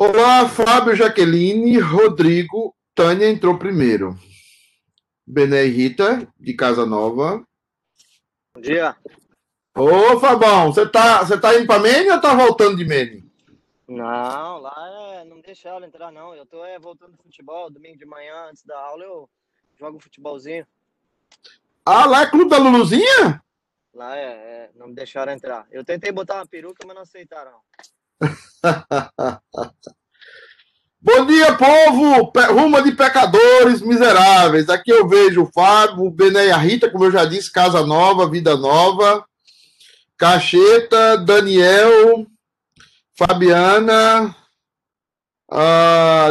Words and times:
Olá, 0.00 0.48
Fábio, 0.48 0.94
Jaqueline, 0.94 1.76
Rodrigo, 1.80 2.72
Tânia 2.94 3.28
entrou 3.28 3.58
primeiro. 3.58 4.16
Bené 5.26 5.66
e 5.66 5.70
Rita, 5.70 6.32
de 6.38 6.54
Casa 6.54 6.86
Nova. 6.86 7.44
Bom 8.54 8.60
dia. 8.60 8.96
Ô, 9.76 10.20
Fabão, 10.20 10.72
você 10.72 10.88
tá, 10.88 11.24
você 11.24 11.36
tá 11.36 11.52
indo 11.56 11.66
pra 11.66 11.80
Mene 11.80 12.12
ou 12.12 12.20
tá 12.20 12.32
voltando 12.32 12.76
de 12.76 12.84
Mene? 12.84 13.28
Não, 13.88 14.58
lá 14.58 15.16
é, 15.16 15.24
não 15.24 15.40
deixa 15.40 15.68
ela 15.68 15.84
entrar, 15.84 16.12
não. 16.12 16.32
Eu 16.32 16.46
tô 16.46 16.64
é, 16.64 16.78
voltando 16.78 17.16
do 17.16 17.22
futebol, 17.24 17.68
domingo 17.68 17.98
de 17.98 18.06
manhã, 18.06 18.50
antes 18.50 18.62
da 18.62 18.78
aula, 18.78 19.02
eu 19.02 19.28
jogo 19.76 19.98
futebolzinho. 19.98 20.64
Ah, 21.84 22.06
lá 22.06 22.22
é 22.22 22.30
Clube 22.30 22.48
da 22.48 22.58
Luluzinha? 22.58 23.42
Lá 23.92 24.16
é, 24.16 24.22
é, 24.22 24.70
não 24.76 24.86
me 24.86 24.94
deixaram 24.94 25.32
entrar. 25.32 25.66
Eu 25.72 25.84
tentei 25.84 26.12
botar 26.12 26.36
uma 26.36 26.46
peruca, 26.46 26.86
mas 26.86 26.94
não 26.94 27.02
aceitaram. 27.02 27.58
Bom 31.00 31.24
dia, 31.26 31.56
povo! 31.56 32.32
Ruma 32.52 32.82
de 32.82 32.92
pecadores 32.92 33.80
miseráveis. 33.80 34.68
Aqui 34.68 34.90
eu 34.90 35.08
vejo 35.08 35.44
o 35.44 35.50
Fábio, 35.52 36.04
o 36.04 36.10
Bené 36.10 36.52
Rita, 36.56 36.90
como 36.90 37.04
eu 37.04 37.12
já 37.12 37.24
disse, 37.24 37.52
Casa 37.52 37.86
Nova, 37.86 38.28
Vida 38.28 38.56
Nova, 38.56 39.24
Cacheta, 40.16 41.16
Daniel, 41.18 42.26
Fabiana, 43.16 44.34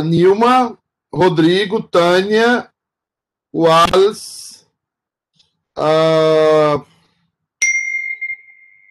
Nilma, 0.04 0.78
Rodrigo, 1.14 1.82
Tânia, 1.82 2.70
Wallace, 3.54 4.66
a 5.76 6.82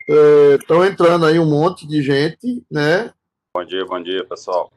Estão 0.09 0.85
entrando 0.85 1.27
aí 1.27 1.39
um 1.39 1.49
monte 1.51 1.87
de 1.87 2.03
gente, 2.03 2.65
né? 2.71 3.12
Bom 3.55 3.65
dia, 3.65 3.85
bom 3.85 4.03
dia, 4.03 4.25
pessoal. 4.25 4.73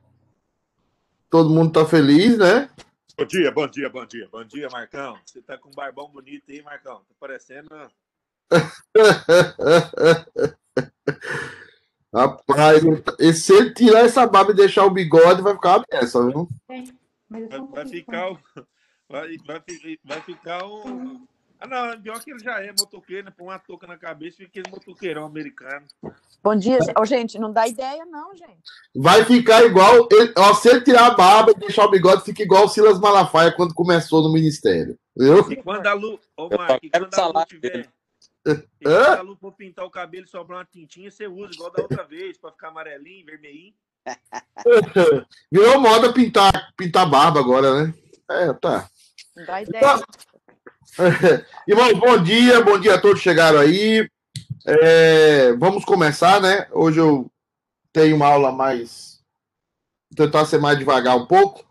Todo 1.30 1.50
mundo 1.50 1.72
tá 1.72 1.86
feliz, 1.86 2.38
né? 2.38 2.70
Bom 3.18 3.26
dia, 3.26 3.52
bom 3.52 3.68
dia, 3.68 3.90
bom 3.90 4.06
dia, 4.06 4.28
bom 4.32 4.44
dia, 4.44 4.68
Marcão. 4.72 5.18
Você 5.26 5.42
tá 5.42 5.58
com 5.58 5.70
um 5.70 5.74
barbão 5.74 6.10
bonito 6.10 6.44
aí, 6.50 6.62
Marcão. 6.64 6.98
Tá 7.00 7.16
parecendo. 7.20 7.68
Rapaz, 12.12 12.82
e 13.20 13.34
se 13.34 13.54
ele 13.54 13.72
tirar 13.74 14.00
essa 14.00 14.26
barba 14.26 14.52
e 14.52 14.56
deixar 14.56 14.84
o 14.86 14.90
bigode, 14.90 15.44
vai 15.44 15.54
ficar 15.54 15.78
uma 15.78 15.86
peça, 15.86 16.26
viu? 16.26 16.48
Vai, 16.68 16.84
vai 17.72 17.88
ficar. 17.88 18.32
o- 18.32 18.40
Vai, 19.08 19.38
vai, 19.46 19.62
vai 20.06 20.22
ficar 20.22 20.66
um. 20.66 21.28
Ah, 21.60 21.68
não, 21.68 22.02
pior 22.02 22.20
que 22.24 22.32
ele 22.32 22.40
já 22.40 22.62
é 22.64 22.72
motoqueiro, 22.72 23.26
né? 23.26 23.34
Põe 23.36 23.48
uma 23.48 23.60
touca 23.60 23.86
na 23.86 23.98
cabeça 23.98 24.36
e 24.42 24.46
fica 24.46 24.60
aquele 24.62 24.70
motoqueirão 24.74 25.26
americano. 25.26 25.86
Bom 26.42 26.56
dia, 26.56 26.80
gente. 26.82 26.98
Ô, 26.98 27.06
gente, 27.06 27.38
não 27.38 27.52
dá 27.52 27.68
ideia, 27.68 28.06
não, 28.06 28.34
gente. 28.34 28.62
Vai 28.96 29.26
ficar 29.26 29.66
igual. 29.66 30.08
ele- 30.10 30.34
ó, 30.38 30.54
se 30.54 30.70
ele 30.70 30.82
tirar 30.82 31.08
a 31.08 31.12
barba 31.16 31.52
e 31.52 31.60
deixar 31.60 31.84
o 31.86 31.92
bigode, 31.92 32.24
fica 32.24 32.42
igual 32.44 32.64
o 32.64 32.70
Silas 32.70 32.98
Malafaia 33.00 33.52
quando 33.52 33.74
começou 33.74 34.24
no 34.24 34.32
ministério. 34.32 34.98
Viu? 35.18 35.52
E 35.52 35.58
quando 35.58 35.86
a 35.86 35.94
Lu. 35.94 36.18
Ô, 36.38 36.44
Eu 36.46 36.50
só 36.52 36.58
Marco, 36.58 36.80
e 36.86 36.90
quero 36.90 37.10
quando 37.10 37.20
a 37.20 37.40
Lu 37.40 37.46
tiver. 37.46 37.90
E 38.48 38.84
quando 38.84 38.96
a 39.20 39.22
Lu 39.22 39.36
for 39.36 39.52
pintar 39.52 39.86
o 39.86 39.92
cabelo 39.92 40.26
e 40.26 40.30
sobrar 40.30 40.60
uma 40.60 40.66
tintinha, 40.66 41.12
você 41.12 41.28
usa, 41.28 41.52
igual 41.54 41.72
da 41.72 41.82
outra 41.82 42.04
vez, 42.06 42.38
pra 42.38 42.52
ficar 42.52 42.70
amarelinho, 42.70 43.26
vermelhinho. 43.26 43.74
Virou 45.52 45.80
moda 45.82 46.14
pintar, 46.14 46.72
pintar 46.78 47.10
barba 47.10 47.42
agora, 47.42 47.84
né? 47.84 47.94
É, 48.32 48.54
tá. 48.54 48.90
Não 49.36 49.46
dá 49.46 49.62
ideia. 49.62 49.82
Irmãos, 51.68 51.94
bom 52.00 52.22
dia, 52.22 52.62
bom 52.64 52.80
dia 52.80 52.96
a 52.96 53.02
todos 53.02 53.20
que 53.20 53.24
chegaram 53.24 53.60
aí. 53.60 54.10
É, 54.66 55.54
vamos 55.54 55.86
começar, 55.86 56.42
né? 56.42 56.68
Hoje 56.72 57.00
eu 57.00 57.32
tenho 57.94 58.16
uma 58.16 58.28
aula 58.28 58.52
mais. 58.52 59.20
Tentar 60.16 60.46
ser 60.46 60.60
mais 60.60 60.78
devagar 60.78 61.16
um 61.16 61.26
pouco. 61.26 61.66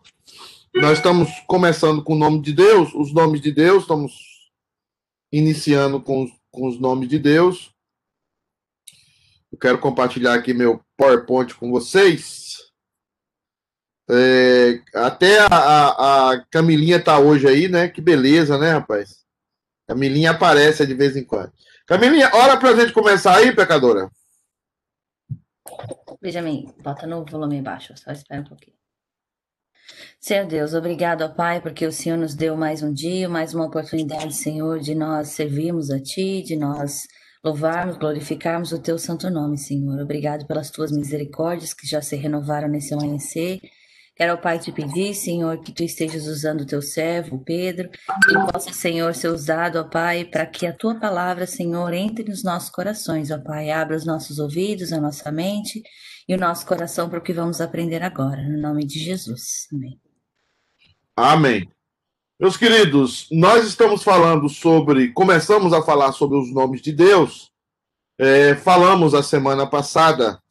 Nós 0.73 0.97
estamos 0.97 1.29
começando 1.47 2.03
com 2.03 2.13
o 2.13 2.17
nome 2.17 2.41
de 2.41 2.53
Deus, 2.53 2.93
os 2.93 3.13
nomes 3.13 3.41
de 3.41 3.51
Deus, 3.51 3.83
estamos 3.83 4.13
iniciando 5.31 5.99
com, 5.99 6.29
com 6.51 6.67
os 6.67 6.79
nomes 6.79 7.09
de 7.09 7.19
Deus. 7.19 7.71
Eu 9.51 9.57
quero 9.57 9.79
compartilhar 9.79 10.35
aqui 10.35 10.53
meu 10.53 10.79
PowerPoint 10.95 11.53
com 11.55 11.71
vocês. 11.71 12.48
É, 14.11 14.81
até 14.95 15.39
a, 15.39 16.31
a, 16.31 16.45
Camilinha 16.49 16.99
tá 17.01 17.19
hoje 17.19 17.47
aí, 17.47 17.67
né? 17.67 17.87
Que 17.87 18.01
beleza, 18.01 18.57
né, 18.57 18.71
rapaz? 18.71 19.23
Camilinha 19.87 20.31
aparece 20.31 20.85
de 20.85 20.93
vez 20.95 21.15
em 21.15 21.23
quando. 21.23 21.51
Camilinha, 21.85 22.29
hora 22.33 22.57
pra 22.57 22.75
gente 22.75 22.91
começar 22.91 23.37
aí, 23.37 23.55
pecadora. 23.55 24.09
Benjamin, 26.21 26.73
bota 26.83 27.07
no 27.07 27.23
volume 27.23 27.61
baixo, 27.61 27.93
só 27.95 28.11
espera 28.11 28.41
um 28.41 28.45
pouquinho. 28.45 28.75
Senhor 30.19 30.45
Deus, 30.45 30.73
obrigado, 30.73 31.21
ó 31.21 31.29
Pai, 31.29 31.61
porque 31.61 31.85
o 31.85 31.91
Senhor 31.91 32.17
nos 32.17 32.35
deu 32.35 32.55
mais 32.57 32.83
um 32.83 32.93
dia, 32.93 33.29
mais 33.29 33.53
uma 33.53 33.65
oportunidade, 33.65 34.35
Senhor, 34.35 34.79
de 34.79 34.93
nós 34.93 35.29
servirmos 35.29 35.89
a 35.89 35.99
Ti, 35.99 36.43
de 36.43 36.55
nós 36.55 37.07
louvarmos, 37.43 37.97
glorificarmos 37.97 38.71
o 38.71 38.79
Teu 38.79 38.99
santo 38.99 39.29
nome, 39.29 39.57
Senhor. 39.57 39.99
Obrigado 39.99 40.45
pelas 40.45 40.69
Tuas 40.69 40.91
misericórdias 40.91 41.73
que 41.73 41.87
já 41.87 42.01
se 42.01 42.15
renovaram 42.15 42.67
nesse 42.67 42.93
amanhecer. 42.93 43.61
Quero, 44.19 44.37
Pai, 44.37 44.59
te 44.59 44.69
pedir, 44.69 45.15
Senhor, 45.15 45.61
que 45.61 45.71
Tu 45.71 45.83
estejas 45.83 46.27
usando 46.27 46.61
o 46.61 46.65
Teu 46.65 46.81
servo, 46.81 47.41
Pedro, 47.41 47.89
que 47.89 48.51
possa, 48.51 48.73
Senhor, 48.73 49.15
ser 49.15 49.29
usado, 49.29 49.79
ó 49.79 49.85
Pai, 49.85 50.25
para 50.25 50.45
que 50.45 50.67
a 50.67 50.73
Tua 50.73 50.99
palavra, 50.99 51.47
Senhor, 51.47 51.93
entre 51.93 52.25
nos 52.25 52.43
nossos 52.43 52.69
corações, 52.69 53.31
ó 53.31 53.39
Pai. 53.39 53.71
Abra 53.71 53.95
os 53.95 54.05
nossos 54.05 54.37
ouvidos, 54.37 54.91
a 54.91 54.99
nossa 54.99 55.31
mente 55.31 55.81
e 56.27 56.35
o 56.35 56.37
nosso 56.37 56.65
coração 56.65 57.09
para 57.09 57.19
o 57.19 57.21
que 57.21 57.31
vamos 57.31 57.61
aprender 57.61 58.03
agora, 58.03 58.43
no 58.43 58.59
nome 58.59 58.85
de 58.85 58.99
Jesus. 58.99 59.69
Amém. 59.71 60.01
Amém. 61.15 61.69
Meus 62.37 62.57
queridos, 62.57 63.25
nós 63.31 63.65
estamos 63.65 64.03
falando 64.03 64.49
sobre. 64.49 65.13
Começamos 65.13 65.71
a 65.71 65.81
falar 65.81 66.11
sobre 66.11 66.37
os 66.37 66.53
nomes 66.53 66.81
de 66.81 66.91
Deus. 66.91 67.51
É, 68.19 68.53
falamos 68.53 69.13
a 69.13 69.23
semana 69.23 69.65
passada 69.65 70.41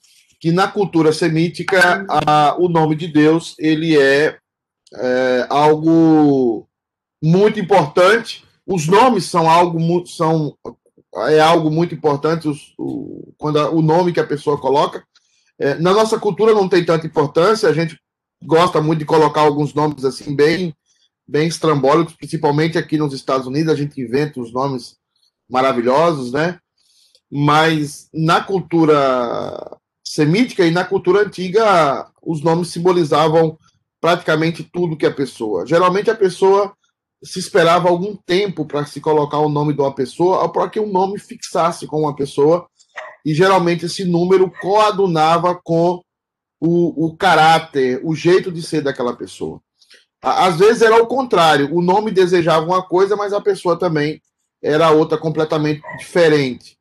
que 0.41 0.53
na 0.53 0.69
cultura 0.69 1.13
semítica 1.13 2.07
a- 2.09 2.55
o 2.59 2.69
nome 2.69 2.95
de 2.97 3.09
Deus 3.09 3.55
ele 3.59 3.99
é, 3.99 4.39
é, 4.95 5.47
algo 5.51 6.67
muito 7.23 7.59
importante. 7.59 8.45
Os 8.67 8.87
nomes 8.87 9.25
são 9.25 9.49
algo 9.51 9.81
muito 9.81 10.11
são 10.11 10.57
é 11.29 11.41
algo 11.41 11.71
muito 11.71 11.95
importante 11.95 12.47
os- 12.49 12.75
o, 12.79 13.33
quando 13.39 13.59
a- 13.59 13.71
o 13.71 13.81
nome 13.83 14.13
que 14.13 14.21
a 14.21 14.27
pessoa 14.27 14.59
coloca. 14.61 15.03
É, 15.59 15.75
na 15.75 15.93
nossa 15.93 16.19
cultura 16.19 16.53
não 16.55 16.69
tem 16.69 16.85
tanta 16.85 17.07
importância. 17.07 17.69
A 17.69 17.73
gente 17.73 17.99
gosta 18.45 18.81
muito 18.81 19.01
de 19.01 19.05
colocar 19.05 19.41
alguns 19.41 19.75
nomes 19.75 20.05
assim 20.05 20.35
bem 20.37 20.75
bem 21.31 21.47
estrambólicos, 21.47 22.15
principalmente 22.15 22.79
aqui 22.79 22.97
nos 22.97 23.13
Estados 23.13 23.47
Unidos, 23.47 23.71
a 23.71 23.77
gente 23.77 24.01
inventa 24.01 24.41
os 24.41 24.51
nomes 24.51 24.97
maravilhosos, 25.51 26.33
né? 26.33 26.59
Mas 27.31 28.09
na 28.15 28.41
cultura 28.41 29.77
semítica 30.09 30.65
e 30.65 30.71
na 30.71 30.85
cultura 30.85 31.23
antiga, 31.23 32.11
os 32.23 32.43
nomes 32.43 32.69
simbolizavam 32.69 33.59
praticamente 34.01 34.63
tudo 34.63 34.97
que 34.97 35.07
a 35.07 35.13
pessoa. 35.13 35.67
Geralmente 35.67 36.11
a 36.11 36.15
pessoa 36.15 36.73
se 37.23 37.39
esperava 37.39 37.89
algum 37.89 38.17
tempo 38.17 38.65
para 38.65 38.87
se 38.87 39.01
colocar 39.01 39.39
o 39.39 39.49
nome 39.49 39.75
de 39.75 39.81
uma 39.81 39.95
pessoa, 39.95 40.51
para 40.51 40.69
que 40.71 40.81
o 40.81 40.87
nome 40.87 41.19
fixasse 41.19 41.87
com 41.87 42.01
uma 42.03 42.15
pessoa, 42.15 42.67
e 43.25 43.35
geralmente 43.35 43.87
esse 43.87 44.05
número 44.05 44.51
coadunava 44.61 45.55
com 45.63 46.01
o, 46.61 47.07
o 47.07 47.17
caráter, 47.17 48.01
o 48.05 48.15
jeito 48.15 48.51
de 48.51 48.63
ser 48.63 48.81
daquela 48.81 49.17
pessoa. 49.17 49.61
Às 50.23 50.59
vezes 50.59 50.83
era 50.83 51.01
o 51.01 51.07
contrário, 51.07 51.75
o 51.75 51.83
nome 51.83 52.11
desejava 52.11 52.65
uma 52.65 52.83
coisa, 52.83 53.17
mas 53.17 53.33
a 53.33 53.41
pessoa 53.41 53.79
também 53.79 54.21
era 54.63 54.91
outra 54.91 55.19
completamente 55.19 55.83
diferente. 55.99 56.78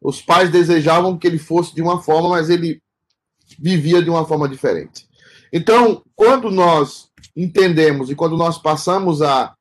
Os 0.00 0.22
pais 0.22 0.50
desejavam 0.50 1.18
que 1.18 1.26
ele 1.26 1.38
fosse 1.38 1.74
de 1.74 1.82
uma 1.82 2.00
forma, 2.00 2.30
mas 2.30 2.50
ele 2.50 2.80
vivia 3.58 4.02
de 4.02 4.10
uma 4.10 4.24
forma 4.24 4.48
diferente. 4.48 5.06
Então, 5.52 6.02
quando 6.14 6.50
nós 6.50 7.08
entendemos 7.34 8.10
e 8.10 8.14
quando 8.14 8.36
nós 8.36 8.58
passamos 8.58 9.22
a, 9.22 9.54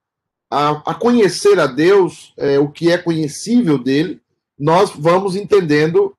a, 0.51 0.69
a 0.91 0.93
conhecer 0.93 1.59
a 1.59 1.67
Deus, 1.67 2.33
é, 2.37 2.59
o 2.59 2.69
que 2.69 2.91
é 2.91 2.97
conhecível 2.97 3.77
dele, 3.77 4.21
nós 4.57 4.91
vamos 4.91 5.35
entendendo 5.35 6.13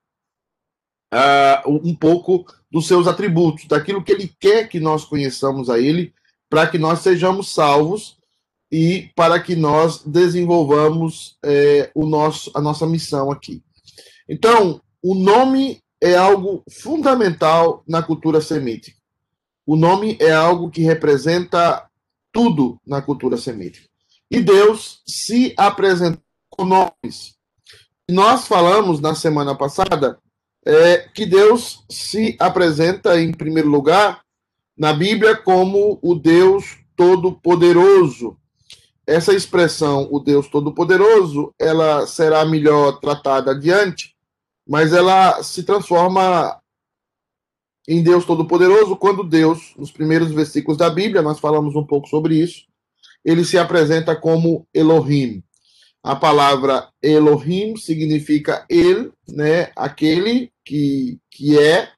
ah, 1.12 1.62
um 1.66 1.94
pouco 1.94 2.44
dos 2.70 2.86
seus 2.86 3.06
atributos, 3.06 3.66
daquilo 3.66 4.02
que 4.02 4.12
ele 4.12 4.32
quer 4.38 4.68
que 4.68 4.78
nós 4.78 5.04
conheçamos 5.04 5.70
a 5.70 5.78
ele, 5.78 6.12
para 6.48 6.66
que 6.66 6.78
nós 6.78 7.00
sejamos 7.00 7.52
salvos 7.52 8.18
e 8.70 9.10
para 9.16 9.40
que 9.40 9.56
nós 9.56 10.04
desenvolvamos 10.04 11.38
é, 11.42 11.90
o 11.94 12.06
nosso, 12.06 12.50
a 12.54 12.60
nossa 12.60 12.86
missão 12.86 13.30
aqui. 13.30 13.62
Então, 14.28 14.80
o 15.02 15.14
nome 15.14 15.80
é 16.00 16.16
algo 16.16 16.62
fundamental 16.82 17.82
na 17.86 18.02
cultura 18.02 18.40
semítica. 18.40 18.96
O 19.66 19.76
nome 19.76 20.16
é 20.20 20.32
algo 20.32 20.70
que 20.70 20.82
representa 20.82 21.88
tudo 22.32 22.80
na 22.86 23.02
cultura 23.02 23.36
semítica. 23.36 23.88
E 24.30 24.40
Deus 24.40 25.02
se 25.06 25.54
apresentou 25.56 26.22
com 26.50 26.64
nomes. 26.64 27.36
Nós 28.10 28.46
falamos 28.46 29.00
na 29.00 29.14
semana 29.14 29.54
passada 29.54 30.18
é, 30.64 30.98
que 31.14 31.24
Deus 31.26 31.84
se 31.90 32.36
apresenta, 32.38 33.20
em 33.20 33.32
primeiro 33.32 33.68
lugar, 33.68 34.22
na 34.76 34.92
Bíblia 34.92 35.36
como 35.36 35.98
o 36.02 36.14
Deus 36.14 36.78
Todo-Poderoso. 36.94 38.36
Essa 39.06 39.32
expressão, 39.34 40.08
o 40.10 40.20
Deus 40.20 40.48
Todo-Poderoso, 40.48 41.52
ela 41.58 42.06
será 42.06 42.44
melhor 42.44 43.00
tratada 43.00 43.52
adiante, 43.52 44.14
mas 44.68 44.92
ela 44.92 45.42
se 45.42 45.62
transforma 45.62 46.60
em 47.88 48.02
Deus 48.02 48.26
Todo-Poderoso 48.26 48.96
quando 48.96 49.24
Deus, 49.24 49.72
nos 49.78 49.90
primeiros 49.90 50.30
versículos 50.30 50.76
da 50.76 50.90
Bíblia, 50.90 51.22
nós 51.22 51.40
falamos 51.40 51.74
um 51.74 51.86
pouco 51.86 52.06
sobre 52.06 52.36
isso, 52.36 52.66
ele 53.24 53.44
se 53.44 53.56
apresenta 53.56 54.14
como 54.14 54.68
Elohim. 54.74 55.42
A 56.02 56.14
palavra 56.14 56.90
Elohim 57.02 57.76
significa 57.76 58.66
ele, 58.68 59.10
né, 59.26 59.72
aquele 59.74 60.52
que, 60.64 61.18
que 61.30 61.58
é, 61.58 61.90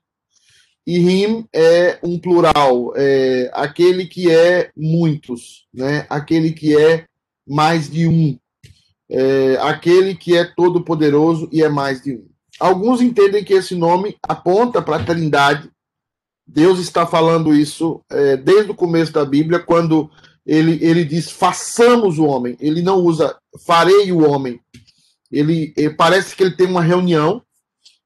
e 0.86 0.98
Rim 0.98 1.46
é 1.52 1.98
um 2.02 2.18
plural, 2.18 2.92
é 2.96 3.50
aquele 3.52 4.06
que 4.06 4.30
é 4.30 4.70
muitos, 4.76 5.66
né, 5.74 6.06
aquele 6.08 6.52
que 6.52 6.76
é 6.76 7.04
mais 7.46 7.90
de 7.90 8.06
um, 8.06 8.38
é 9.10 9.56
aquele 9.60 10.14
que 10.14 10.36
é 10.36 10.44
todo 10.44 10.84
poderoso 10.84 11.48
e 11.52 11.62
é 11.64 11.68
mais 11.68 12.00
de 12.00 12.14
um. 12.14 12.29
Alguns 12.60 13.00
entendem 13.00 13.42
que 13.42 13.54
esse 13.54 13.74
nome 13.74 14.16
aponta 14.22 14.82
para 14.82 14.96
a 14.96 15.04
Trindade. 15.04 15.70
Deus 16.46 16.78
está 16.78 17.06
falando 17.06 17.54
isso 17.54 18.02
é, 18.10 18.36
desde 18.36 18.70
o 18.70 18.74
começo 18.74 19.12
da 19.12 19.24
Bíblia, 19.24 19.58
quando 19.58 20.10
ele, 20.44 20.78
ele 20.84 21.04
diz 21.04 21.30
façamos 21.30 22.18
o 22.18 22.24
homem. 22.24 22.56
Ele 22.60 22.82
não 22.82 22.98
usa 22.98 23.34
farei 23.64 24.12
o 24.12 24.28
homem. 24.28 24.60
Ele, 25.32 25.72
ele 25.76 25.94
parece 25.94 26.36
que 26.36 26.42
ele 26.42 26.56
tem 26.56 26.66
uma 26.66 26.82
reunião 26.82 27.42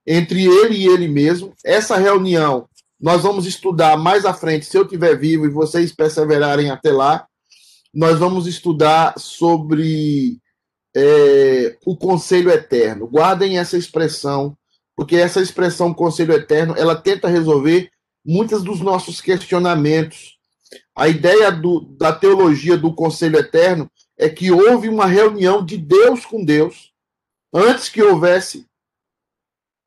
entre 0.06 0.44
ele 0.44 0.76
e 0.76 0.86
ele 0.86 1.08
mesmo. 1.08 1.52
Essa 1.64 1.96
reunião 1.96 2.68
nós 3.00 3.22
vamos 3.22 3.46
estudar 3.46 3.98
mais 3.98 4.24
à 4.24 4.32
frente, 4.32 4.66
se 4.66 4.78
eu 4.78 4.82
estiver 4.82 5.18
vivo 5.18 5.46
e 5.46 5.50
vocês 5.50 5.92
perseverarem 5.92 6.70
até 6.70 6.92
lá. 6.92 7.26
Nós 7.92 8.18
vamos 8.18 8.46
estudar 8.46 9.14
sobre 9.18 10.38
é, 10.94 11.76
o 11.84 11.96
conselho 11.96 12.50
eterno. 12.50 13.06
Guardem 13.06 13.58
essa 13.58 13.76
expressão, 13.76 14.56
porque 14.96 15.16
essa 15.16 15.40
expressão 15.40 15.92
conselho 15.92 16.32
eterno, 16.32 16.74
ela 16.76 16.94
tenta 16.94 17.28
resolver 17.28 17.90
muitos 18.24 18.62
dos 18.62 18.80
nossos 18.80 19.20
questionamentos. 19.20 20.38
A 20.96 21.08
ideia 21.08 21.50
do, 21.50 21.80
da 21.80 22.12
teologia 22.12 22.76
do 22.76 22.94
conselho 22.94 23.38
eterno 23.38 23.90
é 24.16 24.28
que 24.28 24.50
houve 24.50 24.88
uma 24.88 25.06
reunião 25.06 25.64
de 25.64 25.76
Deus 25.76 26.24
com 26.24 26.44
Deus 26.44 26.92
antes 27.52 27.88
que 27.88 28.02
houvesse 28.02 28.66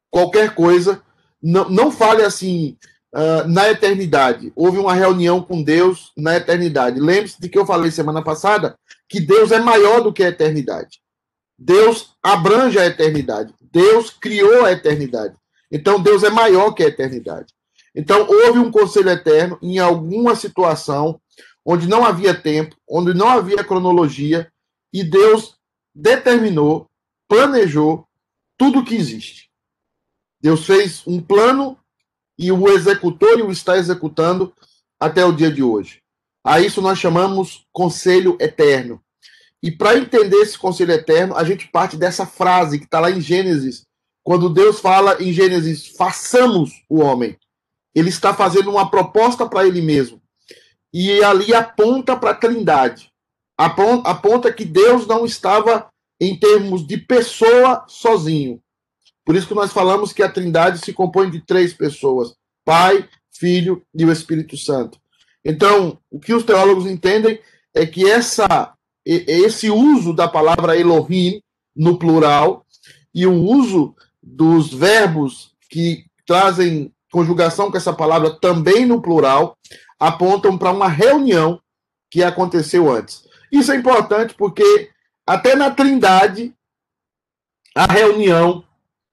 qualquer 0.10 0.54
coisa. 0.54 1.02
Não, 1.42 1.70
não 1.70 1.92
fale 1.92 2.24
assim, 2.24 2.78
uh, 3.18 3.48
na 3.48 3.70
eternidade. 3.70 4.54
Houve 4.56 4.78
uma 4.78 4.94
reunião 4.94 5.42
com 5.42 5.64
Deus 5.64 6.12
na 6.16 6.38
eternidade. 6.38 7.00
Lembre-se 7.00 7.42
de 7.42 7.50
que 7.50 7.58
eu 7.58 7.66
falei 7.66 7.90
semana 7.90 8.24
passada 8.24 8.78
que 9.10 9.20
Deus 9.20 9.52
é 9.52 9.60
maior 9.60 10.02
do 10.02 10.14
que 10.14 10.24
a 10.24 10.30
eternidade. 10.30 11.00
Deus 11.58 12.16
abrange 12.22 12.78
a 12.78 12.86
eternidade. 12.86 13.54
Deus 13.72 14.12
criou 14.12 14.66
a 14.66 14.72
eternidade. 14.72 15.36
Então 15.72 16.00
Deus 16.00 16.24
é 16.24 16.30
maior 16.30 16.72
que 16.74 16.84
a 16.84 16.88
eternidade. 16.88 17.54
Então 17.96 18.28
houve 18.30 18.60
um 18.60 18.70
conselho 18.70 19.10
eterno 19.10 19.58
em 19.62 19.80
alguma 19.80 20.36
situação 20.36 21.20
onde 21.66 21.88
não 21.88 22.06
havia 22.06 22.34
tempo, 22.34 22.76
onde 22.88 23.14
não 23.14 23.28
havia 23.28 23.64
cronologia, 23.64 24.50
e 24.94 25.04
Deus 25.04 25.58
determinou, 25.94 26.90
planejou 27.28 28.08
tudo 28.58 28.86
que 28.86 28.96
existe. 28.96 29.50
Deus 30.40 30.66
fez 30.66 31.06
um 31.06 31.20
plano 31.20 31.78
e 32.38 32.52
o 32.52 32.68
executor 32.70 33.40
e 33.40 33.42
o 33.42 33.52
está 33.52 33.78
executando 33.78 34.54
até 35.00 35.26
o 35.26 35.32
dia 35.32 35.52
de 35.52 35.64
hoje. 35.64 36.02
A 36.46 36.60
isso 36.60 36.82
nós 36.82 37.00
chamamos 37.00 37.66
conselho 37.72 38.38
eterno. 38.40 39.02
E 39.62 39.72
para 39.72 39.98
entender 39.98 40.38
esse 40.38 40.58
conselho 40.58 40.92
eterno, 40.92 41.36
a 41.36 41.44
gente 41.44 41.68
parte 41.68 41.98
dessa 41.98 42.26
frase 42.26 42.80
que 42.80 42.86
está 42.86 43.00
lá 43.00 43.10
em 43.10 43.20
Gênesis, 43.20 43.86
quando 44.24 44.50
Deus 44.50 44.80
fala 44.80 45.22
em 45.22 45.34
Gênesis, 45.34 45.88
façamos 45.98 46.84
o 46.90 47.00
homem. 47.00 47.38
Ele 47.96 48.10
está 48.10 48.34
fazendo 48.34 48.70
uma 48.70 48.90
proposta 48.90 49.48
para 49.48 49.66
ele 49.66 49.82
mesmo. 49.82 50.22
E 50.94 51.24
ali 51.24 51.54
aponta 51.54 52.16
para 52.16 52.32
a 52.32 52.36
Trindade. 52.36 53.12
Aponta 53.58 54.54
que 54.54 54.64
Deus 54.64 55.08
não 55.08 55.26
estava 55.26 55.88
em 56.20 56.38
termos 56.38 56.86
de 56.86 56.98
pessoa 56.98 57.86
sozinho. 57.88 58.62
Por 59.28 59.36
isso 59.36 59.46
que 59.46 59.54
nós 59.54 59.74
falamos 59.74 60.14
que 60.14 60.24
a 60.24 60.32
Trindade 60.32 60.80
se 60.80 60.94
compõe 60.94 61.30
de 61.30 61.42
três 61.42 61.74
pessoas: 61.74 62.34
Pai, 62.64 63.10
Filho 63.30 63.84
e 63.94 64.06
o 64.06 64.12
Espírito 64.12 64.56
Santo. 64.56 64.98
Então, 65.44 66.00
o 66.10 66.18
que 66.18 66.34
os 66.34 66.46
teólogos 66.46 66.86
entendem 66.86 67.38
é 67.76 67.86
que 67.86 68.10
essa 68.10 68.74
esse 69.06 69.70
uso 69.70 70.14
da 70.14 70.30
palavra 70.30 70.78
Elohim 70.78 71.42
no 71.76 71.98
plural 71.98 72.66
e 73.14 73.26
o 73.26 73.34
uso 73.34 73.94
dos 74.22 74.74
verbos 74.74 75.54
que 75.70 76.06
trazem 76.26 76.94
conjugação 77.12 77.70
com 77.70 77.78
essa 77.78 77.94
palavra 77.94 78.30
também 78.30 78.86
no 78.86 79.02
plural 79.02 79.58
apontam 80.00 80.58
para 80.58 80.72
uma 80.72 80.88
reunião 80.88 81.62
que 82.10 82.24
aconteceu 82.24 82.90
antes. 82.90 83.26
Isso 83.52 83.74
é 83.74 83.76
importante 83.76 84.34
porque 84.36 84.90
até 85.26 85.54
na 85.56 85.72
Trindade 85.72 86.54
a 87.76 87.86
reunião 87.86 88.67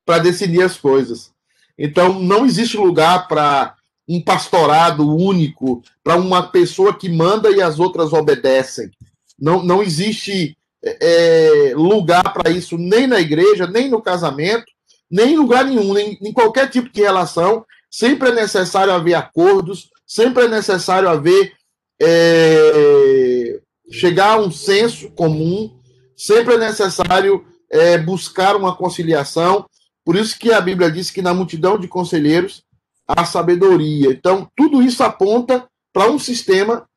para 0.04 0.18
decidir 0.18 0.62
as 0.62 0.76
coisas. 0.76 1.32
Então 1.78 2.20
não 2.20 2.46
existe 2.46 2.76
lugar 2.76 3.26
para 3.26 3.74
um 4.08 4.20
pastorado 4.22 5.08
único, 5.16 5.82
para 6.02 6.16
uma 6.16 6.42
pessoa 6.42 6.96
que 6.96 7.08
manda 7.08 7.50
e 7.50 7.62
as 7.62 7.78
outras 7.78 8.12
obedecem. 8.12 8.90
Não, 9.38 9.62
não 9.62 9.82
existe 9.82 10.56
é, 10.82 11.72
lugar 11.74 12.32
para 12.32 12.50
isso 12.50 12.76
nem 12.76 13.06
na 13.06 13.20
igreja, 13.20 13.66
nem 13.66 13.88
no 13.88 14.02
casamento, 14.02 14.66
nem 15.10 15.32
em 15.34 15.36
lugar 15.36 15.64
nenhum, 15.64 15.94
nem 15.94 16.18
em 16.20 16.32
qualquer 16.32 16.68
tipo 16.68 16.90
de 16.90 17.00
relação. 17.00 17.64
Sempre 17.90 18.30
é 18.30 18.34
necessário 18.34 18.92
haver 18.92 19.14
acordos, 19.14 19.88
sempre 20.06 20.44
é 20.44 20.48
necessário 20.48 21.08
haver 21.08 21.52
é, 22.00 23.60
chegar 23.90 24.32
a 24.32 24.40
um 24.40 24.50
senso 24.50 25.10
comum, 25.10 25.78
sempre 26.16 26.54
é 26.54 26.58
necessário 26.58 27.44
é, 27.70 27.96
buscar 27.96 28.56
uma 28.56 28.76
conciliação. 28.76 29.66
Por 30.04 30.16
isso 30.16 30.38
que 30.38 30.52
a 30.52 30.60
Bíblia 30.60 30.90
diz 30.90 31.10
que 31.10 31.22
na 31.22 31.32
multidão 31.32 31.78
de 31.78 31.88
conselheiros 31.88 32.62
há 33.06 33.24
sabedoria. 33.24 34.10
Então, 34.10 34.50
tudo 34.56 34.82
isso 34.82 35.02
aponta 35.02 35.66
para 35.92 36.10
um 36.10 36.18
sistema 36.18 36.88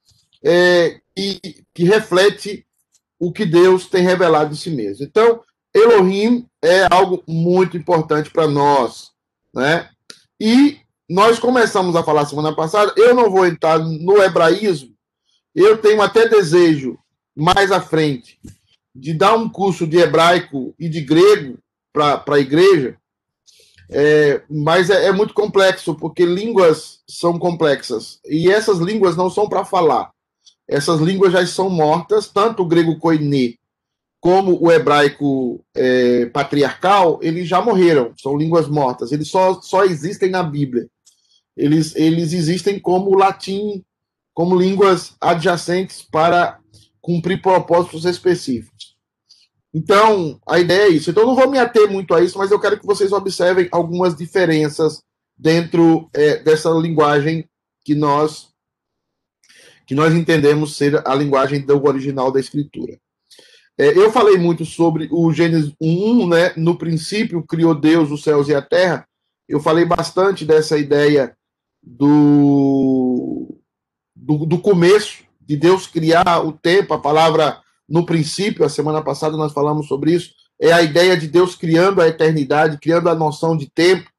é, 0.43 0.99
que, 1.15 1.63
que 1.73 1.83
reflete 1.83 2.65
o 3.19 3.31
que 3.31 3.45
Deus 3.45 3.87
tem 3.87 4.03
revelado 4.03 4.51
de 4.51 4.57
si 4.57 4.69
mesmo. 4.69 5.05
Então, 5.05 5.41
Elohim 5.73 6.45
é 6.63 6.87
algo 6.91 7.23
muito 7.27 7.77
importante 7.77 8.29
para 8.29 8.47
nós, 8.47 9.11
né? 9.53 9.89
E 10.39 10.79
nós 11.09 11.39
começamos 11.39 11.95
a 11.95 12.03
falar 12.03 12.25
semana 12.25 12.55
passada, 12.55 12.93
eu 12.97 13.15
não 13.15 13.29
vou 13.29 13.45
entrar 13.45 13.79
no 13.79 14.21
hebraísmo, 14.21 14.93
eu 15.55 15.77
tenho 15.77 16.01
até 16.01 16.27
desejo, 16.27 16.97
mais 17.35 17.71
à 17.71 17.79
frente, 17.79 18.39
de 18.93 19.13
dar 19.13 19.35
um 19.35 19.49
curso 19.49 19.87
de 19.87 19.97
hebraico 19.97 20.75
e 20.77 20.89
de 20.89 21.01
grego 21.01 21.57
para 21.93 22.23
a 22.27 22.39
igreja, 22.39 22.97
é, 23.89 24.41
mas 24.49 24.89
é, 24.89 25.05
é, 25.07 25.11
muito 25.11 25.33
complexo, 25.33 25.95
porque 25.95 26.25
línguas 26.25 26.99
são 27.07 27.39
complexas, 27.39 28.19
e 28.25 28.49
essas 28.49 28.79
línguas 28.79 29.15
não 29.15 29.29
são 29.29 29.47
para 29.47 29.65
falar, 29.65 30.11
essas 30.67 30.99
línguas 30.99 31.31
já 31.31 31.45
são 31.45 31.69
mortas, 31.69 32.27
tanto 32.27 32.63
o 32.63 32.67
grego 32.67 32.99
koiné 32.99 33.55
como 34.19 34.61
o 34.61 34.71
hebraico 34.71 35.63
é, 35.75 36.25
patriarcal, 36.25 37.19
eles 37.21 37.47
já 37.47 37.61
morreram, 37.61 38.13
são 38.17 38.37
línguas 38.37 38.67
mortas, 38.67 39.11
eles 39.11 39.29
só, 39.29 39.61
só 39.61 39.85
existem 39.85 40.29
na 40.29 40.43
Bíblia. 40.43 40.87
Eles, 41.55 41.95
eles 41.95 42.33
existem 42.33 42.79
como 42.79 43.15
latim, 43.15 43.83
como 44.33 44.59
línguas 44.59 45.15
adjacentes 45.19 46.01
para 46.01 46.59
cumprir 47.01 47.41
propósitos 47.41 48.05
específicos. 48.05 48.76
Então, 49.77 50.39
a 50.47 50.59
ideia 50.59 50.87
é 50.87 50.89
isso. 50.89 51.11
Então, 51.11 51.23
não 51.23 51.35
vou 51.35 51.47
me 51.51 51.59
ater 51.59 51.87
muito 51.87 52.15
a 52.15 52.19
isso, 52.19 52.35
mas 52.35 52.49
eu 52.49 52.59
quero 52.59 52.79
que 52.79 52.85
vocês 52.85 53.11
observem 53.11 53.67
algumas 53.71 54.15
diferenças 54.15 55.03
dentro 55.37 56.09
é, 56.15 56.37
dessa 56.37 56.71
linguagem 56.71 57.47
que 57.85 57.93
nós 57.93 58.47
que 59.85 59.93
nós 59.95 60.13
entendemos 60.13 60.75
ser 60.75 61.07
a 61.07 61.15
linguagem 61.15 61.61
do 61.61 61.81
original 61.85 62.29
da 62.29 62.39
escritura. 62.41 62.97
É, 63.77 63.97
eu 63.97 64.11
falei 64.11 64.35
muito 64.35 64.65
sobre 64.65 65.07
o 65.11 65.31
Gênesis 65.31 65.71
1, 65.79 66.27
né? 66.27 66.53
No 66.57 66.77
princípio 66.77 67.45
criou 67.45 67.73
Deus 67.73 68.11
os 68.11 68.23
céus 68.23 68.49
e 68.49 68.55
a 68.55 68.61
terra. 68.61 69.07
Eu 69.47 69.61
falei 69.61 69.85
bastante 69.85 70.43
dessa 70.43 70.77
ideia 70.77 71.37
do, 71.81 73.55
do, 74.13 74.45
do 74.45 74.59
começo, 74.59 75.23
de 75.39 75.55
Deus 75.55 75.85
criar 75.87 76.45
o 76.45 76.51
tempo, 76.51 76.93
a 76.93 76.99
palavra 76.99 77.61
no 77.87 78.05
princípio, 78.05 78.65
a 78.65 78.69
semana 78.69 79.01
passada 79.01 79.37
nós 79.37 79.53
falamos 79.53 79.87
sobre 79.87 80.13
isso, 80.13 80.31
é 80.59 80.71
a 80.71 80.81
ideia 80.81 81.15
de 81.15 81.27
Deus 81.27 81.55
criando 81.55 82.01
a 82.01 82.07
eternidade, 82.07 82.79
criando 82.79 83.09
a 83.09 83.15
noção 83.15 83.55
de 83.55 83.69
tempo. 83.69 84.09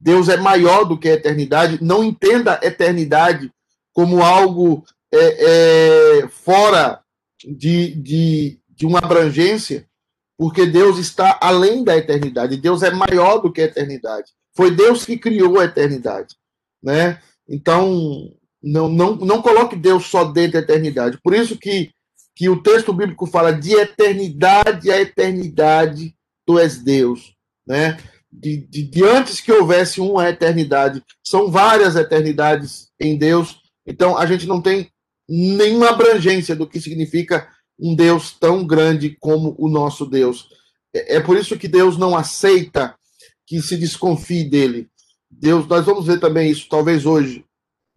Deus 0.00 0.28
é 0.28 0.36
maior 0.36 0.84
do 0.84 0.98
que 0.98 1.08
a 1.08 1.14
eternidade. 1.14 1.78
Não 1.82 2.04
entenda 2.04 2.58
a 2.60 2.66
eternidade 2.66 3.50
como 3.92 4.22
algo 4.22 4.84
é, 5.12 6.20
é, 6.20 6.28
fora 6.28 7.00
de, 7.44 7.94
de, 7.94 8.60
de 8.68 8.84
uma 8.84 8.98
abrangência, 8.98 9.86
porque 10.36 10.66
Deus 10.66 10.98
está 10.98 11.38
além 11.40 11.82
da 11.82 11.96
eternidade. 11.96 12.56
Deus 12.56 12.82
é 12.82 12.90
maior 12.90 13.38
do 13.38 13.50
que 13.50 13.62
a 13.62 13.64
eternidade. 13.64 14.32
Foi 14.54 14.70
Deus 14.70 15.04
que 15.04 15.16
criou 15.16 15.58
a 15.58 15.64
eternidade, 15.64 16.34
né? 16.82 17.20
Então, 17.48 18.30
não, 18.62 18.88
não, 18.88 19.14
não 19.16 19.40
coloque 19.40 19.76
Deus 19.76 20.06
só 20.06 20.24
dentro 20.24 20.54
da 20.54 20.58
eternidade. 20.58 21.18
Por 21.22 21.34
isso 21.34 21.56
que, 21.56 21.90
que 22.36 22.50
o 22.50 22.62
texto 22.62 22.92
bíblico 22.92 23.26
fala 23.26 23.50
de 23.50 23.72
eternidade 23.72 24.90
a 24.90 25.00
eternidade, 25.00 26.14
tu 26.44 26.58
és 26.58 26.82
Deus, 26.82 27.34
né? 27.66 27.98
De, 28.30 28.58
de, 28.58 28.82
de 28.82 29.02
antes 29.02 29.40
que 29.40 29.50
houvesse 29.50 30.02
uma 30.02 30.28
eternidade, 30.28 31.02
são 31.24 31.50
várias 31.50 31.96
eternidades 31.96 32.90
em 33.00 33.16
Deus. 33.16 33.62
Então, 33.86 34.18
a 34.18 34.26
gente 34.26 34.46
não 34.46 34.60
tem 34.60 34.90
nenhuma 35.26 35.88
abrangência 35.88 36.54
do 36.54 36.66
que 36.66 36.78
significa 36.78 37.48
um 37.80 37.96
Deus 37.96 38.32
tão 38.38 38.66
grande 38.66 39.16
como 39.18 39.56
o 39.58 39.68
nosso 39.68 40.04
Deus. 40.04 40.48
É, 40.94 41.16
é 41.16 41.20
por 41.20 41.38
isso 41.38 41.58
que 41.58 41.66
Deus 41.66 41.96
não 41.96 42.14
aceita 42.14 42.94
que 43.46 43.62
se 43.62 43.78
desconfie 43.78 44.44
dele. 44.44 44.88
Deus, 45.30 45.66
nós 45.66 45.86
vamos 45.86 46.06
ver 46.06 46.20
também 46.20 46.50
isso 46.50 46.68
talvez 46.68 47.06
hoje. 47.06 47.46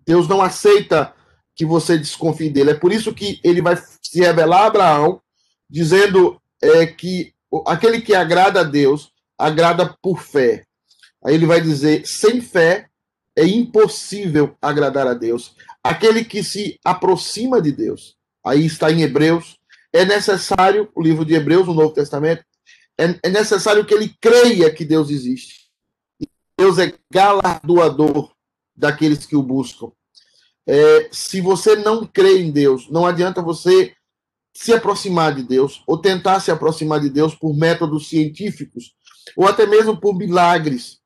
Deus 0.06 0.30
não 0.30 0.42
aceita 0.42 1.14
que 1.60 1.66
você 1.66 1.98
desconfie 1.98 2.50
dele. 2.50 2.72
É 2.72 2.74
por 2.74 2.90
isso 2.90 3.14
que 3.14 3.38
ele 3.44 3.62
vai 3.62 3.76
se 4.02 4.22
revelar 4.22 4.62
a 4.62 4.68
Abraão, 4.68 5.22
dizendo 5.70 6.42
é, 6.64 6.86
que 6.86 7.34
aquele 7.68 8.00
que 8.00 8.16
agrada 8.16 8.62
a 8.62 8.64
Deus 8.64 9.12
agrada 9.38 9.94
por 10.02 10.22
fé. 10.22 10.64
Aí 11.22 11.36
ele 11.36 11.46
vai 11.46 11.60
dizer: 11.60 12.08
sem 12.08 12.40
fé 12.40 12.88
é 13.36 13.46
impossível 13.46 14.56
agradar 14.62 15.06
a 15.06 15.14
Deus. 15.14 15.54
Aquele 15.84 16.24
que 16.24 16.46
se 16.46 16.80
aproxima 16.82 17.62
de 17.62 17.74
Deus, 17.74 18.16
aí 18.42 18.66
está 18.66 18.90
em 18.90 19.02
Hebreus, 19.02 19.58
é 19.92 20.06
necessário, 20.06 20.90
o 20.96 21.02
livro 21.02 21.26
de 21.26 21.34
Hebreus, 21.34 21.68
no 21.68 21.74
Novo 21.74 21.94
Testamento, 21.94 22.42
é, 22.98 23.20
é 23.22 23.30
necessário 23.30 23.86
que 23.86 23.94
ele 23.94 24.16
creia 24.22 24.74
que 24.74 24.86
Deus 24.86 25.10
existe. 25.10 25.70
Deus 26.58 26.80
é 26.80 26.94
galardoador 27.12 28.32
daqueles 28.74 29.26
que 29.26 29.36
o 29.36 29.44
buscam. 29.44 29.92
É, 30.72 31.10
se 31.12 31.42
você 31.42 31.76
não 31.76 32.06
crê 32.06 32.44
em 32.44 32.52
Deus, 32.52 32.88
não 32.92 33.04
adianta 33.04 33.42
você 33.42 33.92
se 34.54 34.72
aproximar 34.72 35.34
de 35.34 35.42
Deus, 35.42 35.82
ou 35.88 35.98
tentar 35.98 36.40
se 36.42 36.52
aproximar 36.52 37.00
de 37.00 37.10
Deus 37.10 37.34
por 37.34 37.58
métodos 37.58 38.08
científicos, 38.08 38.94
ou 39.36 39.48
até 39.48 39.66
mesmo 39.66 40.00
por 40.00 40.16
milagres, 40.16 41.00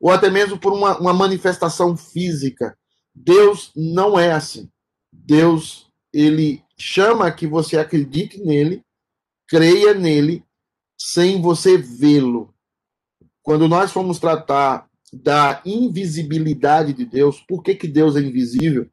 ou 0.00 0.10
até 0.10 0.30
mesmo 0.30 0.58
por 0.58 0.72
uma, 0.72 0.98
uma 0.98 1.12
manifestação 1.12 1.94
física. 1.98 2.74
Deus 3.14 3.70
não 3.76 4.18
é 4.18 4.32
assim. 4.32 4.70
Deus, 5.12 5.90
ele 6.14 6.62
chama 6.78 7.30
que 7.30 7.46
você 7.46 7.76
acredite 7.76 8.40
nele, 8.40 8.82
creia 9.46 9.92
nele, 9.92 10.42
sem 10.98 11.42
você 11.42 11.76
vê-lo. 11.76 12.54
Quando 13.42 13.68
nós 13.68 13.92
formos 13.92 14.18
tratar 14.18 14.88
da 15.12 15.60
invisibilidade 15.66 16.94
de 16.94 17.04
Deus, 17.04 17.38
por 17.46 17.62
que, 17.62 17.74
que 17.74 17.86
Deus 17.86 18.16
é 18.16 18.20
invisível? 18.20 18.88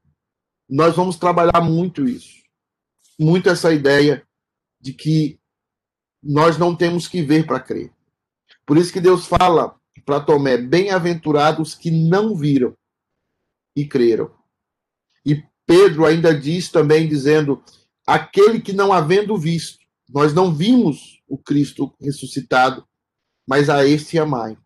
Nós 0.70 0.96
vamos 0.96 1.16
trabalhar 1.18 1.62
muito 1.62 2.08
isso. 2.08 2.36
Muito 3.20 3.50
essa 3.50 3.74
ideia 3.74 4.26
de 4.80 4.94
que 4.94 5.40
nós 6.22 6.58
não 6.58 6.76
temos 6.76 7.08
que 7.08 7.22
ver 7.22 7.46
para 7.46 7.60
crer. 7.60 7.92
Por 8.66 8.78
isso 8.78 8.92
que 8.92 9.00
Deus 9.00 9.26
fala 9.26 9.80
para 10.06 10.20
Tomé: 10.20 10.58
bem-aventurados 10.58 11.76
que 11.76 11.92
não 11.92 12.36
viram 12.36 12.76
e 13.76 13.88
creram. 13.88 14.34
E 15.26 15.44
Pedro 15.66 16.06
ainda 16.06 16.38
diz 16.38 16.70
também, 16.70 17.08
dizendo: 17.08 17.64
aquele 18.06 18.62
que 18.62 18.74
não 18.74 18.94
havendo 18.94 19.38
visto, 19.38 19.80
nós 20.10 20.34
não 20.34 20.54
vimos 20.54 21.22
o 21.28 21.38
Cristo 21.38 21.94
ressuscitado, 22.00 22.88
mas 23.48 23.70
a 23.70 23.86
este 23.86 24.18
amai. 24.18 24.58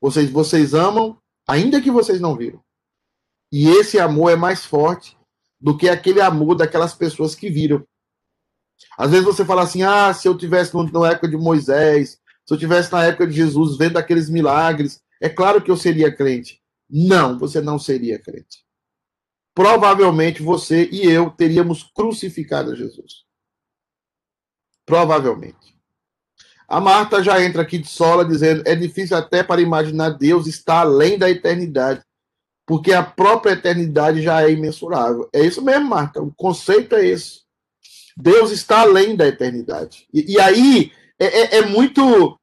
Vocês, 0.00 0.30
vocês 0.30 0.74
amam, 0.74 1.18
ainda 1.46 1.80
que 1.80 1.90
vocês 1.90 2.20
não 2.20 2.36
viram. 2.36 2.62
E 3.52 3.68
esse 3.68 3.98
amor 3.98 4.30
é 4.30 4.36
mais 4.36 4.64
forte 4.64 5.16
do 5.60 5.76
que 5.76 5.88
aquele 5.88 6.20
amor 6.20 6.54
daquelas 6.54 6.94
pessoas 6.94 7.34
que 7.34 7.50
viram. 7.50 7.84
Às 8.96 9.10
vezes 9.10 9.26
você 9.26 9.44
fala 9.44 9.62
assim: 9.62 9.82
ah, 9.82 10.12
se 10.14 10.28
eu 10.28 10.36
tivesse 10.36 10.74
na 10.74 11.10
época 11.10 11.28
de 11.28 11.36
Moisés, 11.36 12.18
se 12.46 12.54
eu 12.54 12.58
tivesse 12.58 12.92
na 12.92 13.04
época 13.04 13.26
de 13.26 13.34
Jesus 13.34 13.76
vendo 13.76 13.96
aqueles 13.96 14.30
milagres, 14.30 15.00
é 15.20 15.28
claro 15.28 15.60
que 15.60 15.70
eu 15.70 15.76
seria 15.76 16.14
crente. 16.14 16.60
Não, 16.88 17.38
você 17.38 17.60
não 17.60 17.78
seria 17.78 18.18
crente 18.18 18.64
provavelmente 19.60 20.42
você 20.42 20.88
e 20.90 21.04
eu 21.04 21.30
teríamos 21.30 21.82
crucificado 21.94 22.74
Jesus. 22.74 23.24
Provavelmente. 24.86 25.78
A 26.66 26.80
Marta 26.80 27.22
já 27.22 27.44
entra 27.44 27.60
aqui 27.60 27.76
de 27.78 27.88
sola 27.88 28.24
dizendo: 28.24 28.62
é 28.66 28.74
difícil 28.74 29.16
até 29.16 29.42
para 29.42 29.60
imaginar 29.60 30.10
Deus 30.10 30.46
está 30.46 30.80
além 30.80 31.18
da 31.18 31.28
eternidade, 31.28 32.02
porque 32.70 32.92
a 32.92 33.02
própria 33.02 33.54
eternidade 33.54 34.22
já 34.22 34.44
é 34.44 34.52
imensurável. 34.52 35.28
É 35.32 35.44
isso 35.44 35.60
mesmo, 35.60 35.88
Marta. 35.88 36.22
O 36.22 36.32
conceito 36.32 36.94
é 36.94 37.04
esse. 37.04 37.40
Deus 38.16 38.52
está 38.52 38.82
além 38.82 39.16
da 39.16 39.26
eternidade. 39.26 40.06
E, 40.14 40.34
e 40.34 40.40
aí 40.40 40.92
é, 41.18 41.26
é, 41.26 41.58
é 41.58 41.66
muito 41.66 42.38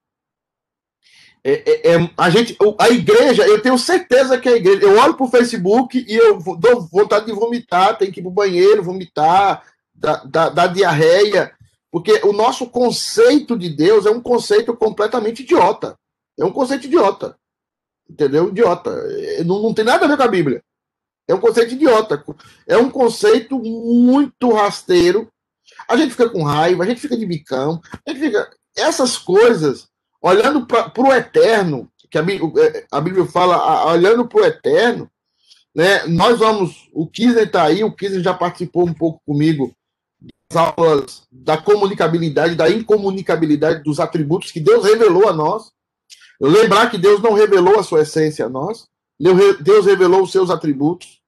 é, 1.46 1.52
é, 1.54 1.94
é, 1.94 2.10
a 2.18 2.30
gente, 2.30 2.58
a 2.78 2.90
igreja, 2.90 3.48
eu 3.48 3.62
tenho 3.62 3.78
certeza 3.78 4.38
que 4.38 4.50
a 4.50 4.58
igreja. 4.58 4.82
Eu 4.82 5.00
olho 5.00 5.14
para 5.14 5.26
o 5.26 5.32
Facebook 5.32 6.06
e 6.06 6.14
eu 6.14 6.38
dou 6.60 6.82
vontade 6.92 7.28
de 7.28 7.32
vomitar, 7.32 7.98
tem 7.98 8.12
que 8.12 8.20
ir 8.20 8.24
para 8.24 8.30
o 8.30 8.34
banheiro, 8.34 8.84
vomitar, 8.84 9.64
dar, 9.96 10.68
diarreia, 10.68 11.54
porque 11.90 12.20
o 12.26 12.34
nosso 12.34 12.68
conceito 12.68 13.58
de 13.58 13.70
Deus 13.70 14.06
é 14.06 14.12
um 14.12 14.20
conceito 14.20 14.76
completamente 14.76 15.44
idiota. 15.44 15.98
É 16.38 16.44
um 16.44 16.52
conceito 16.52 16.86
idiota. 16.86 17.38
Entendeu? 18.10 18.50
Idiota. 18.50 18.90
É, 18.90 19.44
não, 19.44 19.62
não 19.62 19.74
tem 19.74 19.86
nada 19.86 20.06
a 20.06 20.08
ver 20.08 20.18
com 20.18 20.24
a 20.24 20.28
Bíblia. 20.28 20.64
É 21.28 21.34
um 21.34 21.40
conceito 21.40 21.74
idiota. 21.74 22.24
É 22.66 22.78
um 22.78 22.90
conceito 22.90 23.60
muito 23.60 24.52
rasteiro. 24.54 25.30
A 25.88 25.98
gente 25.98 26.12
fica 26.12 26.30
com 26.30 26.44
raiva, 26.44 26.84
a 26.84 26.88
gente 26.88 27.02
fica 27.02 27.18
de 27.18 27.26
bicão, 27.26 27.82
a 28.06 28.10
gente 28.10 28.22
fica. 28.22 28.50
Essas 28.76 29.18
coisas 29.18 29.88
olhando 30.22 30.66
para 30.66 30.92
o 30.98 31.14
eterno, 31.14 31.90
que 32.10 32.18
a, 32.18 32.22
é, 32.22 32.86
a 32.92 33.02
Bíblia 33.02 33.26
fala, 33.26 33.56
a, 33.56 33.92
olhando 33.92 34.28
para 34.28 34.42
o 34.42 34.46
eterno, 34.46 35.10
né, 35.76 36.06
nós 36.08 36.40
vamos, 36.40 36.90
o 36.94 37.08
Kisner 37.08 37.44
está 37.44 37.64
aí, 37.64 37.84
o 37.84 37.92
Kisner 37.92 38.22
já 38.22 38.34
participou 38.34 38.86
um 38.86 38.94
pouco 38.94 39.22
comigo 39.26 39.72
das 40.52 40.74
aulas 40.76 41.24
da 41.32 41.58
comunicabilidade, 41.58 42.56
da 42.56 42.70
incomunicabilidade 42.70 43.84
dos 43.84 44.00
atributos 44.00 44.52
que 44.52 44.60
Deus 44.60 44.86
revelou 44.86 45.28
a 45.28 45.34
nós. 45.34 45.72
Lembrar 46.40 46.90
que 46.90 46.98
Deus 46.98 47.22
não 47.22 47.34
revelou 47.34 47.80
a 47.80 47.84
sua 47.84 48.02
essência 48.02 48.46
a 48.46 48.50
nós, 48.50 48.88
Deus 49.20 49.86
revelou 49.86 50.24
os 50.24 50.32
seus 50.32 50.50
atributos. 50.50 51.22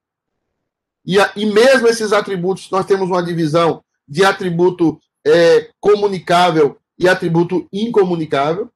E, 1.05 1.17
e 1.35 1.45
mesmo 1.45 1.87
esses 1.87 2.13
atributos, 2.13 2.69
nós 2.69 2.85
temos 2.85 3.09
uma 3.09 3.23
divisão 3.23 3.83
de 4.07 4.23
atributo 4.23 4.99
é, 5.25 5.69
comunicável 5.79 6.77
e 6.97 7.07
atributo 7.07 7.67
incomunicável 7.73 8.69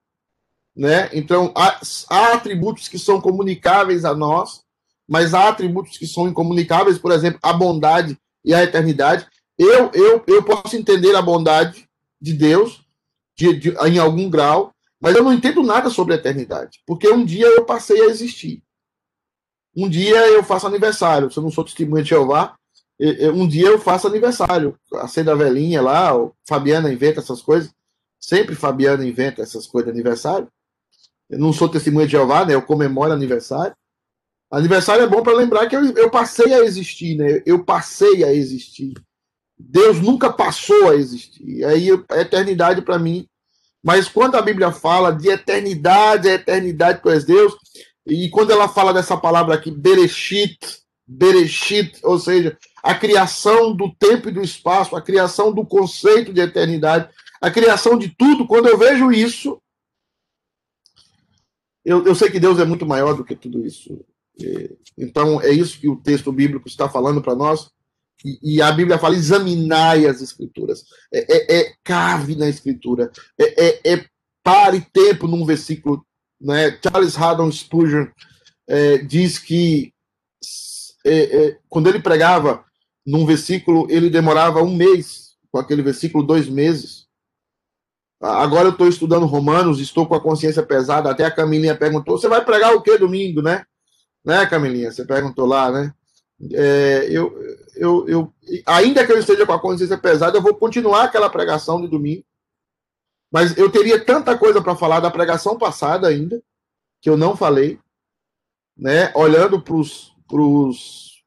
né? 0.76 1.10
Então, 1.14 1.52
há, 1.56 1.80
há, 2.10 2.34
atributos 2.34 2.88
que 2.88 2.98
são 2.98 3.22
comunicáveis 3.22 4.06
a 4.06 4.16
nós, 4.16 4.62
mas 5.08 5.34
há 5.34 5.50
atributos 5.50 5.98
que 5.98 6.08
são 6.08 6.28
incomunicáveis, 6.28 6.98
por 6.98 7.12
exemplo, 7.12 7.40
a 7.44 7.54
bondade 7.54 8.18
e 8.44 8.54
a 8.54 8.64
eternidade. 8.64 9.28
Eu, 9.58 9.92
eu, 9.94 10.24
eu 10.26 10.44
posso 10.44 10.76
entender 10.76 11.16
a 11.16 11.22
bondade 11.22 11.88
de 12.20 12.34
Deus 12.34 12.84
de, 13.36 13.54
de, 13.54 13.70
em 13.88 14.00
algum 14.00 14.30
grau, 14.30 14.73
mas 15.04 15.18
eu 15.18 15.24
não 15.24 15.34
entendo 15.34 15.62
nada 15.62 15.90
sobre 15.90 16.14
a 16.14 16.18
eternidade, 16.18 16.82
porque 16.88 17.10
um 17.10 17.26
dia 17.26 17.46
eu 17.46 17.66
passei 17.66 18.02
a 18.02 18.06
existir. 18.06 18.64
Um 19.76 19.90
dia 19.90 20.30
eu 20.30 20.44
faço 20.44 20.66
aniversário, 20.66 21.30
se 21.30 21.38
eu 21.38 21.44
não 21.44 21.52
sou 21.52 21.66
testemunha 21.66 22.02
de 22.02 22.10
Jeová, 22.10 22.56
um 23.36 23.46
dia 23.46 23.68
eu 23.68 23.80
faço 23.80 24.08
aniversário, 24.08 24.80
a 24.94 25.24
da 25.24 25.36
velhinha 25.36 25.82
lá, 25.82 26.12
Fabiana 26.48 26.94
inventa 26.94 27.20
essas 27.20 27.42
coisas, 27.42 27.74
sempre 28.18 28.56
Fabiana 28.56 29.06
inventa 29.06 29.42
essas 29.42 29.68
coisas 29.68 29.92
de 29.92 30.00
aniversário. 30.00 30.48
Eu 31.30 31.38
não 31.38 31.52
sou 31.52 31.68
testemunha 31.68 32.06
de 32.06 32.14
Jeová, 32.14 32.46
né? 32.46 32.54
Eu 32.54 32.62
comemoro 32.62 33.12
aniversário. 33.12 33.76
Aniversário 34.50 35.04
é 35.04 35.08
bom 35.08 35.22
para 35.22 35.34
lembrar 35.34 35.68
que 35.68 35.76
eu, 35.76 35.84
eu, 35.98 36.10
passei 36.10 36.54
a 36.54 36.60
existir, 36.60 37.18
né? 37.18 37.42
Eu 37.46 37.66
passei 37.66 38.24
a 38.24 38.32
existir. 38.32 38.94
Deus 39.58 40.00
nunca 40.00 40.32
passou 40.32 40.90
a 40.90 40.96
existir. 40.96 41.66
Aí 41.66 41.90
a 42.10 42.22
eternidade 42.22 42.82
para 42.82 43.00
mim. 43.00 43.28
Mas 43.84 44.08
quando 44.08 44.36
a 44.36 44.42
Bíblia 44.42 44.72
fala 44.72 45.12
de 45.12 45.30
eternidade, 45.30 46.30
a 46.30 46.34
eternidade 46.34 47.02
és 47.10 47.26
Deus, 47.26 47.54
e 48.08 48.30
quando 48.30 48.52
ela 48.52 48.70
fala 48.70 48.94
dessa 48.94 49.18
palavra 49.18 49.56
aqui, 49.56 49.70
Bereshit, 49.70 50.58
Bereshit, 51.06 52.00
ou 52.04 52.18
seja, 52.18 52.58
a 52.82 52.96
criação 52.96 53.76
do 53.76 53.94
tempo 53.94 54.30
e 54.30 54.32
do 54.32 54.42
espaço, 54.42 54.96
a 54.96 55.02
criação 55.02 55.54
do 55.54 55.66
conceito 55.66 56.34
de 56.34 56.42
eternidade, 56.42 57.10
a 57.42 57.52
criação 57.52 57.98
de 57.98 58.10
tudo, 58.10 58.48
quando 58.48 58.68
eu 58.68 58.78
vejo 58.78 59.12
isso, 59.12 59.62
eu, 61.84 62.06
eu 62.06 62.16
sei 62.16 62.32
que 62.32 62.40
Deus 62.40 62.60
é 62.60 62.66
muito 62.66 62.86
maior 62.86 63.14
do 63.14 63.26
que 63.26 63.36
tudo 63.36 63.66
isso. 63.66 64.00
Então, 64.98 65.42
é 65.42 65.52
isso 65.52 65.80
que 65.80 65.90
o 65.90 65.98
texto 65.98 66.32
bíblico 66.32 66.68
está 66.68 66.88
falando 66.88 67.22
para 67.22 67.36
nós. 67.36 67.70
E, 68.24 68.56
e, 68.56 68.62
a 68.62 68.72
Bíblia 68.72 68.98
fala: 68.98 69.16
examinai 69.16 70.06
as 70.06 70.22
Escrituras. 70.22 70.86
É, 71.14 71.58
é, 71.58 71.62
é 71.62 71.74
cave 71.84 72.36
na 72.36 72.48
Escritura. 72.48 73.12
É, 73.40 73.68
é, 73.68 73.94
é, 73.94 74.06
pare 74.44 74.82
tempo 74.92 75.28
num 75.28 75.46
versículo. 75.46 76.06
Né? 76.40 76.78
Charles 76.82 77.18
Haddon 77.18 77.52
Spurgeon 77.52 78.08
é, 78.68 78.98
diz 78.98 79.40
que 79.40 79.94
é, 81.06 81.58
quando 81.70 81.88
ele 81.88 82.00
pregava 82.00 82.64
num 83.06 83.26
versículo, 83.26 83.88
ele 83.90 84.10
demorava 84.10 84.62
um 84.62 84.74
mês, 84.74 85.36
com 85.52 85.60
aquele 85.60 85.82
versículo, 85.82 86.26
dois 86.26 86.48
meses. 86.48 87.04
Agora 88.22 88.68
eu 88.68 88.72
estou 88.72 88.88
estudando 88.88 89.26
Romanos, 89.26 89.82
estou 89.82 90.08
com 90.08 90.16
a 90.16 90.22
consciência 90.22 90.64
pesada. 90.64 91.10
Até 91.10 91.26
a 91.26 91.32
Camilinha 91.32 91.76
perguntou: 91.76 92.18
você 92.18 92.30
vai 92.30 92.44
pregar 92.44 92.74
o 92.74 92.82
que 92.82 92.98
domingo, 92.98 93.42
né? 93.42 93.66
Né, 94.24 94.46
Camilinha? 94.46 94.92
Você 94.92 95.04
perguntou 95.04 95.46
lá, 95.46 95.70
né? 95.70 95.94
É, 96.54 97.08
eu, 97.10 97.38
eu, 97.76 98.08
eu, 98.08 98.34
ainda 98.66 99.06
que 99.06 99.12
eu 99.12 99.20
esteja 99.20 99.46
com 99.46 99.54
a 99.54 99.62
consciência 99.62 99.98
pesada, 99.98 100.38
eu 100.38 100.42
vou 100.42 100.56
continuar 100.56 101.04
aquela 101.04 101.30
pregação 101.30 101.82
de 101.82 101.88
domingo. 101.88 102.24
Mas 103.32 103.58
eu 103.58 103.72
teria 103.72 104.04
tanta 104.04 104.38
coisa 104.38 104.62
para 104.62 104.76
falar 104.76 105.00
da 105.00 105.10
pregação 105.10 105.58
passada 105.58 106.08
ainda, 106.08 106.42
que 107.02 107.10
eu 107.10 107.18
não 107.18 107.36
falei, 107.36 107.80
né? 108.78 109.12
Olhando 109.16 109.62
para 109.62 109.76
os 109.76 111.24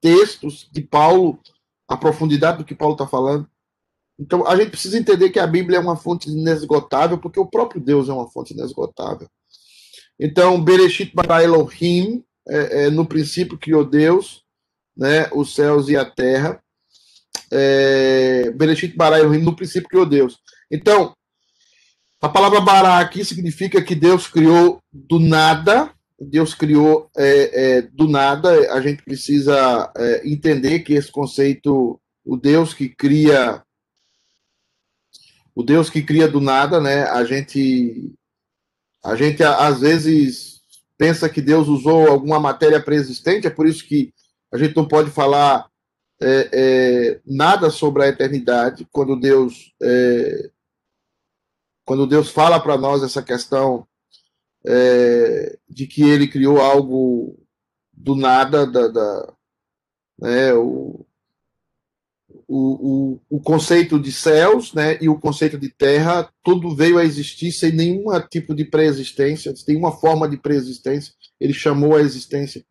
textos 0.00 0.68
de 0.72 0.80
Paulo, 0.80 1.38
a 1.86 1.96
profundidade 1.96 2.58
do 2.58 2.64
que 2.64 2.74
Paulo 2.74 2.94
está 2.94 3.06
falando. 3.06 3.48
Então, 4.18 4.46
a 4.46 4.56
gente 4.56 4.70
precisa 4.70 4.98
entender 4.98 5.28
que 5.28 5.38
a 5.38 5.46
Bíblia 5.46 5.76
é 5.76 5.80
uma 5.80 5.96
fonte 5.96 6.30
inesgotável, 6.30 7.18
porque 7.18 7.38
o 7.38 7.46
próprio 7.46 7.80
Deus 7.80 8.08
é 8.08 8.12
uma 8.12 8.30
fonte 8.30 8.54
inesgotável. 8.54 9.28
Então, 10.18 10.62
Bereshit 10.62 11.14
bara 11.14 11.44
Elohim, 11.44 12.24
é, 12.48 12.84
é, 12.84 12.90
no 12.90 13.04
princípio 13.04 13.58
criou 13.58 13.84
Deus, 13.84 14.45
né, 14.96 15.28
os 15.32 15.54
céus 15.54 15.88
e 15.88 15.96
a 15.96 16.04
terra. 16.04 16.60
É, 17.50 18.50
Bereshit 18.52 18.96
bara 18.96 19.18
Elohim, 19.18 19.42
no 19.42 19.54
princípio 19.54 19.88
criou 19.88 20.06
Deus. 20.06 20.38
Então, 20.70 21.14
a 22.20 22.28
palavra 22.28 22.60
bará 22.60 22.98
aqui 22.98 23.24
significa 23.24 23.82
que 23.82 23.94
Deus 23.94 24.26
criou 24.26 24.80
do 24.92 25.18
nada, 25.18 25.92
Deus 26.18 26.54
criou 26.54 27.10
é, 27.16 27.76
é, 27.76 27.82
do 27.82 28.08
nada. 28.08 28.72
A 28.72 28.80
gente 28.80 29.02
precisa 29.02 29.92
é, 29.96 30.28
entender 30.28 30.80
que 30.80 30.94
esse 30.94 31.12
conceito, 31.12 32.00
o 32.24 32.36
Deus 32.36 32.72
que 32.72 32.88
cria 32.88 33.62
o 35.54 35.62
Deus 35.62 35.88
que 35.88 36.02
cria 36.02 36.28
do 36.28 36.38
nada, 36.38 36.78
né? 36.78 37.04
A 37.04 37.24
gente, 37.24 38.12
a 39.02 39.16
gente 39.16 39.42
às 39.42 39.80
vezes 39.80 40.60
pensa 40.98 41.30
que 41.30 41.40
Deus 41.40 41.66
usou 41.66 42.08
alguma 42.08 42.38
matéria 42.38 42.80
pré-existente, 42.80 43.46
é 43.46 43.50
por 43.50 43.66
isso 43.66 43.86
que 43.86 44.12
a 44.56 44.58
gente 44.58 44.74
não 44.74 44.88
pode 44.88 45.10
falar 45.10 45.70
é, 46.20 46.50
é, 46.52 47.20
nada 47.26 47.70
sobre 47.70 48.02
a 48.02 48.08
eternidade 48.08 48.88
quando 48.90 49.20
Deus 49.20 49.74
é, 49.82 50.50
quando 51.84 52.06
Deus 52.06 52.30
fala 52.30 52.58
para 52.58 52.76
nós 52.78 53.02
essa 53.02 53.22
questão 53.22 53.86
é, 54.66 55.58
de 55.68 55.86
que 55.86 56.02
Ele 56.02 56.26
criou 56.26 56.58
algo 56.58 57.38
do 57.92 58.16
nada, 58.16 58.66
da, 58.66 58.88
da 58.88 59.34
né, 60.18 60.54
o, 60.54 61.06
o, 62.48 63.20
o, 63.28 63.40
conceito 63.40 64.00
de 64.00 64.10
céus 64.10 64.72
né, 64.72 64.98
e 65.00 65.08
o 65.08 65.20
conceito 65.20 65.58
de 65.58 65.68
terra, 65.68 66.28
tudo 66.42 66.74
veio 66.74 66.98
a 66.98 67.04
existir 67.04 67.52
sem 67.52 67.70
nenhum 67.70 68.06
tipo 68.28 68.54
de 68.54 68.64
pré-existência, 68.64 69.54
sem 69.54 69.74
nenhuma 69.74 69.92
forma 69.92 70.28
de 70.28 70.36
pré-existência. 70.36 71.14
Ele 71.38 71.52
chamou 71.52 71.94
a 71.94 72.00
existência 72.00 72.64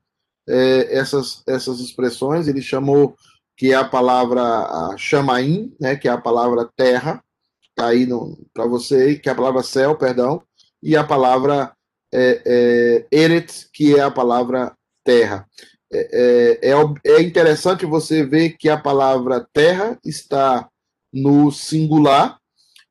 é, 0.47 0.97
essas, 0.97 1.43
essas 1.47 1.79
expressões, 1.79 2.47
ele 2.47 2.61
chamou 2.61 3.15
que 3.57 3.71
é 3.71 3.75
a 3.75 3.85
palavra 3.85 4.95
chamaim, 4.97 5.73
né, 5.79 5.95
que 5.95 6.07
é 6.07 6.11
a 6.11 6.17
palavra 6.17 6.69
terra, 6.75 7.23
está 7.69 7.87
aí 7.87 8.07
para 8.53 8.65
você, 8.65 9.15
que 9.15 9.29
é 9.29 9.31
a 9.31 9.35
palavra 9.35 9.63
céu, 9.63 9.95
perdão, 9.95 10.41
e 10.83 10.95
a 10.95 11.03
palavra 11.03 11.73
é, 12.13 12.41
é, 12.45 13.07
eret, 13.11 13.69
que 13.73 13.95
é 13.95 14.01
a 14.01 14.11
palavra 14.11 14.75
terra. 15.03 15.47
É, 15.91 16.59
é, 16.63 16.71
é, 16.71 17.13
é 17.17 17.21
interessante 17.21 17.85
você 17.85 18.25
ver 18.25 18.57
que 18.57 18.69
a 18.69 18.77
palavra 18.77 19.47
terra 19.53 19.99
está 20.03 20.69
no 21.13 21.51
singular 21.51 22.39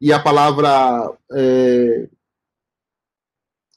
e 0.00 0.12
a 0.12 0.18
palavra 0.18 1.12
é, 1.32 2.08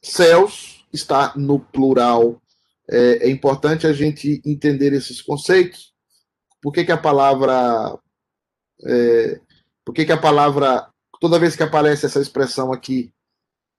céus 0.02 0.86
está 0.94 1.34
no 1.36 1.60
plural. 1.60 2.42
É, 2.90 3.28
é, 3.28 3.30
importante 3.30 3.86
a 3.86 3.94
gente 3.94 4.42
entender 4.46 4.94
esses 4.94 5.22
conceitos. 5.22 5.94
Por 6.62 6.72
que, 6.72 6.86
que 6.86 6.92
a 6.92 6.98
palavra. 6.98 8.00
É, 8.86 9.42
por 9.86 9.94
que, 9.94 10.06
que 10.06 10.12
a 10.12 10.22
palavra. 10.22 10.92
Toda 11.20 11.40
vez 11.40 11.56
que 11.56 11.64
aparece 11.64 12.06
essa 12.06 12.22
expressão 12.22 12.72
aqui, 12.72 13.12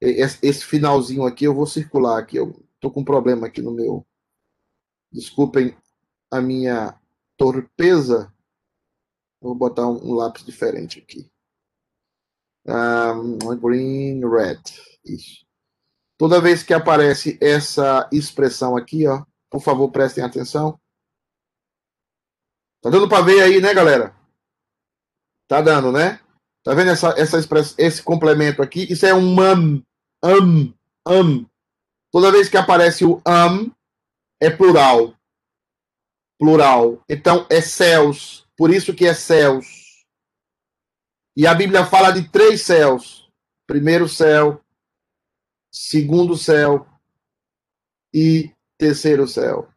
esse 0.01 0.65
finalzinho 0.65 1.25
aqui, 1.25 1.45
eu 1.45 1.55
vou 1.55 1.67
circular 1.67 2.19
aqui. 2.19 2.37
Eu 2.37 2.65
estou 2.75 2.91
com 2.91 3.01
um 3.01 3.05
problema 3.05 3.47
aqui 3.47 3.63
no 3.63 3.73
meu 3.73 4.05
Desculpem 5.11 5.75
a 6.31 6.41
minha 6.41 6.99
torpeza. 7.37 8.33
Vou 9.41 9.55
botar 9.55 9.89
um, 9.89 10.13
lápis 10.13 10.45
diferente 10.45 10.99
aqui. 10.99 11.31
Um, 12.67 13.39
green, 13.59 14.21
red. 14.29 14.61
Isso. 15.05 15.48
Toda 16.19 16.41
vez 16.41 16.65
que 16.65 16.75
aparece 16.75 17.39
essa 17.41 18.09
expressão 18.13 18.77
aqui, 18.77 19.07
ó, 19.07 19.25
por 19.49 19.63
favor, 19.63 19.89
prestem 19.93 20.25
atenção. 20.25 20.79
Tá 22.83 22.91
dando 22.91 23.09
para 23.09 23.25
ver 23.25 23.41
aí, 23.41 23.61
né, 23.61 23.73
galera? 23.73 24.15
Tá 25.47 25.63
dando, 25.63 25.93
né? 25.93 26.21
Tá 26.65 26.75
vendo 26.75 26.91
essa, 26.91 27.11
essa 27.19 27.39
express, 27.39 27.75
esse 27.79 28.03
complemento 28.03 28.61
aqui? 28.61 28.93
Isso 28.93 29.07
é 29.07 29.15
um 29.15 29.37
um, 29.41 29.83
um, 30.25 30.75
um. 31.09 31.47
Toda 32.11 32.33
vez 32.33 32.49
que 32.49 32.57
aparece 32.57 33.05
o 33.05 33.23
um, 33.27 33.73
é 34.41 34.51
plural. 34.51 35.15
Plural. 36.37 37.03
Então 37.09 37.47
é 37.49 37.61
céus. 37.61 38.47
Por 38.57 38.71
isso 38.71 38.93
que 38.93 39.07
é 39.07 39.15
céus. 39.15 39.67
E 41.37 41.47
a 41.47 41.55
Bíblia 41.55 41.87
fala 41.87 42.11
de 42.11 42.29
três 42.29 42.63
céus: 42.63 43.31
primeiro 43.67 44.09
céu, 44.09 44.61
segundo 45.71 46.37
céu 46.37 46.87
e 48.13 48.53
terceiro 48.77 49.27
céu. 49.27 49.69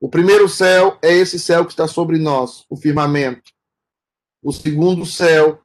O 0.00 0.08
primeiro 0.08 0.48
céu 0.48 0.98
é 1.02 1.12
esse 1.12 1.38
céu 1.38 1.64
que 1.64 1.72
está 1.72 1.86
sobre 1.86 2.18
nós, 2.18 2.64
o 2.68 2.76
firmamento. 2.76 3.52
O 4.42 4.52
segundo 4.52 5.06
céu 5.06 5.62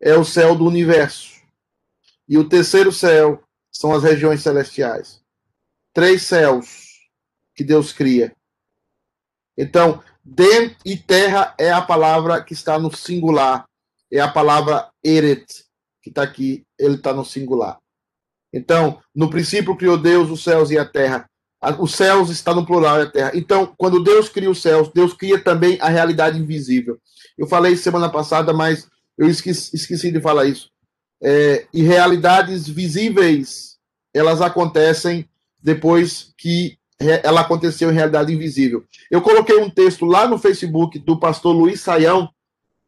é 0.00 0.16
o 0.16 0.24
céu 0.24 0.56
do 0.56 0.64
universo. 0.64 1.42
E 2.26 2.38
o 2.38 2.48
terceiro 2.48 2.90
céu 2.90 3.42
são 3.70 3.92
as 3.92 4.02
regiões 4.02 4.42
celestiais 4.42 5.24
três 5.94 6.24
céus 6.24 7.08
que 7.54 7.62
Deus 7.62 7.92
cria. 7.92 8.36
Então, 9.56 10.02
dentro 10.22 10.76
e 10.84 10.96
terra 10.96 11.54
é 11.56 11.70
a 11.70 11.80
palavra 11.80 12.42
que 12.42 12.52
está 12.52 12.78
no 12.78 12.94
singular, 12.94 13.64
é 14.12 14.18
a 14.18 14.30
palavra 14.30 14.90
eret, 15.02 15.64
que 16.02 16.10
está 16.10 16.24
aqui, 16.24 16.66
ele 16.76 16.96
está 16.96 17.14
no 17.14 17.24
singular. 17.24 17.80
Então, 18.54 19.00
no 19.12 19.28
princípio 19.28 19.74
criou 19.74 19.98
Deus 19.98 20.30
os 20.30 20.44
céus 20.44 20.70
e 20.70 20.78
a 20.78 20.84
terra. 20.84 21.28
Os 21.80 21.94
céus 21.94 22.30
está 22.30 22.54
no 22.54 22.64
plural 22.64 23.00
e 23.00 23.02
a 23.02 23.10
terra. 23.10 23.32
Então, 23.34 23.74
quando 23.76 24.02
Deus 24.02 24.28
cria 24.28 24.50
os 24.50 24.62
céus, 24.62 24.88
Deus 24.94 25.12
cria 25.12 25.42
também 25.42 25.76
a 25.80 25.88
realidade 25.88 26.38
invisível. 26.38 26.98
Eu 27.36 27.48
falei 27.48 27.76
semana 27.76 28.08
passada, 28.08 28.52
mas 28.52 28.86
eu 29.18 29.28
esqueci, 29.28 29.74
esqueci 29.74 30.12
de 30.12 30.20
falar 30.20 30.44
isso. 30.44 30.70
É, 31.20 31.66
e 31.72 31.82
realidades 31.82 32.68
visíveis, 32.68 33.76
elas 34.14 34.40
acontecem 34.40 35.28
depois 35.60 36.32
que 36.38 36.78
ela 37.24 37.40
aconteceu 37.40 37.90
em 37.90 37.94
realidade 37.94 38.32
invisível. 38.32 38.84
Eu 39.10 39.20
coloquei 39.20 39.56
um 39.58 39.68
texto 39.68 40.04
lá 40.04 40.28
no 40.28 40.38
Facebook 40.38 40.98
do 41.00 41.18
pastor 41.18 41.56
Luiz 41.56 41.80
Saião, 41.80 42.30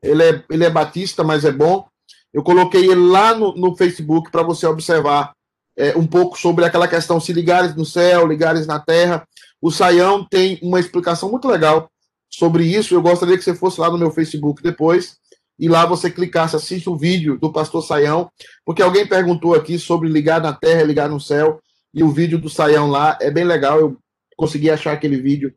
ele 0.00 0.22
é, 0.22 0.44
ele 0.48 0.64
é 0.64 0.70
batista, 0.70 1.24
mas 1.24 1.44
é 1.44 1.50
bom. 1.50 1.88
Eu 2.32 2.42
coloquei 2.42 2.84
ele 2.84 3.08
lá 3.08 3.34
no, 3.34 3.56
no 3.56 3.74
Facebook 3.74 4.30
para 4.30 4.42
você 4.42 4.66
observar 4.66 5.35
é, 5.76 5.96
um 5.96 6.06
pouco 6.06 6.38
sobre 6.38 6.64
aquela 6.64 6.88
questão 6.88 7.20
se 7.20 7.32
ligares 7.32 7.74
no 7.74 7.84
céu, 7.84 8.26
ligares 8.26 8.66
na 8.66 8.80
terra. 8.80 9.26
O 9.60 9.70
Saião 9.70 10.24
tem 10.24 10.58
uma 10.62 10.80
explicação 10.80 11.30
muito 11.30 11.46
legal 11.48 11.90
sobre 12.30 12.64
isso. 12.64 12.94
Eu 12.94 13.02
gostaria 13.02 13.36
que 13.36 13.44
você 13.44 13.54
fosse 13.54 13.80
lá 13.80 13.90
no 13.90 13.98
meu 13.98 14.10
Facebook 14.10 14.62
depois 14.62 15.16
e 15.58 15.68
lá 15.68 15.86
você 15.86 16.10
clicasse, 16.10 16.56
assista 16.56 16.90
o 16.90 16.96
vídeo 16.96 17.38
do 17.38 17.52
pastor 17.52 17.82
Saião, 17.82 18.30
porque 18.64 18.82
alguém 18.82 19.06
perguntou 19.06 19.54
aqui 19.54 19.78
sobre 19.78 20.08
ligar 20.08 20.40
na 20.40 20.52
terra 20.52 20.82
e 20.82 20.86
ligar 20.86 21.08
no 21.08 21.20
céu. 21.20 21.60
E 21.94 22.02
o 22.02 22.10
vídeo 22.10 22.38
do 22.38 22.50
Saião 22.50 22.90
lá 22.90 23.16
é 23.20 23.30
bem 23.30 23.44
legal. 23.44 23.80
Eu 23.80 23.96
consegui 24.36 24.70
achar 24.70 24.92
aquele 24.92 25.20
vídeo 25.20 25.54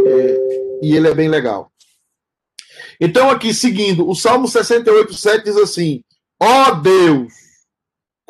é, 0.00 0.36
e 0.82 0.94
ele 0.94 1.08
é 1.08 1.14
bem 1.14 1.28
legal. 1.28 1.70
Então, 3.00 3.30
aqui, 3.30 3.52
seguindo, 3.52 4.08
o 4.08 4.14
Salmo 4.14 4.46
68, 4.46 5.14
7 5.14 5.44
diz 5.44 5.56
assim: 5.56 6.04
Ó 6.38 6.68
oh 6.68 6.74
Deus, 6.76 7.32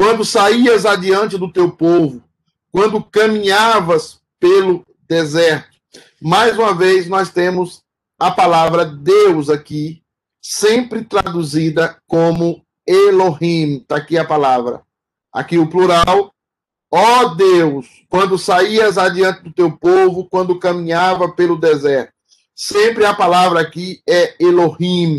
quando 0.00 0.24
saías 0.24 0.86
adiante 0.86 1.36
do 1.36 1.52
teu 1.52 1.70
povo, 1.70 2.24
quando 2.72 3.04
caminhavas 3.04 4.18
pelo 4.38 4.82
deserto. 5.06 5.76
Mais 6.22 6.56
uma 6.56 6.74
vez, 6.74 7.06
nós 7.06 7.28
temos 7.30 7.82
a 8.18 8.30
palavra 8.30 8.86
Deus 8.86 9.50
aqui, 9.50 10.02
sempre 10.40 11.04
traduzida 11.04 11.98
como 12.06 12.64
Elohim. 12.86 13.82
Está 13.82 13.96
aqui 13.96 14.16
a 14.16 14.24
palavra. 14.24 14.80
Aqui 15.30 15.58
o 15.58 15.68
plural. 15.68 16.32
Ó 16.90 17.34
Deus, 17.34 17.86
quando 18.08 18.38
saías 18.38 18.96
adiante 18.96 19.42
do 19.42 19.52
teu 19.52 19.70
povo, 19.76 20.26
quando 20.30 20.58
caminhava 20.58 21.30
pelo 21.30 21.60
deserto. 21.60 22.14
Sempre 22.56 23.04
a 23.04 23.12
palavra 23.12 23.60
aqui 23.60 24.00
é 24.08 24.34
Elohim, 24.40 25.18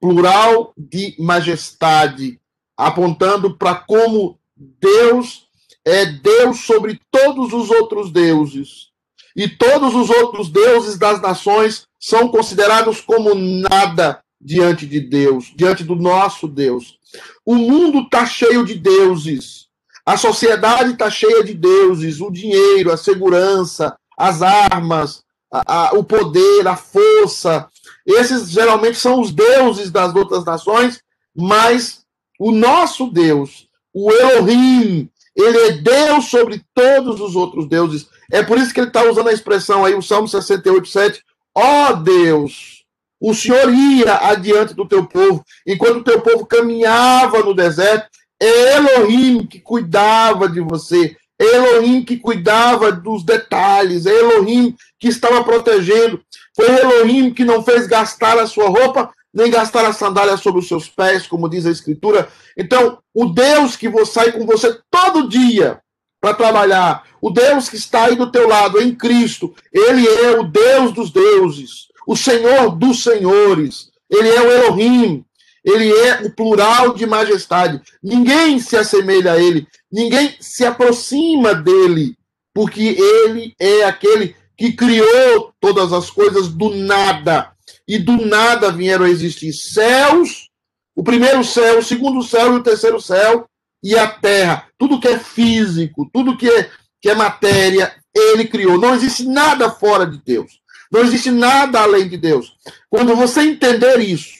plural 0.00 0.72
de 0.78 1.16
majestade, 1.18 2.40
apontando 2.80 3.56
para 3.56 3.74
como 3.74 4.38
Deus 4.56 5.46
é 5.84 6.06
Deus 6.06 6.60
sobre 6.60 7.00
todos 7.10 7.52
os 7.52 7.70
outros 7.70 8.10
deuses. 8.10 8.88
E 9.36 9.48
todos 9.48 9.94
os 9.94 10.10
outros 10.10 10.48
deuses 10.48 10.98
das 10.98 11.20
nações 11.20 11.86
são 11.98 12.28
considerados 12.28 13.00
como 13.00 13.34
nada 13.34 14.20
diante 14.40 14.86
de 14.86 15.00
Deus, 15.00 15.52
diante 15.54 15.84
do 15.84 15.94
nosso 15.94 16.48
Deus. 16.48 16.98
O 17.44 17.54
mundo 17.54 18.00
está 18.00 18.24
cheio 18.24 18.64
de 18.64 18.74
deuses. 18.74 19.66
A 20.04 20.16
sociedade 20.16 20.92
está 20.92 21.10
cheia 21.10 21.44
de 21.44 21.54
deuses. 21.54 22.20
O 22.20 22.30
dinheiro, 22.30 22.90
a 22.90 22.96
segurança, 22.96 23.94
as 24.16 24.42
armas, 24.42 25.22
a, 25.52 25.90
a, 25.90 25.92
o 25.92 26.02
poder, 26.02 26.66
a 26.66 26.76
força. 26.76 27.68
Esses 28.06 28.50
geralmente 28.50 28.98
são 28.98 29.20
os 29.20 29.30
deuses 29.30 29.90
das 29.90 30.14
outras 30.14 30.44
nações, 30.44 31.00
mas 31.36 31.99
o 32.40 32.50
nosso 32.50 33.10
Deus, 33.10 33.68
o 33.92 34.10
Elohim, 34.10 35.10
ele 35.36 35.58
é 35.58 35.72
Deus 35.72 36.30
sobre 36.30 36.62
todos 36.74 37.20
os 37.20 37.36
outros 37.36 37.68
deuses. 37.68 38.08
É 38.32 38.42
por 38.42 38.56
isso 38.56 38.72
que 38.72 38.80
ele 38.80 38.86
está 38.86 39.04
usando 39.04 39.28
a 39.28 39.32
expressão 39.32 39.84
aí, 39.84 39.94
o 39.94 40.00
Salmo 40.00 40.26
68, 40.26 40.88
7. 40.88 41.22
Ó 41.54 41.90
oh 41.90 41.96
Deus, 41.96 42.82
o 43.20 43.34
Senhor 43.34 43.70
ia 43.70 44.14
adiante 44.30 44.72
do 44.72 44.88
teu 44.88 45.04
povo, 45.04 45.44
enquanto 45.66 45.98
o 45.98 46.04
teu 46.04 46.22
povo 46.22 46.46
caminhava 46.46 47.40
no 47.40 47.52
deserto, 47.52 48.08
é 48.40 48.76
Elohim 48.76 49.46
que 49.46 49.60
cuidava 49.60 50.48
de 50.48 50.60
você, 50.60 51.14
é 51.38 51.44
Elohim 51.44 52.02
que 52.02 52.16
cuidava 52.16 52.90
dos 52.90 53.22
detalhes, 53.22 54.06
é 54.06 54.18
Elohim 54.18 54.74
que 54.98 55.08
estava 55.08 55.44
protegendo, 55.44 56.22
foi 56.56 56.66
Elohim 56.68 57.34
que 57.34 57.44
não 57.44 57.62
fez 57.62 57.86
gastar 57.86 58.38
a 58.38 58.46
sua 58.46 58.68
roupa, 58.70 59.12
nem 59.32 59.50
gastar 59.50 59.84
a 59.84 59.92
sandália 59.92 60.36
sobre 60.36 60.60
os 60.60 60.68
seus 60.68 60.88
pés, 60.88 61.26
como 61.26 61.48
diz 61.48 61.66
a 61.66 61.70
Escritura. 61.70 62.28
Então, 62.56 62.98
o 63.14 63.26
Deus 63.26 63.76
que 63.76 63.90
sai 64.04 64.32
com 64.32 64.44
você 64.44 64.78
todo 64.90 65.28
dia 65.28 65.80
para 66.20 66.34
trabalhar, 66.34 67.04
o 67.20 67.30
Deus 67.30 67.68
que 67.68 67.76
está 67.76 68.04
aí 68.04 68.16
do 68.16 68.30
teu 68.30 68.48
lado 68.48 68.80
em 68.80 68.94
Cristo, 68.94 69.54
ele 69.72 70.06
é 70.06 70.38
o 70.38 70.44
Deus 70.44 70.92
dos 70.92 71.10
deuses, 71.10 71.88
o 72.06 72.16
Senhor 72.16 72.76
dos 72.76 73.02
senhores, 73.02 73.90
ele 74.10 74.28
é 74.28 74.40
o 74.40 74.50
Elohim, 74.50 75.24
ele 75.64 75.92
é 75.92 76.22
o 76.22 76.30
plural 76.30 76.94
de 76.94 77.06
majestade. 77.06 77.80
Ninguém 78.02 78.58
se 78.58 78.76
assemelha 78.76 79.32
a 79.32 79.38
ele, 79.38 79.66
ninguém 79.90 80.34
se 80.40 80.64
aproxima 80.64 81.54
dele, 81.54 82.16
porque 82.54 82.96
ele 82.98 83.54
é 83.58 83.84
aquele 83.84 84.34
que 84.56 84.72
criou 84.72 85.54
todas 85.60 85.92
as 85.92 86.10
coisas 86.10 86.48
do 86.48 86.70
nada. 86.70 87.52
E 87.90 87.98
do 87.98 88.24
nada 88.24 88.70
vieram 88.70 89.04
a 89.04 89.10
existir 89.10 89.52
céus, 89.52 90.48
o 90.94 91.02
primeiro 91.02 91.42
céu, 91.42 91.80
o 91.80 91.82
segundo 91.82 92.22
céu 92.22 92.54
e 92.54 92.58
o 92.58 92.62
terceiro 92.62 93.00
céu, 93.00 93.50
e 93.82 93.98
a 93.98 94.08
terra. 94.08 94.68
Tudo 94.78 95.00
que 95.00 95.08
é 95.08 95.18
físico, 95.18 96.08
tudo 96.12 96.36
que 96.36 96.48
é, 96.48 96.70
que 97.02 97.10
é 97.10 97.16
matéria, 97.16 97.92
ele 98.14 98.46
criou. 98.46 98.78
Não 98.78 98.94
existe 98.94 99.26
nada 99.26 99.68
fora 99.68 100.06
de 100.06 100.18
Deus. 100.18 100.60
Não 100.88 101.00
existe 101.00 101.32
nada 101.32 101.80
além 101.80 102.08
de 102.08 102.16
Deus. 102.16 102.56
Quando 102.88 103.16
você 103.16 103.40
entender 103.40 103.98
isso, 103.98 104.38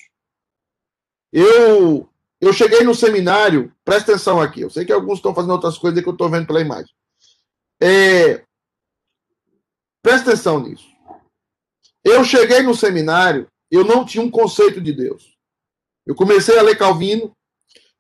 eu 1.33 2.09
eu 2.41 2.53
cheguei 2.53 2.85
no 2.85 2.95
seminário, 2.95 3.75
presta 3.85 4.13
atenção 4.13 4.41
aqui, 4.41 4.61
eu 4.61 4.71
sei 4.71 4.85
que 4.85 4.93
alguns 4.93 5.19
estão 5.19 5.35
fazendo 5.35 5.55
outras 5.55 5.77
coisas 5.77 6.01
que 6.01 6.09
eu 6.09 6.13
estou 6.13 6.31
vendo 6.31 6.47
pela 6.47 6.61
imagem. 6.61 6.95
É, 7.83 8.45
presta 10.01 10.31
atenção 10.31 10.61
nisso. 10.61 10.90
Eu 12.05 12.25
cheguei 12.25 12.63
no 12.63 12.75
seminário, 12.75 13.49
eu 13.71 13.85
não 13.85 14.05
tinha 14.05 14.23
um 14.23 14.31
conceito 14.31 14.81
de 14.81 14.93
Deus. 14.93 15.37
Eu 16.07 16.15
comecei 16.15 16.59
a 16.59 16.63
ler 16.63 16.77
Calvino, 16.77 17.33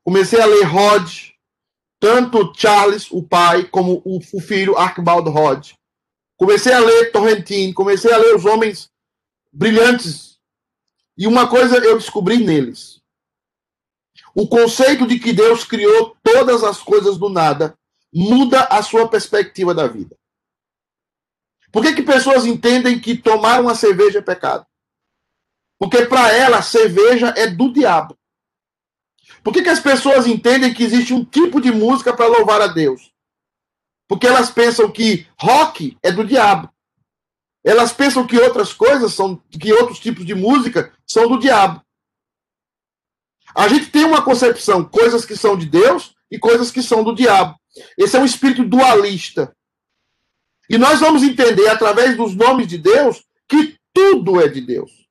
comecei 0.03 0.41
a 0.41 0.47
ler 0.47 0.65
Rod, 0.65 1.31
tanto 2.01 2.53
Charles, 2.57 3.11
o 3.11 3.23
pai, 3.23 3.65
como 3.65 4.01
o, 4.05 4.21
filho 4.41 4.77
Archibald 4.77 5.29
Rod. 5.29 5.73
Comecei 6.37 6.73
a 6.73 6.81
ler 6.81 7.13
Torrentine, 7.13 7.75
comecei 7.75 8.11
a 8.11 8.17
ler 8.17 8.35
os 8.35 8.47
homens 8.47 8.89
brilhantes. 9.53 10.39
E 11.17 11.27
uma 11.27 11.49
coisa 11.49 11.77
eu 11.77 11.99
descobri 11.99 12.39
neles. 12.39 12.99
O 14.35 14.49
conceito 14.49 15.07
de 15.07 15.19
que 15.19 15.33
Deus 15.33 15.65
criou 15.65 16.17
todas 16.23 16.65
as 16.65 16.83
coisas 16.83 17.19
do 17.19 17.29
nada 17.29 17.77
muda 18.13 18.63
a 18.65 18.83
sua 18.83 19.09
perspectiva 19.09 19.75
da 19.75 19.87
vida. 19.87 20.17
Por 21.72 21.83
que, 21.83 21.94
que 21.94 22.02
pessoas 22.02 22.44
entendem 22.44 22.98
que 22.98 23.16
tomar 23.16 23.61
uma 23.61 23.74
cerveja 23.74 24.18
é 24.18 24.22
pecado? 24.22 24.66
Porque 25.78 26.04
para 26.04 26.33
ela 26.33 26.62
cerveja 26.62 27.33
é 27.37 27.46
do 27.46 27.72
diabo. 27.72 28.16
Por 29.42 29.52
que, 29.52 29.62
que 29.62 29.68
as 29.68 29.80
pessoas 29.80 30.26
entendem 30.26 30.74
que 30.74 30.83
existe 30.83 31.14
um 31.14 31.24
tipo 31.24 31.61
de 31.61 31.70
música 31.70 32.12
para 32.14 32.26
louvar 32.26 32.61
a 32.61 32.66
Deus? 32.66 33.12
Porque 34.09 34.26
elas 34.26 34.50
pensam 34.50 34.90
que 34.90 35.26
rock 35.40 35.96
é 36.02 36.11
do 36.11 36.24
diabo. 36.24 36.68
Elas 37.64 37.92
pensam 37.92 38.26
que 38.26 38.38
outras 38.38 38.72
coisas 38.72 39.12
são, 39.14 39.37
que 39.37 39.72
outros 39.72 40.00
tipos 40.00 40.26
de 40.26 40.35
música 40.35 40.92
são 41.06 41.28
do 41.28 41.38
diabo. 41.38 41.83
A 43.54 43.68
gente 43.68 43.90
tem 43.90 44.04
uma 44.04 44.22
concepção, 44.22 44.85
coisas 44.85 45.24
que 45.24 45.37
são 45.37 45.56
de 45.56 45.66
Deus 45.66 46.14
e 46.30 46.38
coisas 46.38 46.70
que 46.70 46.83
são 46.83 47.02
do 47.02 47.14
diabo. 47.14 47.59
Esse 47.96 48.16
é 48.16 48.20
um 48.20 48.24
espírito 48.24 48.64
dualista. 48.64 49.54
E 50.70 50.78
nós 50.78 51.00
vamos 51.00 51.24
entender 51.24 51.68
através 51.68 52.16
dos 52.16 52.37
nomes 52.37 52.68
de 52.68 52.78
Deus 52.78 53.26
que 53.48 53.76
tudo 53.92 54.40
é 54.40 54.46
de 54.46 54.61
Deus. 54.61 55.04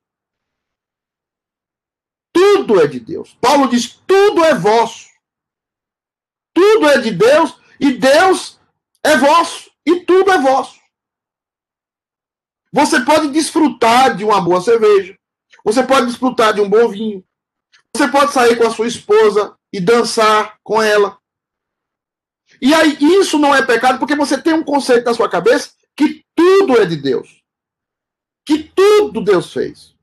Tudo 2.32 2.80
é 2.80 2.86
de 2.86 2.98
Deus. 2.98 3.36
Paulo 3.38 3.68
diz: 3.68 4.00
tudo 4.06 4.42
é 4.42 4.54
vosso. 4.54 5.10
Tudo 6.54 6.88
é 6.88 6.98
de 6.98 7.10
Deus 7.10 7.54
e 7.78 7.92
Deus 7.92 8.58
é 9.04 9.18
vosso 9.18 9.70
e 9.86 10.00
tudo 10.00 10.32
é 10.32 10.38
vosso. 10.38 10.80
Você 12.72 13.04
pode 13.04 13.28
desfrutar 13.28 14.16
de 14.16 14.24
uma 14.24 14.40
boa 14.40 14.62
cerveja. 14.62 15.18
Você 15.62 15.82
pode 15.82 16.06
desfrutar 16.06 16.54
de 16.54 16.62
um 16.62 16.70
bom 16.70 16.88
vinho. 16.88 17.22
Você 17.94 18.08
pode 18.08 18.32
sair 18.32 18.56
com 18.56 18.66
a 18.66 18.70
sua 18.70 18.86
esposa 18.86 19.58
e 19.70 19.78
dançar 19.78 20.58
com 20.62 20.80
ela. 20.80 21.19
E 22.60 22.74
aí, 22.74 22.96
isso 23.00 23.38
não 23.38 23.54
é 23.54 23.64
pecado 23.64 23.98
porque 23.98 24.14
você 24.14 24.40
tem 24.40 24.52
um 24.52 24.64
conceito 24.64 25.04
na 25.04 25.14
sua 25.14 25.30
cabeça 25.30 25.72
que 25.96 26.24
tudo 26.34 26.78
é 26.78 26.84
de 26.84 26.96
Deus. 26.96 27.40
Que 28.46 28.64
tudo 28.64 29.22
Deus 29.22 29.52
fez. 29.52 29.94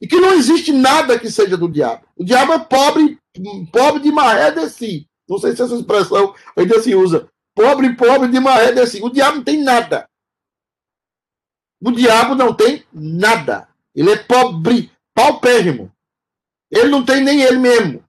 E 0.00 0.06
que 0.06 0.18
não 0.18 0.32
existe 0.32 0.72
nada 0.72 1.18
que 1.18 1.30
seja 1.30 1.56
do 1.56 1.70
diabo. 1.70 2.06
O 2.16 2.24
diabo 2.24 2.52
é 2.52 2.58
pobre, 2.58 3.18
pobre 3.72 4.02
de 4.02 4.10
maré 4.10 4.50
de 4.50 4.68
si. 4.68 5.08
Não 5.28 5.38
sei 5.38 5.54
se 5.54 5.62
essa 5.62 5.74
expressão 5.74 6.34
ainda 6.56 6.80
se 6.82 6.94
usa. 6.94 7.30
Pobre, 7.54 7.94
pobre 7.94 8.28
de 8.28 8.40
maré 8.40 8.72
de 8.72 8.86
si. 8.86 9.00
O 9.02 9.10
diabo 9.10 9.36
não 9.36 9.44
tem 9.44 9.62
nada. 9.62 10.08
O 11.80 11.90
diabo 11.90 12.34
não 12.34 12.54
tem 12.54 12.84
nada. 12.92 13.68
Ele 13.94 14.10
é 14.10 14.16
pobre, 14.16 14.90
paupérrimo. 15.14 15.92
Ele 16.70 16.88
não 16.88 17.04
tem 17.04 17.22
nem 17.22 17.42
ele 17.42 17.58
mesmo. 17.58 18.04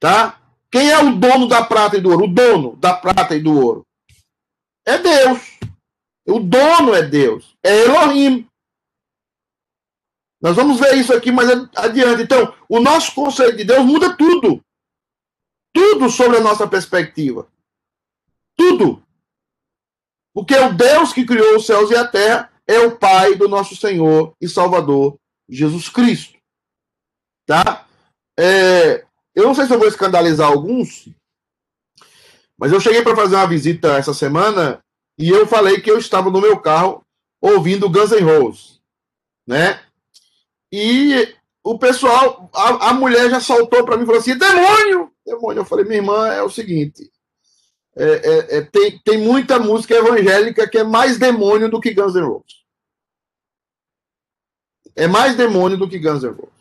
Tá? 0.00 0.37
Quem 0.70 0.90
é 0.90 0.98
o 0.98 1.16
dono 1.16 1.48
da 1.48 1.64
prata 1.64 1.96
e 1.96 2.00
do 2.00 2.10
ouro? 2.10 2.24
O 2.24 2.28
dono 2.28 2.76
da 2.76 2.94
prata 2.94 3.34
e 3.34 3.40
do 3.40 3.52
ouro. 3.52 3.86
É 4.86 4.98
Deus. 4.98 5.58
O 6.26 6.40
dono 6.40 6.94
é 6.94 7.02
Deus. 7.02 7.56
É 7.64 7.84
Elohim. 7.84 8.48
Nós 10.40 10.54
vamos 10.54 10.78
ver 10.78 10.96
isso 10.96 11.12
aqui 11.12 11.32
mais 11.32 11.48
adiante. 11.74 12.22
Então, 12.22 12.54
o 12.68 12.80
nosso 12.80 13.14
conceito 13.14 13.56
de 13.56 13.64
Deus 13.64 13.84
muda 13.84 14.16
tudo. 14.16 14.62
Tudo 15.74 16.10
sobre 16.10 16.36
a 16.36 16.40
nossa 16.40 16.66
perspectiva. 16.68 17.50
Tudo. 18.56 19.02
Porque 20.34 20.54
o 20.54 20.72
Deus 20.72 21.12
que 21.12 21.24
criou 21.24 21.56
os 21.56 21.66
céus 21.66 21.90
e 21.90 21.96
a 21.96 22.06
terra 22.06 22.52
é 22.66 22.78
o 22.78 22.96
Pai 22.96 23.34
do 23.34 23.48
nosso 23.48 23.74
Senhor 23.74 24.34
e 24.40 24.48
Salvador 24.48 25.18
Jesus 25.48 25.88
Cristo. 25.88 26.38
Tá? 27.46 27.86
É, 28.38 29.06
eu 29.38 29.44
não 29.44 29.54
sei 29.54 29.66
se 29.66 29.72
eu 29.72 29.78
vou 29.78 29.86
escandalizar 29.86 30.48
alguns, 30.48 31.08
mas 32.58 32.72
eu 32.72 32.80
cheguei 32.80 33.02
para 33.02 33.14
fazer 33.14 33.36
uma 33.36 33.46
visita 33.46 33.96
essa 33.96 34.12
semana 34.12 34.82
e 35.16 35.28
eu 35.28 35.46
falei 35.46 35.80
que 35.80 35.88
eu 35.88 35.96
estava 35.96 36.28
no 36.28 36.40
meu 36.40 36.60
carro 36.60 37.04
ouvindo 37.40 37.88
Guns 37.88 38.10
N' 38.10 38.24
Roses, 38.24 38.80
né? 39.46 39.80
E 40.72 41.32
o 41.62 41.78
pessoal, 41.78 42.50
a, 42.52 42.88
a 42.88 42.94
mulher 42.94 43.30
já 43.30 43.40
saltou 43.40 43.84
para 43.84 43.96
mim 43.96 44.02
e 44.02 44.06
falou 44.06 44.20
assim: 44.20 44.36
demônio! 44.36 45.12
Demônio. 45.24 45.60
Eu 45.60 45.64
falei: 45.64 45.84
minha 45.84 45.98
irmã, 45.98 46.26
é 46.26 46.42
o 46.42 46.50
seguinte. 46.50 47.08
é, 47.96 48.04
é, 48.04 48.56
é, 48.56 48.62
tem, 48.62 48.98
tem 48.98 49.18
muita 49.18 49.60
música 49.60 49.94
evangélica 49.94 50.68
que 50.68 50.78
é 50.78 50.84
mais 50.84 51.16
demônio 51.16 51.70
do 51.70 51.80
que 51.80 51.94
Guns 51.94 52.14
N' 52.16 52.26
Roses. 52.26 52.64
É 54.96 55.06
mais 55.06 55.36
demônio 55.36 55.78
do 55.78 55.88
que 55.88 55.96
Guns 55.96 56.24
N' 56.24 56.32
Roses. 56.32 56.57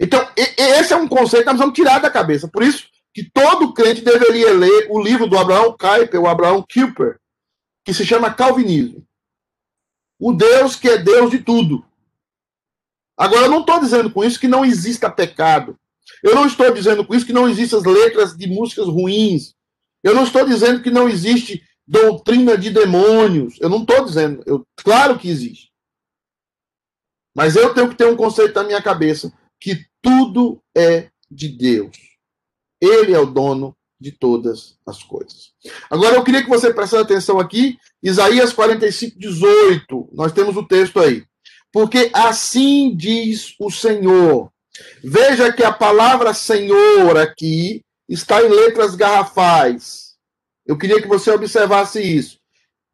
Então, 0.00 0.26
esse 0.36 0.92
é 0.92 0.96
um 0.96 1.08
conceito 1.08 1.44
que 1.44 1.50
nós 1.50 1.58
vamos 1.58 1.74
tirar 1.74 1.98
da 1.98 2.10
cabeça. 2.10 2.48
Por 2.48 2.62
isso 2.62 2.88
que 3.12 3.28
todo 3.28 3.72
crente 3.72 4.00
deveria 4.00 4.52
ler 4.52 4.86
o 4.90 5.02
livro 5.02 5.26
do 5.26 5.36
Abraão 5.36 5.76
Kuyper, 5.76 6.20
o 6.20 6.28
Abraão 6.28 6.64
Kuyper, 6.72 7.18
que 7.84 7.92
se 7.92 8.06
chama 8.06 8.32
Calvinismo. 8.32 9.04
O 10.20 10.32
Deus 10.32 10.76
que 10.76 10.88
é 10.88 10.98
Deus 10.98 11.30
de 11.30 11.40
tudo. 11.40 11.84
Agora, 13.16 13.46
eu 13.46 13.50
não 13.50 13.60
estou 13.60 13.80
dizendo 13.80 14.10
com 14.10 14.22
isso 14.22 14.38
que 14.38 14.46
não 14.46 14.64
exista 14.64 15.10
pecado. 15.10 15.76
Eu 16.22 16.34
não 16.34 16.46
estou 16.46 16.72
dizendo 16.72 17.04
com 17.04 17.14
isso 17.14 17.26
que 17.26 17.32
não 17.32 17.48
existem 17.48 17.78
as 17.78 17.84
letras 17.84 18.36
de 18.36 18.46
músicas 18.46 18.86
ruins. 18.86 19.54
Eu 20.02 20.14
não 20.14 20.22
estou 20.22 20.46
dizendo 20.46 20.82
que 20.82 20.90
não 20.90 21.08
existe 21.08 21.62
doutrina 21.86 22.56
de 22.56 22.70
demônios. 22.70 23.58
Eu 23.60 23.68
não 23.68 23.82
estou 23.82 24.04
dizendo. 24.04 24.42
Eu, 24.46 24.64
claro 24.76 25.18
que 25.18 25.28
existe. 25.28 25.72
Mas 27.34 27.56
eu 27.56 27.74
tenho 27.74 27.88
que 27.88 27.96
ter 27.96 28.06
um 28.06 28.16
conceito 28.16 28.54
na 28.54 28.64
minha 28.64 28.82
cabeça 28.82 29.32
que 29.60 29.84
tudo 30.00 30.62
é 30.76 31.10
de 31.30 31.48
Deus. 31.48 31.96
Ele 32.80 33.12
é 33.12 33.18
o 33.18 33.26
dono 33.26 33.76
de 34.00 34.12
todas 34.12 34.78
as 34.86 35.02
coisas. 35.02 35.52
Agora 35.90 36.16
eu 36.16 36.24
queria 36.24 36.42
que 36.42 36.48
você 36.48 36.72
prestasse 36.72 37.02
atenção 37.02 37.40
aqui, 37.40 37.76
Isaías 38.02 38.52
45, 38.52 39.18
18. 39.18 40.08
Nós 40.12 40.32
temos 40.32 40.56
o 40.56 40.66
texto 40.66 41.00
aí. 41.00 41.24
Porque 41.72 42.10
assim 42.14 42.96
diz 42.96 43.54
o 43.58 43.70
Senhor. 43.70 44.50
Veja 45.02 45.52
que 45.52 45.64
a 45.64 45.72
palavra 45.72 46.32
Senhor 46.32 47.18
aqui 47.18 47.82
está 48.08 48.42
em 48.42 48.48
letras 48.48 48.94
garrafais. 48.94 50.16
Eu 50.64 50.78
queria 50.78 51.02
que 51.02 51.08
você 51.08 51.30
observasse 51.30 52.00
isso. 52.00 52.38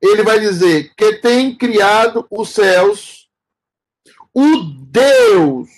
Ele 0.02 0.22
vai 0.22 0.40
dizer 0.40 0.92
que 0.96 1.14
tem 1.14 1.56
criado 1.56 2.26
os 2.30 2.50
céus, 2.50 3.28
o 4.34 4.56
Deus. 4.86 5.68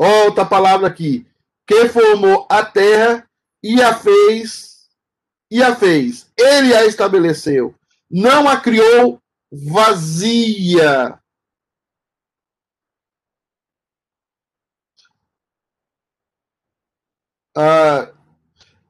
Outra 0.00 0.46
palavra 0.46 0.86
aqui. 0.86 1.26
Que 1.66 1.90
formou 1.90 2.46
a 2.48 2.64
terra 2.64 3.28
e 3.62 3.82
a 3.82 3.94
fez, 3.94 4.88
e 5.50 5.62
a 5.62 5.76
fez. 5.76 6.26
Ele 6.38 6.74
a 6.74 6.86
estabeleceu. 6.86 7.74
Não 8.10 8.48
a 8.48 8.58
criou 8.58 9.20
vazia. 9.52 11.20
Ah, 17.54 18.10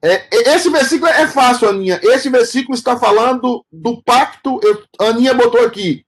é, 0.00 0.28
esse 0.54 0.70
versículo 0.70 1.10
é 1.10 1.26
fácil, 1.26 1.68
Aninha. 1.68 2.00
Esse 2.04 2.30
versículo 2.30 2.78
está 2.78 2.96
falando 2.96 3.66
do 3.72 4.00
pacto. 4.00 4.60
Eu, 4.62 4.84
Aninha 5.08 5.34
botou 5.34 5.66
aqui. 5.66 6.06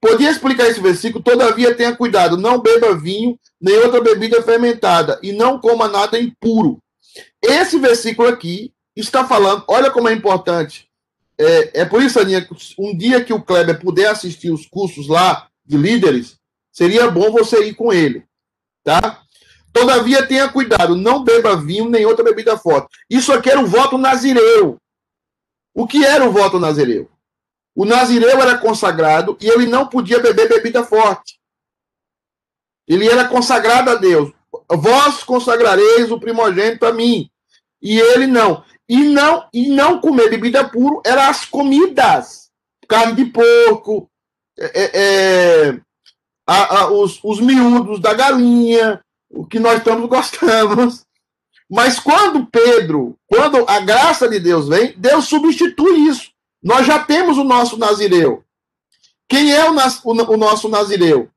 Podia 0.00 0.30
explicar 0.30 0.66
esse 0.66 0.80
versículo, 0.80 1.22
todavia 1.22 1.74
tenha 1.74 1.94
cuidado, 1.94 2.36
não 2.36 2.58
beba 2.58 2.96
vinho, 2.96 3.38
nem 3.60 3.76
outra 3.78 4.00
bebida 4.00 4.42
fermentada, 4.42 5.18
e 5.22 5.30
não 5.30 5.60
coma 5.60 5.86
nada 5.88 6.18
impuro. 6.18 6.78
Esse 7.42 7.78
versículo 7.78 8.28
aqui 8.28 8.72
está 8.96 9.26
falando, 9.26 9.64
olha 9.68 9.90
como 9.90 10.08
é 10.08 10.12
importante. 10.12 10.88
É, 11.38 11.82
é 11.82 11.84
por 11.84 12.02
isso, 12.02 12.18
Aninha, 12.18 12.46
um 12.78 12.96
dia 12.96 13.22
que 13.22 13.32
o 13.32 13.42
Kleber 13.42 13.78
puder 13.78 14.08
assistir 14.08 14.50
os 14.50 14.66
cursos 14.66 15.06
lá 15.06 15.48
de 15.64 15.76
líderes, 15.76 16.38
seria 16.72 17.10
bom 17.10 17.30
você 17.30 17.64
ir 17.66 17.74
com 17.74 17.92
ele, 17.92 18.24
tá? 18.82 19.22
Todavia, 19.72 20.26
tenha 20.26 20.48
cuidado, 20.48 20.96
não 20.96 21.22
beba 21.22 21.56
vinho 21.56 21.88
nem 21.88 22.04
outra 22.04 22.24
bebida 22.24 22.56
forte. 22.58 22.88
Isso 23.08 23.32
aqui 23.32 23.50
era 23.50 23.60
o 23.60 23.66
voto 23.66 23.96
nazireu. 23.96 24.78
O 25.74 25.86
que 25.86 26.04
era 26.04 26.28
o 26.28 26.32
voto 26.32 26.58
nazireu? 26.58 27.08
O 27.74 27.84
nazireu 27.84 28.40
era 28.40 28.58
consagrado 28.58 29.36
e 29.40 29.48
ele 29.48 29.66
não 29.66 29.86
podia 29.86 30.18
beber 30.18 30.48
bebida 30.48 30.84
forte. 30.84 31.38
Ele 32.86 33.08
era 33.08 33.28
consagrado 33.28 33.90
a 33.90 33.94
Deus. 33.94 34.32
Vós 34.68 35.22
consagrareis 35.22 36.10
o 36.10 36.18
primogênito 36.18 36.84
a 36.84 36.92
mim. 36.92 37.30
E 37.80 37.98
ele 37.98 38.26
não. 38.26 38.64
E 38.88 38.96
não 38.96 39.48
e 39.52 39.68
não 39.68 40.00
comer 40.00 40.28
bebida 40.28 40.68
pura 40.68 41.00
eram 41.06 41.22
as 41.22 41.44
comidas. 41.44 42.50
Carne 42.88 43.14
de 43.14 43.26
porco, 43.26 44.10
é, 44.58 44.64
é, 44.74 44.90
é 44.94 45.80
a, 46.44 46.80
a, 46.80 46.90
os, 46.90 47.20
os 47.22 47.38
miúdos 47.38 48.00
da 48.00 48.12
galinha, 48.12 49.00
o 49.30 49.46
que 49.46 49.60
nós 49.60 49.78
estamos 49.78 50.08
gostamos. 50.08 51.06
Mas 51.70 52.00
quando 52.00 52.46
Pedro, 52.46 53.16
quando 53.28 53.64
a 53.68 53.78
graça 53.78 54.28
de 54.28 54.40
Deus 54.40 54.68
vem, 54.68 54.92
Deus 54.98 55.26
substitui 55.26 56.08
isso. 56.08 56.32
Nós 56.62 56.86
já 56.86 56.98
temos 56.98 57.38
o 57.38 57.44
nosso 57.44 57.76
Nazireu. 57.76 58.44
Quem 59.28 59.52
é 59.52 59.68
o, 59.68 59.74
o, 59.74 60.34
o 60.34 60.36
nosso 60.36 60.68
Nazireu? 60.68 61.30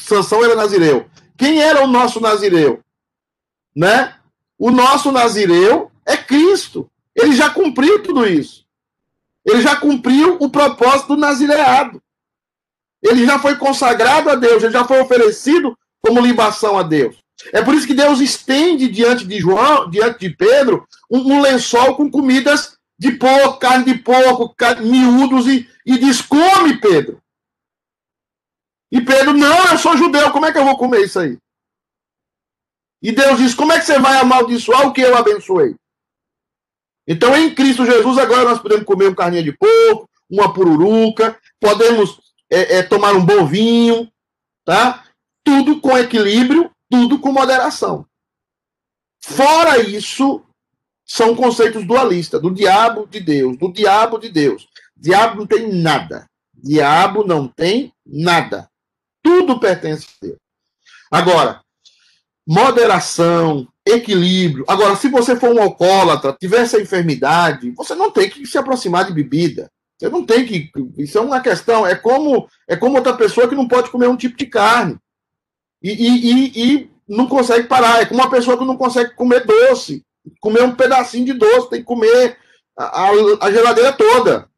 Sansão 0.00 0.44
era 0.44 0.54
Nazireu. 0.54 1.08
Quem 1.36 1.60
era 1.60 1.82
o 1.82 1.86
nosso 1.86 2.20
Nazireu? 2.20 2.80
Né? 3.74 4.14
O 4.58 4.70
nosso 4.70 5.10
Nazireu 5.10 5.90
é 6.06 6.16
Cristo. 6.16 6.88
Ele 7.14 7.34
já 7.34 7.50
cumpriu 7.50 8.02
tudo 8.02 8.26
isso. 8.26 8.64
Ele 9.44 9.60
já 9.60 9.76
cumpriu 9.76 10.36
o 10.40 10.48
propósito 10.48 11.08
do 11.08 11.16
nazireado. 11.16 12.02
Ele 13.02 13.26
já 13.26 13.38
foi 13.38 13.56
consagrado 13.56 14.30
a 14.30 14.34
Deus, 14.34 14.62
ele 14.62 14.72
já 14.72 14.84
foi 14.84 15.00
oferecido 15.00 15.76
como 16.00 16.20
libação 16.20 16.78
a 16.78 16.82
Deus. 16.82 17.16
É 17.52 17.60
por 17.60 17.74
isso 17.74 17.86
que 17.86 17.92
Deus 17.94 18.20
estende 18.20 18.88
diante 18.88 19.26
de 19.26 19.38
João, 19.38 19.90
diante 19.90 20.20
de 20.20 20.30
Pedro, 20.34 20.86
um, 21.10 21.18
um 21.18 21.40
lençol 21.42 21.94
com 21.96 22.10
comidas 22.10 22.78
de 22.98 23.12
porco, 23.12 23.58
carne 23.58 23.84
de 23.84 23.98
porco, 23.98 24.54
carne, 24.54 24.88
miúdos 24.88 25.46
e, 25.46 25.68
e 25.84 25.98
diz: 25.98 26.20
come, 26.22 26.80
Pedro. 26.80 27.20
E 28.90 29.00
Pedro, 29.00 29.32
não, 29.32 29.72
eu 29.72 29.78
sou 29.78 29.96
judeu, 29.96 30.30
como 30.30 30.46
é 30.46 30.52
que 30.52 30.58
eu 30.58 30.64
vou 30.64 30.78
comer 30.78 31.04
isso 31.04 31.18
aí? 31.18 31.38
E 33.02 33.12
Deus 33.12 33.38
diz: 33.38 33.54
como 33.54 33.72
é 33.72 33.78
que 33.78 33.86
você 33.86 33.98
vai 33.98 34.18
amaldiçoar 34.18 34.86
o 34.86 34.92
que 34.92 35.00
eu 35.00 35.16
abençoei? 35.16 35.74
Então, 37.06 37.36
em 37.36 37.54
Cristo 37.54 37.84
Jesus, 37.84 38.16
agora 38.18 38.44
nós 38.44 38.60
podemos 38.60 38.84
comer 38.84 39.08
um 39.08 39.14
carninha 39.14 39.42
de 39.42 39.52
porco, 39.52 40.08
uma 40.30 40.52
pururuca, 40.54 41.38
podemos 41.60 42.18
é, 42.50 42.78
é, 42.78 42.82
tomar 42.82 43.12
um 43.12 43.24
bom 43.24 43.44
vinho, 43.46 44.10
tá? 44.64 45.04
tudo 45.44 45.80
com 45.80 45.96
equilíbrio, 45.96 46.70
tudo 46.90 47.20
com 47.20 47.30
moderação. 47.30 48.06
Fora 49.22 49.78
isso, 49.78 50.42
são 51.04 51.34
conceitos 51.34 51.86
dualistas, 51.86 52.40
do 52.40 52.50
diabo 52.50 53.06
de 53.06 53.20
Deus, 53.20 53.56
do 53.56 53.72
diabo 53.72 54.18
de 54.18 54.28
Deus. 54.28 54.66
Diabo 54.96 55.38
não 55.38 55.46
tem 55.46 55.72
nada. 55.72 56.26
Diabo 56.54 57.24
não 57.24 57.46
tem 57.46 57.92
nada. 58.06 58.68
Tudo 59.22 59.60
pertence 59.60 60.06
a 60.06 60.26
Deus. 60.26 60.38
Agora, 61.10 61.60
moderação, 62.46 63.68
equilíbrio. 63.86 64.64
Agora, 64.66 64.96
se 64.96 65.08
você 65.08 65.36
for 65.36 65.54
um 65.54 65.60
alcoólatra, 65.60 66.36
tiver 66.38 66.62
essa 66.62 66.80
enfermidade, 66.80 67.70
você 67.72 67.94
não 67.94 68.10
tem 68.10 68.30
que 68.30 68.46
se 68.46 68.56
aproximar 68.56 69.04
de 69.04 69.12
bebida. 69.12 69.70
Você 69.98 70.08
não 70.08 70.24
tem 70.24 70.44
que. 70.44 70.70
Isso 70.98 71.18
é 71.18 71.20
uma 71.20 71.40
questão. 71.40 71.86
É 71.86 71.94
como 71.94 72.48
é 72.68 72.76
como 72.76 72.96
outra 72.96 73.14
pessoa 73.14 73.48
que 73.48 73.54
não 73.54 73.68
pode 73.68 73.90
comer 73.90 74.08
um 74.08 74.16
tipo 74.16 74.36
de 74.36 74.46
carne 74.46 74.98
e, 75.82 75.92
e, 75.92 76.72
e, 76.74 76.90
não 77.06 77.26
consegue 77.26 77.68
parar. 77.68 78.00
É 78.00 78.06
como 78.06 78.20
uma 78.20 78.30
pessoa 78.30 78.56
que 78.58 78.64
não 78.64 78.76
consegue 78.76 79.14
comer 79.14 79.44
doce, 79.44 80.02
comer 80.40 80.62
um 80.62 80.74
pedacinho 80.74 81.26
de 81.26 81.32
doce, 81.34 81.70
tem 81.70 81.80
que 81.80 81.86
comer 81.86 82.36
a, 82.78 83.10
a, 83.40 83.52
geladeira 83.52 83.92
toda. 83.92 84.48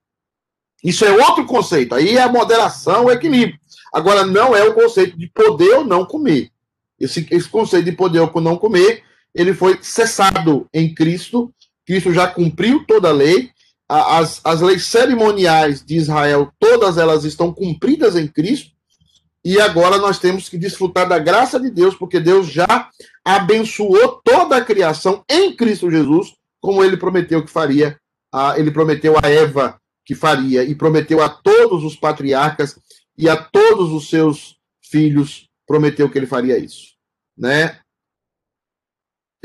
Isso 0.83 1.05
é 1.05 1.13
outro 1.13 1.45
conceito. 1.47 1.95
Aí 1.95 2.17
é 2.17 2.23
a 2.23 2.33
moderação, 2.33 3.07
o 3.07 3.11
equilíbrio. 3.11 3.59
Agora, 3.93 4.25
não 4.25 4.55
é 4.55 4.63
o 4.65 4.75
conceito 4.75 5.19
de 5.19 5.29
poder 5.29 5.79
ou 5.79 5.85
não 5.85 6.05
comer. 6.05 6.51
Esse, 6.99 7.27
esse 7.31 7.49
conceito 7.49 7.85
de 7.85 7.93
poder 7.93 8.21
ou 8.21 8.41
não 8.41 8.57
comer, 8.57 9.03
ele 9.35 9.53
foi 9.53 9.79
cessado 9.83 10.69
em 10.73 10.95
Cristo. 10.95 11.53
Cristo 11.87 12.13
já 12.13 12.27
cumpriu 12.27 12.85
toda 12.87 13.09
a 13.09 13.13
lei. 13.13 13.51
As, 13.89 14.41
as 14.45 14.61
leis 14.61 14.85
cerimoniais 14.87 15.85
de 15.85 15.97
Israel, 15.97 16.53
todas 16.59 16.99
elas 16.99 17.25
estão 17.25 17.53
cumpridas 17.53 18.17
em 18.17 18.27
Cristo. 18.27 18.76
E 19.47 19.61
agora 19.61 19.97
nós 19.99 20.19
temos 20.19 20.49
que 20.49 20.59
desfrutar 20.59 21.09
da 21.09 21.21
graça 21.21 21.61
de 21.61 21.71
Deus, 21.71 21.95
porque 21.95 22.19
Deus 22.19 22.49
já 22.49 22.91
abençoou 23.25 24.21
toda 24.25 24.57
a 24.57 24.65
criação 24.65 25.25
em 25.31 25.55
Cristo 25.55 25.89
Jesus, 25.89 26.35
como 26.61 26.83
ele 26.83 26.97
prometeu 26.97 27.45
que 27.45 27.51
faria. 27.53 27.97
ele 28.57 28.73
prometeu 28.73 29.15
a 29.23 29.31
Eva 29.31 29.81
que 30.05 30.17
faria, 30.17 30.65
e 30.65 30.75
prometeu 30.75 31.23
a 31.23 31.29
todos 31.29 31.85
os 31.85 31.95
patriarcas 31.95 32.77
e 33.17 33.29
a 33.29 33.37
todos 33.37 33.93
os 33.93 34.11
seus 34.11 34.57
filhos, 34.83 35.49
prometeu 35.65 36.11
que 36.11 36.19
ele 36.19 36.27
faria 36.27 36.59
isso. 36.59 36.97
Né? 37.39 37.79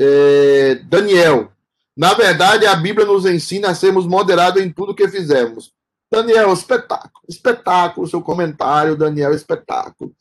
É, 0.00 0.74
Daniel, 0.82 1.52
na 1.96 2.12
verdade, 2.12 2.66
a 2.66 2.74
Bíblia 2.74 3.06
nos 3.06 3.24
ensina 3.24 3.70
a 3.70 3.74
sermos 3.76 4.04
moderados 4.04 4.60
em 4.60 4.68
tudo 4.68 4.96
que 4.96 5.06
fizemos. 5.06 5.72
Daniel, 6.12 6.52
espetáculo, 6.52 7.24
espetáculo, 7.26 8.06
seu 8.06 8.20
comentário, 8.20 8.96
Daniel, 8.96 9.32
espetáculo. 9.34 10.12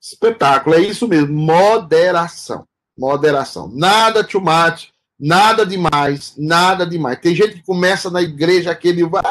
Espetáculo, 0.00 0.76
é 0.76 0.80
isso 0.80 1.08
mesmo, 1.08 1.32
moderação. 1.32 2.64
Moderação. 2.96 3.68
Nada 3.74 4.22
too 4.22 4.40
much, 4.40 4.92
Nada 5.24 5.64
demais, 5.64 6.34
nada 6.36 6.84
demais. 6.84 7.20
Tem 7.20 7.32
gente 7.32 7.54
que 7.54 7.62
começa 7.64 8.10
na 8.10 8.20
igreja 8.20 8.72
aquele 8.72 9.04
vai, 9.04 9.22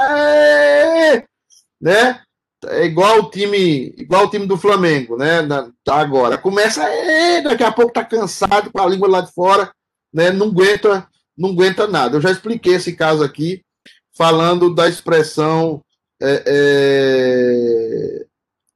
né? 1.81 2.21
É 2.67 2.85
igual 2.85 3.19
o 3.19 3.29
time, 3.29 3.93
igual 3.97 4.25
o 4.25 4.29
time 4.29 4.45
do 4.45 4.57
Flamengo, 4.57 5.17
né? 5.17 5.45
Tá 5.83 5.95
agora. 5.95 6.37
Começa, 6.37 6.81
daqui 7.43 7.63
a 7.63 7.73
pouco 7.73 7.91
tá 7.91 8.05
cansado 8.05 8.71
com 8.71 8.79
a 8.79 8.85
língua 8.85 9.09
lá 9.09 9.19
de 9.19 9.33
fora, 9.33 9.69
né? 10.13 10.31
Não 10.31 10.47
aguenta, 10.47 11.05
não 11.37 11.49
aguenta 11.49 11.85
nada. 11.87 12.15
Eu 12.15 12.21
já 12.21 12.31
expliquei 12.31 12.75
esse 12.75 12.95
caso 12.95 13.21
aqui, 13.21 13.61
falando 14.15 14.73
da 14.73 14.87
expressão 14.87 15.83
é, 16.21 16.43
é, 16.45 18.25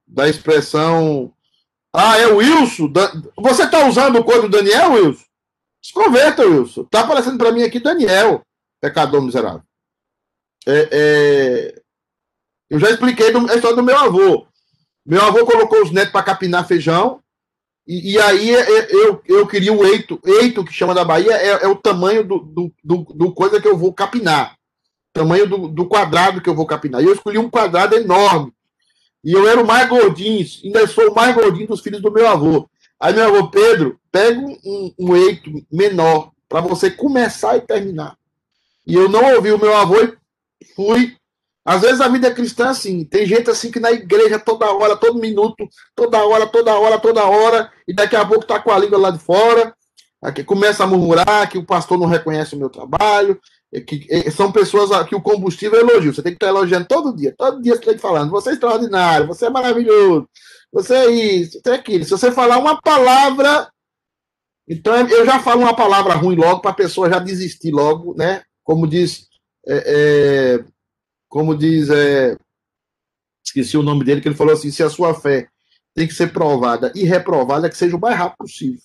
da 0.07 0.27
expressão 0.27 1.33
ah, 1.97 2.17
é 2.17 2.27
o 2.27 2.37
Wilson? 2.37 2.91
Você 3.37 3.63
está 3.63 3.87
usando 3.87 4.19
o 4.19 4.23
código 4.23 4.49
Daniel, 4.49 4.91
Wilson? 4.91 5.23
Se 5.81 5.93
converta, 5.93 6.45
Wilson. 6.45 6.81
Está 6.81 7.01
aparecendo 7.01 7.37
para 7.37 7.53
mim 7.53 7.63
aqui 7.63 7.79
Daniel, 7.79 8.41
pecador 8.81 9.21
miserável. 9.21 9.63
É, 10.67 10.89
é... 10.91 11.81
Eu 12.69 12.79
já 12.79 12.89
expliquei 12.89 13.27
a 13.27 13.55
história 13.55 13.77
do 13.77 13.83
meu 13.83 13.97
avô. 13.97 14.45
Meu 15.05 15.21
avô 15.21 15.45
colocou 15.45 15.83
os 15.83 15.91
netos 15.91 16.11
para 16.11 16.25
capinar 16.25 16.67
feijão. 16.67 17.21
E, 17.87 18.13
e 18.13 18.19
aí 18.19 18.53
é, 18.53 18.59
é, 18.59 18.87
eu, 18.93 19.21
eu 19.25 19.47
queria 19.47 19.71
o 19.71 19.85
eito. 19.85 20.19
Eito, 20.25 20.65
que 20.65 20.73
chama 20.73 20.93
da 20.93 21.05
Bahia, 21.05 21.33
é, 21.33 21.63
é 21.63 21.67
o 21.67 21.75
tamanho 21.75 22.27
do, 22.27 22.39
do, 22.39 22.73
do, 22.83 23.03
do, 23.13 23.33
coisa 23.33 23.61
que 23.61 23.67
eu 23.67 23.77
vou 23.77 23.93
capinar. 23.93 24.57
Tamanho 25.15 25.47
do, 25.47 25.67
do 25.69 25.87
quadrado 25.87 26.41
que 26.41 26.49
eu 26.49 26.53
vou 26.53 26.65
capinar. 26.65 27.01
E 27.01 27.05
eu 27.05 27.13
escolhi 27.13 27.37
um 27.37 27.49
quadrado 27.49 27.95
enorme. 27.95 28.53
E 29.23 29.31
eu 29.31 29.47
era 29.47 29.63
o 29.63 29.65
mais 29.65 29.87
gordinho, 29.87 30.45
ainda 30.63 30.85
sou 30.85 31.09
o 31.09 31.15
mais 31.15 31.33
gordinho 31.33 31.69
dos 31.69 31.79
filhos 31.79 32.01
do 32.01 32.11
meu 32.11 32.27
avô. 32.27 32.69
Aí 32.99 33.13
meu 33.13 33.25
avô 33.25 33.49
Pedro, 33.49 33.97
pega 34.11 34.37
um, 34.37 34.93
um 34.99 35.15
eito 35.15 35.49
menor 35.71 36.31
para 36.49 36.59
você 36.59 36.91
começar 36.91 37.55
e 37.55 37.61
terminar. 37.61 38.17
E 38.85 38.93
eu 38.93 39.07
não 39.07 39.35
ouvi 39.35 39.51
o 39.53 39.57
meu 39.57 39.75
avô 39.75 39.95
e 40.03 40.65
fui. 40.75 41.15
Às 41.63 41.81
vezes 41.81 42.01
a 42.01 42.09
vida 42.09 42.29
cristã 42.29 42.67
é 42.67 42.69
assim. 42.69 43.05
Tem 43.05 43.25
gente 43.25 43.49
assim 43.49 43.71
que 43.71 43.79
na 43.79 43.91
igreja 43.91 44.37
toda 44.37 44.69
hora, 44.71 44.97
todo 44.97 45.17
minuto, 45.17 45.67
toda 45.95 46.23
hora, 46.25 46.45
toda 46.45 46.75
hora, 46.75 46.99
toda 46.99 47.23
hora, 47.23 47.71
e 47.87 47.95
daqui 47.95 48.17
a 48.17 48.25
pouco 48.25 48.45
tá 48.45 48.59
com 48.59 48.69
a 48.69 48.77
língua 48.77 48.99
lá 48.99 49.11
de 49.11 49.19
fora, 49.19 49.73
aqui 50.21 50.43
começa 50.43 50.83
a 50.83 50.87
murmurar 50.87 51.49
que 51.49 51.57
o 51.57 51.65
pastor 51.65 51.97
não 51.97 52.05
reconhece 52.05 52.53
o 52.53 52.59
meu 52.59 52.69
trabalho, 52.69 53.39
que, 53.81 54.05
é, 54.09 54.29
são 54.31 54.51
pessoas 54.51 55.07
que 55.07 55.15
o 55.15 55.21
combustível 55.21 55.79
é 55.79 55.81
elogio. 55.81 56.13
Você 56.13 56.21
tem 56.21 56.31
que 56.31 56.37
estar 56.37 56.47
elogiando 56.47 56.87
todo 56.87 57.15
dia. 57.15 57.33
Todo 57.37 57.61
dia 57.61 57.75
você 57.75 57.81
tem 57.81 57.95
que 57.95 58.01
falando. 58.01 58.31
Você 58.31 58.49
é 58.49 58.53
extraordinário, 58.53 59.27
você 59.27 59.45
é 59.45 59.49
maravilhoso, 59.49 60.27
você 60.71 60.93
é 60.93 61.11
isso, 61.11 61.59
você 61.61 61.69
é 61.69 61.73
aquilo. 61.75 62.03
Se 62.03 62.11
você 62.11 62.31
falar 62.31 62.57
uma 62.57 62.79
palavra. 62.81 63.69
Então 64.67 64.95
eu 65.07 65.25
já 65.25 65.39
falo 65.39 65.61
uma 65.61 65.75
palavra 65.75 66.15
ruim 66.15 66.35
logo 66.35 66.61
para 66.61 66.71
a 66.71 66.75
pessoa 66.75 67.09
já 67.09 67.19
desistir 67.19 67.71
logo, 67.71 68.15
né? 68.15 68.43
Como 68.63 68.87
diz. 68.87 69.27
É, 69.67 69.83
é, 70.57 70.65
como 71.29 71.55
diz. 71.55 71.89
É, 71.89 72.35
esqueci 73.45 73.77
o 73.77 73.83
nome 73.83 74.03
dele, 74.03 74.21
que 74.21 74.27
ele 74.27 74.35
falou 74.35 74.53
assim: 74.53 74.71
se 74.71 74.83
a 74.83 74.89
sua 74.89 75.13
fé 75.13 75.47
tem 75.93 76.07
que 76.07 76.13
ser 76.13 76.33
provada 76.33 76.91
e 76.93 77.03
reprovada, 77.03 77.69
que 77.69 77.77
seja 77.77 77.95
o 77.95 77.99
mais 77.99 78.17
rápido 78.17 78.39
possível. 78.39 78.81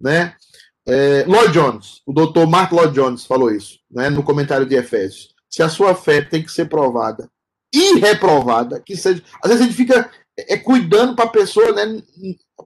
Né? 0.00 0.34
É, 0.86 1.24
Lloyd 1.26 1.52
Jones, 1.52 2.00
o 2.06 2.12
doutor 2.12 2.46
Mark 2.46 2.70
Lloyd 2.72 2.94
Jones 2.94 3.24
falou 3.24 3.50
isso, 3.50 3.80
né, 3.90 4.08
no 4.08 4.22
comentário 4.22 4.66
de 4.66 4.76
Efésios. 4.76 5.34
Se 5.50 5.62
a 5.62 5.68
sua 5.68 5.94
fé 5.94 6.22
tem 6.22 6.42
que 6.42 6.52
ser 6.52 6.68
provada 6.68 7.28
e 7.74 7.98
reprovada, 7.98 8.80
que 8.80 8.96
seja. 8.96 9.22
Às 9.42 9.50
vezes 9.50 9.62
a 9.62 9.66
gente 9.66 9.76
fica 9.76 10.10
é, 10.38 10.56
cuidando 10.56 11.14
para 11.16 11.24
a 11.24 11.30
pessoa 11.30 11.72
né, 11.72 12.02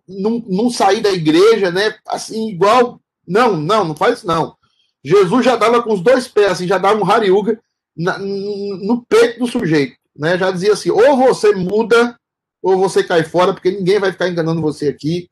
não, 0.09 0.71
sair 0.71 1.01
da 1.01 1.11
igreja, 1.11 1.71
né? 1.71 1.97
Assim, 2.07 2.49
igual. 2.49 3.01
Não, 3.27 3.57
não, 3.57 3.85
não 3.85 3.97
faz 3.97 4.25
não. 4.25 4.57
Jesus 5.05 5.45
já 5.45 5.57
dava 5.57 5.83
com 5.83 5.93
os 5.93 6.01
dois 6.01 6.27
pés, 6.27 6.53
assim, 6.53 6.67
já 6.67 6.79
dava 6.79 6.99
um 6.99 7.05
rariuga 7.05 7.61
na, 7.97 8.19
no 8.19 9.05
peito 9.09 9.39
do 9.39 9.47
sujeito. 9.47 9.97
Né? 10.17 10.37
Já 10.37 10.51
dizia 10.51 10.73
assim: 10.73 10.91
ou 10.91 11.17
você 11.17 11.55
muda, 11.55 12.17
ou 12.63 12.77
você 12.77 13.05
cai 13.05 13.23
fora, 13.23 13.53
porque 13.53 13.71
ninguém 13.71 13.99
vai 13.99 14.13
ficar 14.13 14.29
enganando 14.29 14.61
você 14.61 14.89
aqui. 14.89 15.29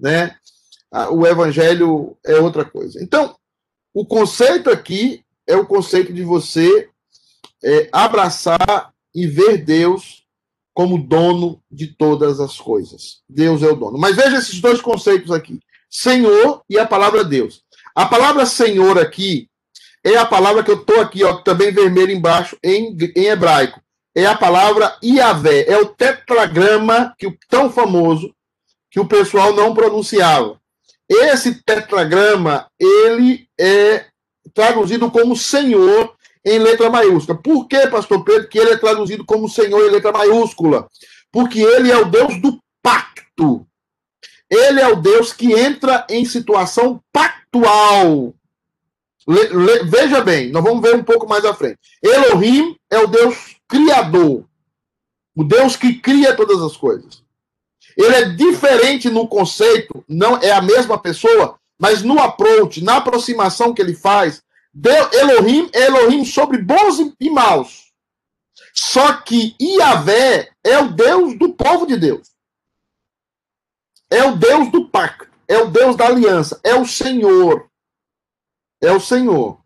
Né? 0.00 0.34
O 1.10 1.26
evangelho 1.26 2.16
é 2.24 2.36
outra 2.36 2.64
coisa. 2.64 3.02
Então, 3.02 3.34
o 3.94 4.04
conceito 4.04 4.70
aqui 4.70 5.24
é 5.46 5.56
o 5.56 5.66
conceito 5.66 6.12
de 6.12 6.22
você 6.22 6.88
é, 7.64 7.88
abraçar 7.92 8.92
e 9.14 9.26
ver 9.26 9.58
Deus 9.58 10.22
como 10.74 10.98
dono 10.98 11.62
de 11.70 11.88
todas 11.88 12.40
as 12.40 12.58
coisas. 12.58 13.20
Deus 13.28 13.62
é 13.62 13.68
o 13.68 13.76
dono. 13.76 13.98
Mas 13.98 14.16
veja 14.16 14.38
esses 14.38 14.60
dois 14.60 14.80
conceitos 14.80 15.30
aqui: 15.30 15.60
Senhor 15.90 16.62
e 16.68 16.78
a 16.78 16.86
palavra 16.86 17.24
Deus. 17.24 17.62
A 17.94 18.06
palavra 18.06 18.46
Senhor 18.46 18.98
aqui 18.98 19.48
é 20.04 20.16
a 20.16 20.26
palavra 20.26 20.64
que 20.64 20.70
eu 20.70 20.80
estou 20.80 21.00
aqui, 21.00 21.22
ó, 21.22 21.34
também 21.34 21.70
vermelho 21.70 22.10
embaixo, 22.10 22.56
em, 22.62 22.96
em 23.14 23.26
hebraico. 23.26 23.80
É 24.14 24.26
a 24.26 24.36
palavra 24.36 24.96
Iavé. 25.02 25.64
É 25.70 25.78
o 25.78 25.86
tetragrama 25.86 27.14
que 27.18 27.30
tão 27.48 27.70
famoso 27.70 28.34
que 28.90 29.00
o 29.00 29.06
pessoal 29.06 29.54
não 29.54 29.74
pronunciava. 29.74 30.60
Esse 31.12 31.62
tetragrama, 31.62 32.66
ele 32.78 33.46
é 33.60 34.06
traduzido 34.54 35.10
como 35.10 35.36
Senhor 35.36 36.14
em 36.44 36.58
letra 36.58 36.88
maiúscula. 36.88 37.38
Por 37.38 37.68
que, 37.68 37.86
pastor 37.86 38.24
Pedro, 38.24 38.48
que 38.48 38.58
ele 38.58 38.70
é 38.70 38.76
traduzido 38.78 39.24
como 39.24 39.48
Senhor 39.48 39.86
em 39.86 39.90
letra 39.90 40.10
maiúscula? 40.10 40.88
Porque 41.30 41.60
ele 41.60 41.90
é 41.90 41.98
o 41.98 42.06
Deus 42.06 42.40
do 42.40 42.58
pacto. 42.82 43.66
Ele 44.50 44.80
é 44.80 44.88
o 44.88 44.96
Deus 44.96 45.32
que 45.32 45.52
entra 45.52 46.06
em 46.08 46.24
situação 46.24 46.98
pactual. 47.12 48.34
Le, 49.28 49.48
le, 49.48 49.84
veja 49.84 50.20
bem, 50.20 50.50
nós 50.50 50.64
vamos 50.64 50.82
ver 50.82 50.96
um 50.96 51.04
pouco 51.04 51.28
mais 51.28 51.44
à 51.44 51.54
frente. 51.54 51.78
Elohim 52.02 52.74
é 52.90 52.98
o 52.98 53.06
Deus 53.06 53.56
criador. 53.68 54.44
O 55.34 55.44
Deus 55.44 55.76
que 55.76 55.94
cria 55.94 56.34
todas 56.34 56.60
as 56.60 56.76
coisas. 56.76 57.21
Ele 57.96 58.14
é 58.14 58.24
diferente 58.30 59.10
no 59.10 59.28
conceito, 59.28 60.04
não 60.08 60.38
é 60.38 60.50
a 60.50 60.62
mesma 60.62 60.98
pessoa, 60.98 61.58
mas 61.78 62.02
no 62.02 62.18
approach, 62.20 62.82
na 62.82 62.96
aproximação 62.96 63.74
que 63.74 63.82
ele 63.82 63.94
faz, 63.94 64.42
Elohim 65.12 65.68
é 65.72 65.86
Elohim 65.86 66.24
sobre 66.24 66.58
bons 66.58 66.98
e 67.20 67.30
maus. 67.30 67.92
Só 68.74 69.14
que 69.14 69.54
Iavé 69.60 70.50
é 70.64 70.78
o 70.78 70.90
Deus 70.92 71.38
do 71.38 71.52
povo 71.52 71.86
de 71.86 71.96
Deus. 71.96 72.30
É 74.10 74.24
o 74.24 74.36
Deus 74.36 74.70
do 74.70 74.88
pacto. 74.88 75.30
É 75.46 75.58
o 75.58 75.70
Deus 75.70 75.96
da 75.96 76.06
aliança. 76.06 76.60
É 76.64 76.74
o 76.74 76.86
Senhor. 76.86 77.68
É 78.80 78.92
o 78.92 79.00
Senhor. 79.00 79.60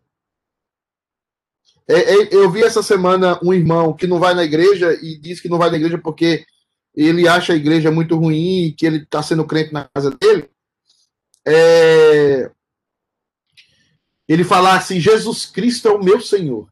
É, 1.87 1.93
é, 1.95 2.35
eu 2.35 2.49
vi 2.51 2.63
essa 2.63 2.83
semana 2.83 3.39
um 3.41 3.53
irmão 3.53 3.93
que 3.93 4.07
não 4.07 4.19
vai 4.19 4.33
na 4.33 4.43
igreja 4.43 4.93
e 5.01 5.17
diz 5.17 5.39
que 5.39 5.47
não 5.47 5.57
vai 5.57 5.69
na 5.69 5.77
igreja 5.77 5.97
porque 5.97 6.45
ele 7.05 7.27
acha 7.27 7.53
a 7.53 7.55
igreja 7.55 7.91
muito 7.91 8.15
ruim, 8.17 8.73
que 8.75 8.85
ele 8.85 9.03
está 9.03 9.21
sendo 9.21 9.45
crente 9.45 9.71
na 9.71 9.87
casa 9.93 10.09
dele, 10.09 10.49
é... 11.47 12.49
ele 14.27 14.43
falar 14.43 14.77
assim: 14.77 14.99
Jesus 14.99 15.45
Cristo 15.45 15.87
é 15.87 15.91
o 15.91 16.03
meu 16.03 16.19
Senhor. 16.19 16.67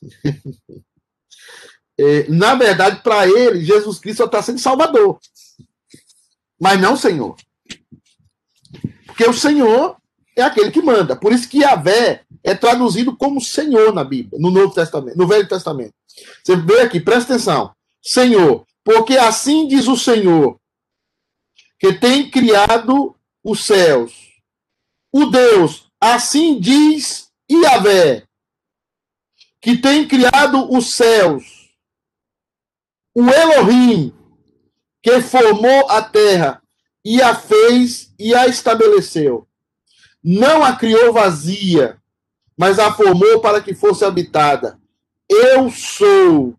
é, 1.98 2.28
na 2.28 2.54
verdade, 2.54 3.02
para 3.02 3.26
ele, 3.26 3.64
Jesus 3.64 3.98
Cristo 3.98 4.24
está 4.24 4.40
sendo 4.40 4.60
Salvador, 4.60 5.18
mas 6.60 6.80
não 6.80 6.96
Senhor. 6.96 7.34
Porque 9.06 9.24
o 9.24 9.32
Senhor 9.32 9.96
é 10.36 10.42
aquele 10.42 10.70
que 10.70 10.82
manda. 10.82 11.16
Por 11.16 11.32
isso 11.32 11.48
que 11.48 11.60
Yahvé 11.60 12.22
é 12.44 12.54
traduzido 12.54 13.16
como 13.16 13.40
Senhor 13.40 13.92
na 13.92 14.04
Bíblia, 14.04 14.38
no 14.40 14.50
Novo 14.50 14.72
Testamento, 14.72 15.16
no 15.16 15.26
Velho 15.26 15.48
Testamento. 15.48 15.94
Você 16.44 16.54
vê 16.54 16.82
aqui, 16.82 17.00
presta 17.00 17.34
atenção. 17.34 17.74
Senhor, 18.02 18.64
porque 18.86 19.18
assim 19.18 19.66
diz 19.66 19.88
o 19.88 19.96
Senhor, 19.96 20.60
que 21.76 21.92
tem 21.94 22.30
criado 22.30 23.16
os 23.42 23.64
céus. 23.64 24.40
O 25.10 25.26
Deus, 25.26 25.90
assim 26.00 26.60
diz 26.60 27.28
Iavé, 27.50 28.28
que 29.60 29.76
tem 29.76 30.06
criado 30.06 30.72
os 30.72 30.92
céus. 30.92 31.74
O 33.12 33.28
Elohim, 33.28 34.14
que 35.02 35.20
formou 35.20 35.90
a 35.90 36.00
terra 36.00 36.62
e 37.04 37.20
a 37.20 37.34
fez 37.34 38.14
e 38.16 38.36
a 38.36 38.46
estabeleceu. 38.46 39.48
Não 40.22 40.62
a 40.62 40.76
criou 40.76 41.12
vazia, 41.12 42.00
mas 42.56 42.78
a 42.78 42.94
formou 42.94 43.40
para 43.40 43.60
que 43.60 43.74
fosse 43.74 44.04
habitada. 44.04 44.78
Eu 45.28 45.72
sou 45.72 46.54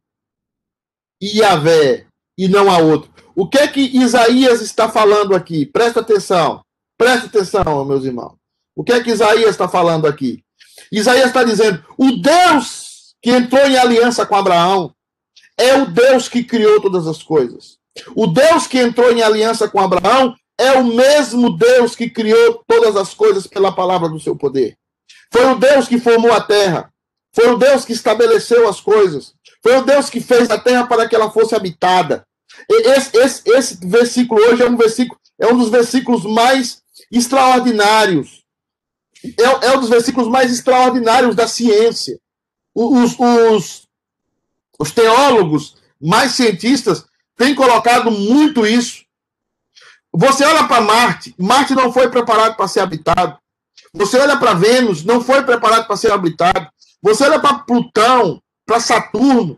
Iavé, 1.23 2.07
e 2.38 2.48
não 2.48 2.70
a 2.70 2.78
outro. 2.78 3.12
O 3.36 3.48
que 3.48 3.58
é 3.58 3.68
que 3.68 3.82
Isaías 3.82 4.62
está 4.62 4.90
falando 4.90 5.36
aqui? 5.36 5.66
Presta 5.66 6.00
atenção. 6.00 6.62
Presta 6.98 7.28
atenção, 7.28 7.86
meus 7.86 8.04
irmãos. 8.04 8.34
O 8.76 8.84
que 8.84 8.94
é 8.94 9.04
que 9.04 9.12
Isaías 9.12 9.52
está 9.52 9.68
falando 9.68 10.08
aqui? 10.08 10.44
Isaías 10.92 11.28
está 11.28 11.44
dizendo: 11.44 11.84
o 11.98 12.12
Deus 12.12 13.16
que 13.22 13.32
entrou 13.32 13.66
em 13.66 13.78
aliança 13.78 14.26
com 14.26 14.36
Abraão 14.36 14.94
é 15.58 15.76
o 15.76 15.86
Deus 15.88 16.30
que 16.30 16.44
criou 16.44 16.82
todas 16.82 17.08
as 17.08 17.24
coisas. 17.24 17.78
O 18.16 18.28
Deus 18.28 18.68
que 18.68 18.80
entrou 18.80 19.12
em 19.12 19.22
aliança 19.24 19.68
com 19.68 19.80
Abraão 19.80 20.36
é 20.60 20.72
o 20.74 20.84
mesmo 20.84 21.56
Deus 21.56 21.96
que 21.96 22.10
criou 22.10 22.64
todas 22.68 22.96
as 22.96 23.14
coisas 23.14 23.48
pela 23.48 23.72
palavra 23.72 24.10
do 24.10 24.20
seu 24.20 24.36
poder. 24.36 24.76
Foi 25.32 25.46
o 25.46 25.56
Deus 25.56 25.88
que 25.88 26.00
formou 26.00 26.32
a 26.32 26.42
terra. 26.42 26.92
Foi 27.34 27.52
o 27.52 27.58
Deus 27.58 27.86
que 27.86 27.94
estabeleceu 27.94 28.68
as 28.68 28.80
coisas. 28.80 29.34
Foi 29.68 29.76
o 29.76 29.82
Deus 29.84 30.09
que 30.09 30.22
fez 30.22 30.49
a 30.49 30.57
terra 30.57 30.88
para 30.88 31.09
que 31.09 31.13
ela 31.13 31.30
fosse 31.30 31.53
habitada. 31.53 32.26
Esse, 32.70 33.18
esse, 33.18 33.49
esse 33.49 33.86
versículo 33.86 34.39
hoje 34.39 34.63
é 34.63 34.70
um 34.70 34.78
versículo, 34.78 35.20
é 35.38 35.47
um 35.47 35.57
dos 35.57 35.68
versículos 35.68 36.24
mais 36.24 36.82
extraordinários. 37.11 38.45
É, 39.26 39.68
é 39.68 39.76
um 39.76 39.82
dos 39.82 39.89
versículos 39.89 40.30
mais 40.30 40.53
extraordinários 40.53 41.36
da 41.36 41.49
ciência. 41.49 42.18
Os, 42.74 43.20
os, 43.20 43.89
os 44.80 44.91
teólogos 44.91 45.76
mais 46.01 46.32
cientistas 46.32 47.05
têm 47.36 47.53
colocado 47.53 48.09
muito 48.09 48.65
isso. 48.65 49.03
Você 50.13 50.45
olha 50.45 50.63
para 50.63 50.80
Marte, 50.80 51.36
Marte 51.38 51.76
não 51.76 51.91
foi 51.91 52.09
preparado 52.09 52.55
para 52.55 52.70
ser 52.70 52.80
habitado. 52.80 53.38
Você 53.93 54.18
olha 54.18 54.38
para 54.38 54.53
Vênus, 54.53 55.03
não 55.03 55.20
foi 55.20 55.43
preparado 55.43 55.88
para 55.88 55.97
ser 55.97 56.13
habitado. 56.13 56.70
Você 57.01 57.26
olha 57.26 57.41
para 57.41 57.59
Plutão, 57.59 58.41
para 58.68 58.82
Saturno, 58.82 59.57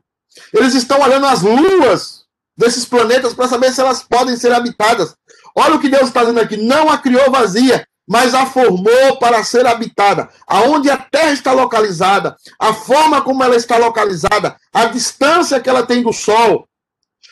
eles 0.53 0.75
estão 0.75 1.01
olhando 1.01 1.25
as 1.25 1.41
luas 1.41 2.23
desses 2.55 2.85
planetas 2.85 3.33
para 3.33 3.47
saber 3.47 3.73
se 3.73 3.81
elas 3.81 4.03
podem 4.03 4.37
ser 4.37 4.53
habitadas. 4.53 5.15
Olha 5.55 5.75
o 5.75 5.79
que 5.79 5.89
Deus 5.89 6.07
está 6.07 6.21
dizendo 6.21 6.39
aqui: 6.39 6.55
não 6.55 6.89
a 6.89 6.97
criou 6.97 7.31
vazia, 7.31 7.85
mas 8.07 8.33
a 8.33 8.45
formou 8.45 9.17
para 9.19 9.43
ser 9.43 9.65
habitada. 9.65 10.29
Aonde 10.47 10.89
a 10.89 10.97
Terra 10.97 11.31
está 11.31 11.51
localizada, 11.51 12.37
a 12.59 12.73
forma 12.73 13.21
como 13.21 13.43
ela 13.43 13.55
está 13.55 13.77
localizada, 13.77 14.55
a 14.71 14.85
distância 14.85 15.59
que 15.59 15.69
ela 15.69 15.85
tem 15.85 16.03
do 16.03 16.13
Sol. 16.13 16.67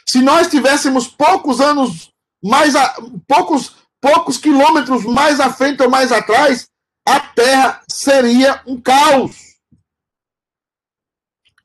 Se 0.05 0.21
nós 0.21 0.47
tivéssemos 0.47 1.07
poucos 1.07 1.61
anos 1.61 2.09
mais 2.43 2.75
a, 2.75 2.95
poucos 3.27 3.75
poucos 4.01 4.37
quilômetros 4.37 5.03
mais 5.03 5.39
à 5.39 5.51
frente 5.51 5.81
ou 5.81 5.89
mais 5.89 6.11
atrás, 6.11 6.67
a 7.07 7.19
Terra 7.19 7.81
seria 7.89 8.61
um 8.65 8.79
caos. 8.79 9.46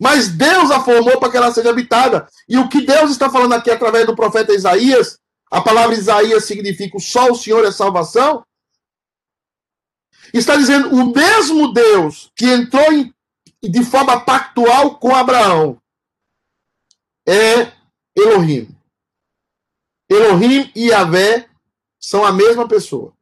Mas 0.02 0.30
Deus 0.30 0.72
a 0.72 0.80
formou 0.80 1.20
para 1.20 1.30
que 1.30 1.36
ela 1.36 1.52
seja 1.52 1.70
habitada. 1.70 2.28
E 2.48 2.58
o 2.58 2.68
que 2.68 2.80
Deus 2.80 3.12
está 3.12 3.30
falando 3.30 3.52
aqui 3.52 3.70
através 3.70 4.04
do 4.04 4.16
profeta 4.16 4.52
Isaías, 4.52 5.16
a 5.48 5.60
palavra 5.60 5.94
Isaías 5.94 6.44
significa 6.44 6.98
só 6.98 7.30
o 7.30 7.36
Senhor 7.36 7.64
é 7.64 7.70
salvação. 7.70 8.44
Está 10.34 10.56
dizendo 10.56 10.92
o 10.92 11.14
mesmo 11.14 11.72
Deus 11.72 12.32
que 12.34 12.46
entrou 12.46 12.92
em, 12.92 13.14
de 13.62 13.84
forma 13.84 14.18
pactual 14.24 14.98
com 14.98 15.14
Abraão 15.14 15.80
é 17.24 17.72
Elohim. 18.16 18.76
Elohim 20.10 20.68
e 20.74 20.88
Yahvé 20.88 21.48
são 22.00 22.24
a 22.24 22.32
mesma 22.32 22.66
pessoa. 22.66 23.12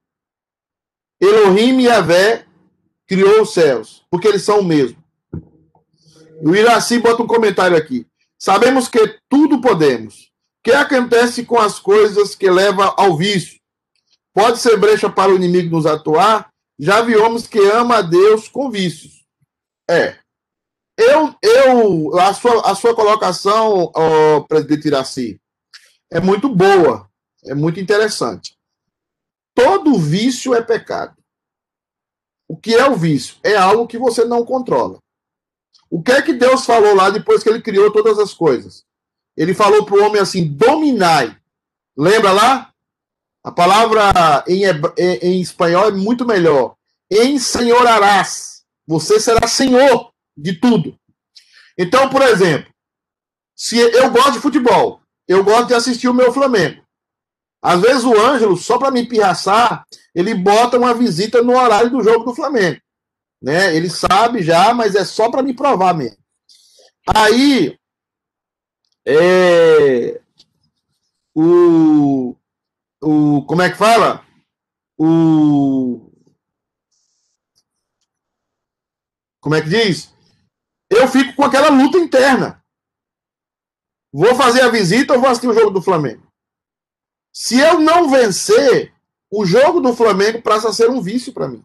Elohim 1.20 1.80
e 1.80 1.84
Yahvé 1.88 2.46
criou 3.06 3.42
os 3.42 3.52
céus, 3.52 4.02
porque 4.08 4.28
eles 4.28 4.42
são 4.42 4.60
o 4.60 4.64
mesmo. 4.64 4.99
O 6.42 6.54
Iraci 6.54 6.98
bota 6.98 7.22
um 7.22 7.26
comentário 7.26 7.76
aqui. 7.76 8.06
Sabemos 8.38 8.88
que 8.88 9.18
tudo 9.28 9.60
podemos. 9.60 10.24
O 10.24 10.64
que 10.64 10.72
acontece 10.72 11.44
com 11.44 11.58
as 11.58 11.78
coisas 11.78 12.34
que 12.34 12.50
levam 12.50 12.94
ao 12.96 13.16
vício? 13.16 13.60
Pode 14.32 14.58
ser 14.58 14.78
brecha 14.78 15.10
para 15.10 15.32
o 15.32 15.36
inimigo 15.36 15.76
nos 15.76 15.86
atuar? 15.86 16.50
Já 16.78 17.02
vi 17.02 17.16
homens 17.16 17.46
que 17.46 17.58
ama 17.58 17.96
a 17.98 18.02
Deus 18.02 18.48
com 18.48 18.70
vícios. 18.70 19.24
É. 19.88 20.18
Eu, 20.96 21.34
eu, 21.42 22.18
a 22.18 22.32
sua, 22.32 22.70
a 22.70 22.74
sua 22.74 22.94
colocação, 22.94 23.92
presidente 24.48 24.88
Iraci, 24.88 25.40
é 26.10 26.20
muito 26.20 26.48
boa, 26.48 27.08
é 27.44 27.54
muito 27.54 27.80
interessante. 27.80 28.56
Todo 29.54 29.98
vício 29.98 30.54
é 30.54 30.62
pecado. 30.62 31.16
O 32.48 32.56
que 32.56 32.74
é 32.74 32.86
o 32.88 32.96
vício? 32.96 33.36
É 33.42 33.56
algo 33.56 33.86
que 33.86 33.98
você 33.98 34.24
não 34.24 34.44
controla. 34.44 34.98
O 35.90 36.00
que 36.00 36.12
é 36.12 36.22
que 36.22 36.32
Deus 36.32 36.64
falou 36.64 36.94
lá 36.94 37.10
depois 37.10 37.42
que 37.42 37.48
ele 37.48 37.60
criou 37.60 37.90
todas 37.90 38.18
as 38.18 38.32
coisas? 38.32 38.84
Ele 39.36 39.52
falou 39.52 39.84
para 39.84 39.96
o 39.96 40.04
homem 40.04 40.20
assim: 40.20 40.46
dominai. 40.46 41.36
Lembra 41.96 42.32
lá? 42.32 42.72
A 43.42 43.50
palavra 43.50 44.44
em, 44.46 44.62
em 45.20 45.40
espanhol 45.40 45.88
é 45.88 45.90
muito 45.90 46.24
melhor. 46.24 46.76
Ensenhorarás. 47.10 48.62
Você 48.86 49.18
será 49.18 49.46
senhor 49.48 50.12
de 50.36 50.54
tudo. 50.54 50.96
Então, 51.76 52.08
por 52.08 52.22
exemplo, 52.22 52.70
se 53.56 53.78
eu 53.78 54.10
gosto 54.10 54.32
de 54.32 54.40
futebol, 54.40 55.00
eu 55.26 55.42
gosto 55.42 55.68
de 55.68 55.74
assistir 55.74 56.08
o 56.08 56.14
meu 56.14 56.32
Flamengo. 56.32 56.82
Às 57.62 57.80
vezes 57.80 58.04
o 58.04 58.18
Ângelo, 58.18 58.56
só 58.56 58.78
para 58.78 58.90
me 58.90 59.06
pirraçar, 59.06 59.84
ele 60.14 60.34
bota 60.34 60.78
uma 60.78 60.94
visita 60.94 61.42
no 61.42 61.56
horário 61.56 61.90
do 61.90 62.02
jogo 62.02 62.24
do 62.24 62.34
Flamengo. 62.34 62.80
Né? 63.42 63.74
Ele 63.74 63.88
sabe 63.88 64.42
já, 64.42 64.74
mas 64.74 64.94
é 64.94 65.04
só 65.04 65.30
para 65.30 65.42
me 65.42 65.54
provar 65.54 65.94
mesmo. 65.94 66.18
Aí, 67.14 67.78
é, 69.06 70.20
o, 71.34 72.36
o. 73.02 73.44
Como 73.46 73.62
é 73.62 73.70
que 73.70 73.76
fala? 73.76 74.24
O. 74.98 76.10
Como 79.40 79.54
é 79.54 79.62
que 79.62 79.70
diz? 79.70 80.12
Eu 80.90 81.08
fico 81.08 81.34
com 81.34 81.44
aquela 81.44 81.70
luta 81.70 81.96
interna. 81.96 82.62
Vou 84.12 84.34
fazer 84.34 84.60
a 84.60 84.68
visita 84.68 85.14
ou 85.14 85.20
vou 85.20 85.30
assistir 85.30 85.48
o 85.48 85.54
jogo 85.54 85.70
do 85.70 85.80
Flamengo? 85.80 86.30
Se 87.32 87.58
eu 87.58 87.78
não 87.78 88.10
vencer, 88.10 88.92
o 89.30 89.46
jogo 89.46 89.80
do 89.80 89.94
Flamengo 89.94 90.42
passa 90.42 90.68
a 90.68 90.72
ser 90.72 90.90
um 90.90 91.00
vício 91.00 91.32
para 91.32 91.48
mim 91.48 91.64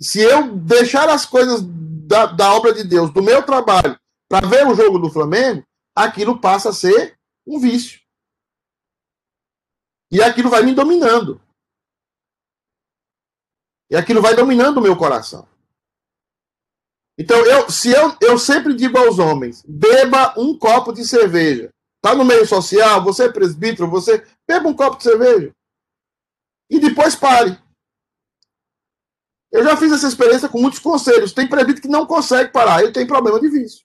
se 0.00 0.20
eu 0.20 0.56
deixar 0.56 1.08
as 1.08 1.26
coisas 1.26 1.60
da, 1.62 2.26
da 2.26 2.54
obra 2.54 2.72
de 2.72 2.84
Deus, 2.84 3.12
do 3.12 3.22
meu 3.22 3.44
trabalho, 3.44 3.98
para 4.28 4.46
ver 4.46 4.66
o 4.66 4.74
jogo 4.74 4.98
do 4.98 5.10
Flamengo, 5.10 5.64
aquilo 5.94 6.40
passa 6.40 6.70
a 6.70 6.72
ser 6.72 7.18
um 7.46 7.58
vício. 7.58 8.00
E 10.10 10.22
aquilo 10.22 10.48
vai 10.48 10.62
me 10.62 10.74
dominando. 10.74 11.40
E 13.90 13.96
aquilo 13.96 14.22
vai 14.22 14.34
dominando 14.34 14.78
o 14.78 14.80
meu 14.80 14.96
coração. 14.96 15.48
Então, 17.18 17.44
eu, 17.44 17.70
se 17.70 17.90
eu, 17.90 18.16
eu 18.20 18.38
sempre 18.38 18.74
digo 18.74 18.96
aos 18.96 19.18
homens: 19.18 19.62
beba 19.68 20.34
um 20.38 20.56
copo 20.56 20.92
de 20.92 21.04
cerveja. 21.04 21.70
Está 21.96 22.16
no 22.16 22.24
meio 22.24 22.46
social, 22.46 23.04
você 23.04 23.24
é 23.24 23.32
presbítero, 23.32 23.90
você 23.90 24.26
beba 24.48 24.68
um 24.68 24.74
copo 24.74 24.96
de 24.96 25.04
cerveja. 25.04 25.52
E 26.70 26.80
depois 26.80 27.14
pare. 27.14 27.60
Eu 29.52 29.64
já 29.64 29.76
fiz 29.76 29.92
essa 29.92 30.06
experiência 30.06 30.48
com 30.48 30.60
muitos 30.60 30.78
conselhos. 30.78 31.32
Tem 31.32 31.48
presbítero 31.48 31.82
que 31.82 31.88
não 31.88 32.06
consegue 32.06 32.52
parar. 32.52 32.82
Ele 32.82 32.92
tem 32.92 33.06
problema 33.06 33.40
de 33.40 33.48
vício. 33.48 33.84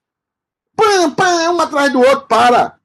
Pã, 0.76 1.12
pã, 1.12 1.52
um 1.52 1.60
atrás 1.60 1.92
do 1.92 2.00
outro, 2.00 2.28
para. 2.28 2.80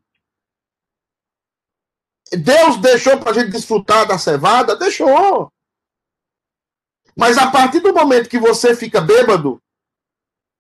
Deus 2.33 2.77
deixou 2.79 3.19
para 3.19 3.31
a 3.31 3.35
gente 3.35 3.51
desfrutar 3.51 4.07
da 4.07 4.17
cevada? 4.17 4.77
Deixou. 4.77 5.53
Mas 7.17 7.37
a 7.37 7.51
partir 7.51 7.81
do 7.81 7.93
momento 7.93 8.29
que 8.29 8.39
você 8.39 8.75
fica 8.75 9.01
bêbado, 9.01 9.61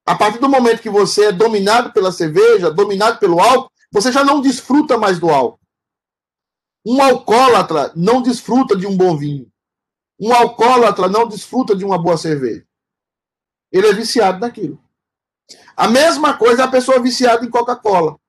a 0.04 0.16
partir 0.16 0.38
do 0.38 0.48
momento 0.48 0.82
que 0.82 0.90
você 0.90 1.26
é 1.26 1.32
dominado 1.32 1.92
pela 1.92 2.10
cerveja, 2.10 2.70
dominado 2.70 3.18
pelo 3.18 3.40
álcool, 3.40 3.70
você 3.92 4.10
já 4.10 4.24
não 4.24 4.40
desfruta 4.40 4.98
mais 4.98 5.18
do 5.18 5.30
álcool. 5.30 5.60
Um 6.84 7.00
alcoólatra 7.02 7.92
não 7.94 8.20
desfruta 8.20 8.76
de 8.76 8.86
um 8.86 8.96
bom 8.96 9.16
vinho. 9.16 9.49
Um 10.20 10.34
alcoólatra 10.34 11.08
não 11.08 11.26
desfruta 11.26 11.74
de 11.74 11.84
uma 11.84 12.00
boa 12.00 12.18
cerveja. 12.18 12.66
Ele 13.72 13.86
é 13.86 13.94
viciado 13.94 14.38
naquilo. 14.38 14.82
A 15.76 15.88
mesma 15.88 16.36
coisa 16.36 16.62
é 16.62 16.64
a 16.66 16.70
pessoa 16.70 17.00
viciada 17.00 17.44
em 17.44 17.50
Coca-Cola. 17.50 18.20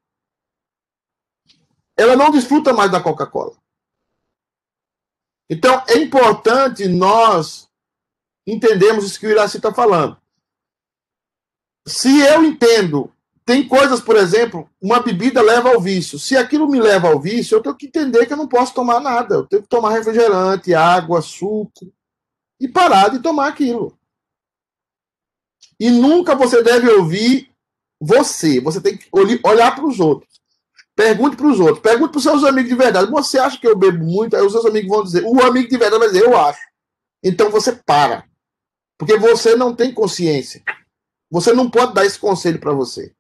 Ela 1.98 2.16
não 2.16 2.32
desfruta 2.32 2.72
mais 2.72 2.90
da 2.90 3.04
Coca-Cola. 3.04 3.58
Então, 5.50 5.84
é 5.88 5.98
importante 5.98 6.88
nós 6.88 7.70
entendermos 8.48 9.04
isso 9.04 9.20
que 9.20 9.28
o 9.28 9.30
Iraci 9.30 9.58
está 9.58 9.74
falando. 9.74 10.20
Se 11.86 12.22
eu 12.22 12.46
entendo, 12.46 13.14
tem 13.46 13.68
coisas, 13.68 14.00
por 14.00 14.16
exemplo, 14.16 14.70
uma 14.82 15.00
bebida 15.00 15.42
leva 15.42 15.70
ao 15.70 15.82
vício. 15.82 16.20
Se 16.20 16.38
aquilo 16.38 16.70
me 16.70 16.80
leva 16.80 17.08
ao 17.08 17.20
vício, 17.20 17.56
eu 17.56 17.62
tenho 17.62 17.76
que 17.76 17.88
entender 17.88 18.26
que 18.26 18.34
eu 18.34 18.38
não 18.38 18.48
posso 18.48 18.74
tomar 18.74 19.00
nada. 19.00 19.36
Eu 19.36 19.48
tenho 19.48 19.64
que 19.64 19.70
tomar 19.70 19.92
refrigerante, 19.92 20.74
água, 20.74 21.22
suco 21.22 21.92
e 22.60 22.68
parar 22.68 23.10
de 23.10 23.20
tomar 23.20 23.48
aquilo. 23.48 23.98
E 25.80 25.90
nunca 25.90 26.36
você 26.36 26.62
deve 26.62 26.88
ouvir 26.90 27.50
você. 28.00 28.62
Você 28.62 28.80
tem 28.80 28.96
que 28.96 29.08
olhar 29.12 29.76
para 29.76 29.86
os 29.86 30.00
outros. 30.00 30.40
Pergunte 30.96 31.36
para 31.36 31.48
os 31.48 31.60
outros. 31.60 31.80
Pergunte 31.80 32.12
para 32.12 32.20
os 32.20 32.24
seus 32.24 32.44
amigos 32.44 32.70
de 32.70 32.76
verdade. 32.76 33.10
Você 33.10 33.40
acha 33.40 33.60
que 33.60 33.68
eu 33.68 33.76
bebo 33.76 34.06
muito? 34.06 34.36
Aí 34.36 34.46
os 34.46 34.52
seus 34.52 34.66
amigos 34.66 34.90
vão 34.90 35.04
dizer. 35.04 35.24
O 35.26 35.42
amigo 35.42 35.68
de 35.68 35.78
verdade 35.78 36.00
vai 36.00 36.08
dizer, 36.10 36.24
eu 36.24 36.38
acho. 36.38 36.62
Então 37.24 37.50
você 37.50 37.72
para. 37.72 38.24
Porque 39.00 39.18
você 39.18 39.56
não 39.56 39.76
tem 39.76 39.92
consciência. 39.92 40.64
Você 41.32 41.54
não 41.54 41.70
pode 41.72 41.96
dar 41.96 42.06
esse 42.06 42.20
conselho 42.20 42.60
para 42.60 42.74
você. 42.74 43.16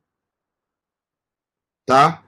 Tá? 1.91 2.23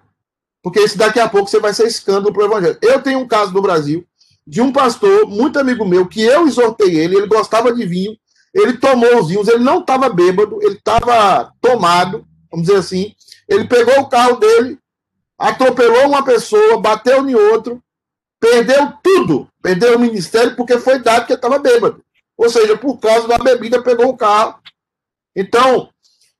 Porque 0.61 0.82
isso 0.82 0.97
daqui 0.97 1.22
a 1.22 1.30
pouco 1.30 1.49
você 1.49 1.57
vai 1.57 1.74
ser 1.74 1.88
escândalo 1.88 2.34
para 2.34 2.43
o 2.43 2.45
evangelho. 2.47 2.78
Eu 2.82 3.01
tenho 3.01 3.20
um 3.20 3.26
caso 3.26 3.53
no 3.53 3.61
Brasil 3.61 4.05
de 4.45 4.61
um 4.61 4.74
pastor, 4.74 5.26
muito 5.26 5.57
amigo 5.57 5.86
meu, 5.86 6.05
que 6.05 6.22
eu 6.22 6.45
exortei 6.45 6.99
ele, 6.99 7.16
ele 7.16 7.28
gostava 7.28 7.74
de 7.74 7.86
vinho, 7.86 8.14
ele 8.53 8.74
tomou 8.74 9.22
os 9.22 9.30
vinhos, 9.30 9.47
ele 9.47 9.64
não 9.64 9.80
estava 9.80 10.09
bêbado, 10.09 10.59
ele 10.61 10.76
estava 10.76 11.49
tomado, 11.61 12.28
vamos 12.51 12.68
dizer 12.68 12.78
assim. 12.78 13.16
Ele 13.47 13.66
pegou 13.66 14.01
o 14.01 14.09
carro 14.09 14.36
dele, 14.36 14.78
atropelou 15.39 16.07
uma 16.09 16.26
pessoa, 16.26 16.82
bateu 16.82 17.26
em 17.26 17.34
outro, 17.34 17.82
perdeu 18.41 18.91
tudo, 19.01 19.47
perdeu 19.61 19.95
o 19.95 19.99
ministério 19.99 20.57
porque 20.57 20.78
foi 20.78 20.99
dado 20.99 21.26
que 21.26 21.32
estava 21.32 21.57
bêbado. 21.57 22.03
Ou 22.38 22.49
seja, 22.49 22.76
por 22.76 22.99
causa 22.99 23.30
da 23.30 23.38
bebida, 23.38 23.82
pegou 23.82 24.09
o 24.09 24.18
carro. 24.18 24.59
Então, 25.34 25.89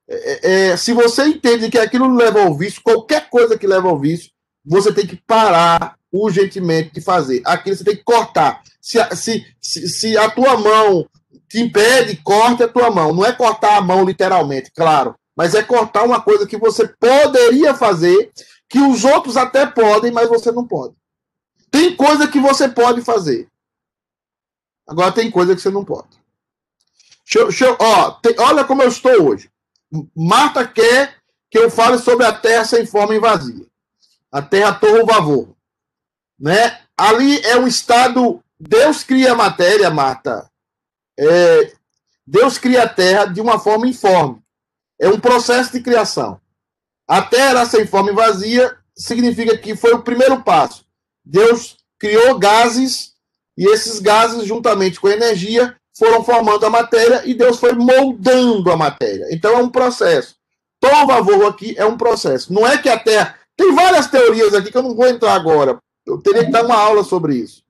é, 0.08 0.70
é, 0.70 0.76
se 0.76 0.92
você 0.92 1.24
entende 1.24 1.70
que 1.70 1.78
aquilo 1.78 2.14
leva 2.14 2.42
ao 2.42 2.56
vício, 2.56 2.82
qualquer 2.82 3.28
coisa 3.30 3.58
que 3.58 3.66
leva 3.66 3.88
ao 3.88 3.98
vício, 3.98 4.30
você 4.64 4.92
tem 4.92 5.06
que 5.06 5.16
parar 5.16 5.96
urgentemente 6.12 6.92
de 6.94 7.00
fazer. 7.00 7.42
Aquilo 7.44 7.76
você 7.76 7.84
tem 7.84 7.96
que 7.96 8.04
cortar. 8.04 8.62
Se, 8.80 8.98
se, 9.16 9.44
se, 9.60 9.88
se 9.88 10.16
a 10.16 10.30
tua 10.30 10.58
mão 10.58 11.08
te 11.48 11.60
impede, 11.60 12.16
corte 12.16 12.62
a 12.62 12.68
tua 12.68 12.90
mão. 12.90 13.14
Não 13.14 13.24
é 13.24 13.32
cortar 13.32 13.76
a 13.76 13.80
mão 13.80 14.04
literalmente, 14.04 14.70
claro, 14.74 15.14
mas 15.36 15.54
é 15.54 15.62
cortar 15.62 16.04
uma 16.04 16.20
coisa 16.20 16.46
que 16.46 16.56
você 16.56 16.86
poderia 16.88 17.74
fazer, 17.74 18.32
que 18.68 18.80
os 18.80 19.04
outros 19.04 19.36
até 19.36 19.66
podem, 19.66 20.10
mas 20.10 20.28
você 20.28 20.50
não 20.50 20.66
pode. 20.66 20.94
Tem 21.70 21.94
coisa 21.96 22.28
que 22.28 22.40
você 22.40 22.68
pode 22.68 23.02
fazer. 23.02 23.48
Agora 24.86 25.12
tem 25.12 25.30
coisa 25.30 25.54
que 25.54 25.60
você 25.60 25.70
não 25.70 25.84
pode. 25.84 26.08
Deixa, 27.24 27.44
deixa, 27.48 27.76
ó, 27.80 28.10
tem, 28.12 28.34
olha 28.38 28.64
como 28.64 28.82
eu 28.82 28.88
estou 28.88 29.28
hoje. 29.28 29.50
Marta 30.14 30.66
quer 30.66 31.16
que 31.50 31.58
eu 31.58 31.70
fale 31.70 31.98
sobre 31.98 32.26
a 32.26 32.32
terra 32.32 32.64
sem 32.64 32.84
forma 32.86 33.14
e 33.14 33.20
vazia. 33.20 33.66
A 34.30 34.42
terra 34.42 34.74
torro 34.74 35.06
vavor. 35.06 35.54
Né? 36.38 36.80
Ali 36.96 37.40
é 37.44 37.56
um 37.56 37.66
estado. 37.66 38.42
Deus 38.58 39.04
cria 39.04 39.32
a 39.32 39.36
matéria, 39.36 39.90
Marta. 39.90 40.50
É, 41.18 41.72
Deus 42.26 42.58
cria 42.58 42.84
a 42.84 42.88
terra 42.88 43.26
de 43.26 43.40
uma 43.40 43.58
forma 43.58 43.86
informe. 43.86 44.42
É 44.98 45.08
um 45.08 45.20
processo 45.20 45.72
de 45.72 45.80
criação. 45.80 46.40
A 47.06 47.22
terra 47.22 47.66
sem 47.66 47.86
forma 47.86 48.10
e 48.10 48.14
vazia 48.14 48.76
significa 48.96 49.56
que 49.56 49.76
foi 49.76 49.92
o 49.92 50.02
primeiro 50.02 50.42
passo. 50.42 50.84
Deus 51.24 51.76
criou 51.98 52.38
gases 52.38 53.14
e 53.56 53.66
esses 53.68 54.00
gases, 54.00 54.46
juntamente 54.46 54.98
com 54.98 55.06
a 55.06 55.12
energia, 55.12 55.76
foram 55.96 56.24
formando 56.24 56.66
a 56.66 56.70
matéria 56.70 57.22
e 57.24 57.34
Deus 57.34 57.58
foi 57.58 57.72
moldando 57.72 58.70
a 58.70 58.76
matéria. 58.76 59.26
Então 59.30 59.52
é 59.52 59.58
um 59.58 59.68
processo. 59.68 60.36
Tom 60.80 61.06
Vavor 61.06 61.46
aqui 61.46 61.74
é 61.78 61.84
um 61.84 61.96
processo. 61.96 62.52
Não 62.52 62.66
é 62.66 62.76
que 62.76 62.88
a 62.88 62.98
Terra. 62.98 63.36
Tem 63.56 63.72
várias 63.74 64.08
teorias 64.08 64.52
aqui 64.52 64.70
que 64.70 64.76
eu 64.76 64.82
não 64.82 64.94
vou 64.94 65.06
entrar 65.06 65.34
agora. 65.34 65.78
Eu 66.04 66.18
teria 66.18 66.44
que 66.44 66.50
dar 66.50 66.64
uma 66.64 66.76
aula 66.76 67.04
sobre 67.04 67.36
isso. 67.36 67.62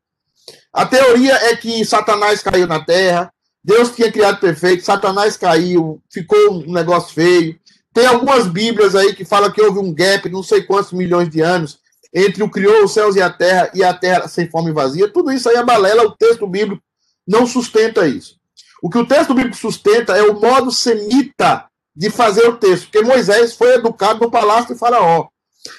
A 0.72 0.84
teoria 0.84 1.34
é 1.34 1.56
que 1.56 1.84
Satanás 1.84 2.42
caiu 2.42 2.66
na 2.66 2.84
Terra, 2.84 3.32
Deus 3.62 3.94
tinha 3.94 4.10
criado 4.10 4.40
perfeito, 4.40 4.84
Satanás 4.84 5.36
caiu, 5.36 6.02
ficou 6.10 6.52
um 6.52 6.72
negócio 6.72 7.14
feio. 7.14 7.56
Tem 7.92 8.06
algumas 8.06 8.46
Bíblias 8.46 8.96
aí 8.96 9.14
que 9.14 9.24
falam 9.24 9.52
que 9.52 9.62
houve 9.62 9.78
um 9.78 9.94
gap, 9.94 10.28
não 10.28 10.42
sei 10.42 10.62
quantos 10.62 10.92
milhões 10.92 11.28
de 11.28 11.40
anos, 11.40 11.78
entre 12.12 12.42
o 12.42 12.50
criou 12.50 12.84
os 12.84 12.92
céus 12.92 13.14
e 13.14 13.22
a 13.22 13.30
terra 13.30 13.70
e 13.72 13.84
a 13.84 13.94
terra 13.94 14.26
sem 14.26 14.50
fome 14.50 14.70
e 14.70 14.74
vazia. 14.74 15.08
Tudo 15.08 15.32
isso 15.32 15.48
aí 15.48 15.56
é 15.56 15.64
balela, 15.64 16.02
o 16.02 16.16
texto 16.16 16.46
bíblico 16.46 16.82
não 17.26 17.46
sustenta 17.46 18.06
isso. 18.06 18.36
O 18.82 18.90
que 18.90 18.98
o 18.98 19.06
texto 19.06 19.34
bíblico 19.34 19.56
sustenta 19.56 20.16
é 20.16 20.22
o 20.22 20.38
modo 20.38 20.70
semita 20.70 21.66
de 21.96 22.10
fazer 22.10 22.46
o 22.48 22.56
texto, 22.56 22.84
porque 22.84 23.02
Moisés 23.02 23.54
foi 23.54 23.74
educado 23.74 24.20
no 24.20 24.30
palácio 24.30 24.74
de 24.74 24.78
Faraó. 24.78 25.28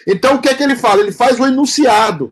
Então 0.07 0.35
o 0.35 0.41
que 0.41 0.49
é 0.49 0.55
que 0.55 0.63
ele 0.63 0.75
fala? 0.75 1.01
Ele 1.01 1.11
faz 1.11 1.39
o 1.39 1.45
enunciado. 1.45 2.31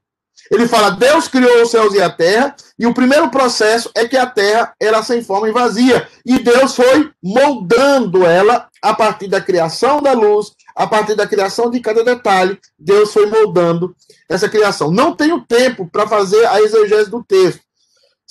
Ele 0.52 0.68
fala: 0.68 0.92
Deus 0.92 1.28
criou 1.28 1.64
os 1.64 1.72
céus 1.72 1.94
e 1.94 2.02
a 2.02 2.10
terra, 2.10 2.56
e 2.78 2.86
o 2.86 2.94
primeiro 2.94 3.30
processo 3.30 3.90
é 3.96 4.08
que 4.08 4.18
a 4.18 4.26
terra 4.26 4.74
era 4.80 5.02
sem 5.04 5.24
forma 5.24 5.48
e 5.48 5.52
vazia. 5.52 6.08
E 6.26 6.40
Deus 6.40 6.76
foi 6.76 7.12
moldando 7.22 8.26
ela 8.26 8.68
a 8.82 8.94
partir 8.94 9.28
da 9.28 9.40
criação 9.40 10.02
da 10.02 10.14
luz, 10.14 10.52
a 10.76 10.86
partir 10.86 11.16
da 11.16 11.28
criação 11.28 11.70
de 11.70 11.80
cada 11.80 12.04
detalhe. 12.04 12.60
Deus 12.78 13.14
foi 13.14 13.26
moldando 13.26 13.96
essa 14.30 14.50
criação. 14.50 14.92
Não 14.92 15.16
tenho 15.16 15.42
tempo 15.42 15.90
para 15.90 16.08
fazer 16.08 16.46
a 16.48 16.62
exegese 16.62 17.10
do 17.10 17.24
texto. 17.24 17.63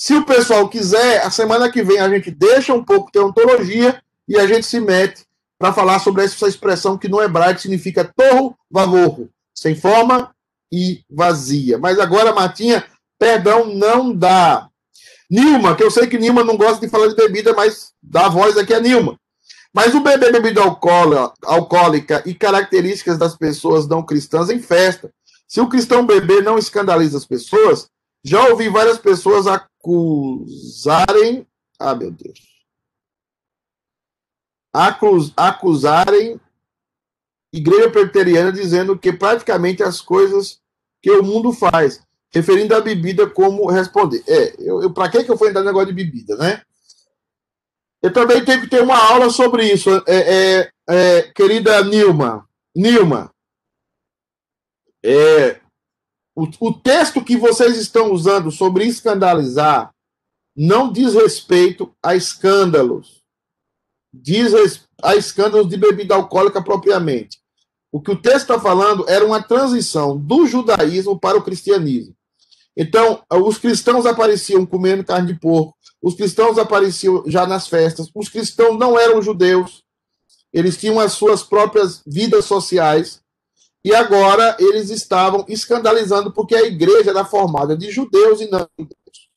Se 0.04 0.14
o 0.14 0.26
pessoal 0.26 0.68
quiser, 0.68 1.24
a 1.24 1.30
semana 1.30 1.70
que 1.70 1.80
vem 1.80 2.00
a 2.00 2.08
gente 2.08 2.28
deixa 2.28 2.74
um 2.74 2.82
pouco 2.82 3.08
de 3.12 3.20
ontologia 3.20 4.02
e 4.26 4.36
a 4.36 4.48
gente 4.48 4.66
se 4.66 4.80
mete 4.80 5.24
para 5.56 5.72
falar 5.72 6.00
sobre 6.00 6.24
essa 6.24 6.48
expressão 6.48 6.98
que 6.98 7.06
no 7.06 7.22
hebraico 7.22 7.60
significa 7.60 8.12
torro 8.16 8.58
vavorro, 8.68 9.30
sem 9.54 9.76
forma 9.76 10.34
e 10.72 11.04
vazia. 11.08 11.78
Mas 11.78 12.00
agora, 12.00 12.34
Martinha, 12.34 12.84
perdão, 13.16 13.72
não 13.72 14.12
dá. 14.12 14.68
Nilma, 15.30 15.76
que 15.76 15.84
eu 15.84 15.90
sei 15.92 16.08
que 16.08 16.18
Nilma 16.18 16.42
não 16.42 16.56
gosta 16.56 16.84
de 16.84 16.90
falar 16.90 17.06
de 17.06 17.14
bebida, 17.14 17.54
mas 17.54 17.92
dá 18.02 18.28
voz 18.28 18.56
aqui 18.56 18.74
a 18.74 18.80
Nilma. 18.80 19.16
Mas 19.72 19.94
o 19.94 20.00
beber 20.00 20.32
bebida 20.32 20.62
alcoólica 20.62 22.24
e 22.26 22.34
características 22.34 23.18
das 23.18 23.36
pessoas 23.36 23.86
não 23.86 24.02
cristãs 24.02 24.50
em 24.50 24.60
festa. 24.60 25.12
Se 25.46 25.60
o 25.60 25.68
cristão 25.68 26.04
beber 26.04 26.42
não 26.42 26.58
escandaliza 26.58 27.18
as 27.18 27.24
pessoas, 27.24 27.86
já 28.24 28.48
ouvi 28.48 28.68
várias 28.68 28.98
pessoas 28.98 29.46
acusarem. 29.82 31.46
Ah, 31.78 31.94
meu 31.94 32.10
Deus. 32.10 32.38
Acus, 34.72 35.32
acusarem 35.36 36.40
igreja 37.52 37.90
presbiteriana 37.90 38.50
dizendo 38.50 38.98
que 38.98 39.12
praticamente 39.12 39.82
as 39.82 40.00
coisas 40.00 40.58
que 41.02 41.10
o 41.10 41.22
mundo 41.22 41.52
faz, 41.52 42.00
referindo 42.32 42.74
a 42.74 42.80
bebida 42.80 43.28
como 43.28 43.68
responder. 43.68 44.24
É, 44.26 44.54
eu, 44.58 44.82
eu 44.82 44.92
para 44.92 45.10
que, 45.10 45.24
que 45.24 45.30
eu 45.30 45.36
fui 45.36 45.50
entrar 45.50 45.60
no 45.60 45.66
negócio 45.66 45.88
de 45.88 46.04
bebida, 46.04 46.36
né? 46.36 46.62
Eu 48.00 48.12
também 48.12 48.42
tenho 48.44 48.62
que 48.62 48.68
ter 48.68 48.82
uma 48.82 48.96
aula 48.96 49.28
sobre 49.28 49.70
isso, 49.70 49.90
é, 50.06 50.60
é, 50.60 50.70
é, 50.88 51.22
querida 51.34 51.84
Nilma. 51.84 52.48
Nilma, 52.74 53.32
é, 55.04 55.60
o, 56.34 56.48
o 56.60 56.72
texto 56.72 57.22
que 57.22 57.36
vocês 57.36 57.76
estão 57.76 58.12
usando 58.12 58.50
sobre 58.50 58.84
escandalizar 58.84 59.92
não 60.56 60.92
diz 60.92 61.14
respeito 61.14 61.94
a 62.02 62.14
escândalos. 62.14 63.22
Diz 64.12 64.52
a 65.02 65.16
escândalos 65.16 65.68
de 65.68 65.76
bebida 65.76 66.14
alcoólica 66.14 66.62
propriamente. 66.62 67.38
O 67.90 68.00
que 68.00 68.10
o 68.10 68.16
texto 68.16 68.42
está 68.42 68.60
falando 68.60 69.08
era 69.08 69.24
uma 69.24 69.42
transição 69.42 70.18
do 70.18 70.46
judaísmo 70.46 71.18
para 71.18 71.38
o 71.38 71.42
cristianismo. 71.42 72.14
Então, 72.74 73.22
os 73.30 73.58
cristãos 73.58 74.06
apareciam 74.06 74.64
comendo 74.64 75.04
carne 75.04 75.32
de 75.32 75.38
porco, 75.38 75.76
os 76.02 76.14
cristãos 76.14 76.58
apareciam 76.58 77.22
já 77.26 77.46
nas 77.46 77.66
festas, 77.66 78.10
os 78.14 78.28
cristãos 78.30 78.78
não 78.78 78.98
eram 78.98 79.20
judeus, 79.20 79.84
eles 80.52 80.76
tinham 80.78 80.98
as 80.98 81.12
suas 81.12 81.42
próprias 81.42 82.02
vidas 82.06 82.46
sociais, 82.46 83.21
e 83.84 83.92
agora 83.94 84.56
eles 84.60 84.90
estavam 84.90 85.44
escandalizando 85.48 86.32
porque 86.32 86.54
a 86.54 86.62
igreja 86.62 87.10
era 87.10 87.24
formada 87.24 87.76
de 87.76 87.90
judeus 87.90 88.40
e 88.40 88.48
não 88.48 88.66
judeus. 88.78 89.28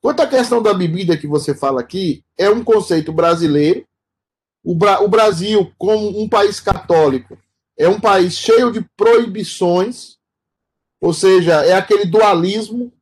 Quanto 0.00 0.20
à 0.20 0.26
questão 0.26 0.62
da 0.62 0.72
bebida 0.72 1.16
que 1.16 1.26
você 1.26 1.54
fala 1.54 1.80
aqui, 1.80 2.24
é 2.38 2.48
um 2.48 2.64
conceito 2.64 3.12
brasileiro. 3.12 3.86
O, 4.64 4.74
Bra 4.74 5.02
o 5.02 5.08
Brasil, 5.08 5.72
como 5.76 6.20
um 6.20 6.28
país 6.28 6.58
católico, 6.58 7.36
é 7.78 7.88
um 7.88 8.00
país 8.00 8.34
cheio 8.34 8.72
de 8.72 8.80
proibições, 8.96 10.16
ou 11.00 11.12
seja, 11.12 11.64
é 11.64 11.74
aquele 11.74 12.06
dualismo, 12.06 12.92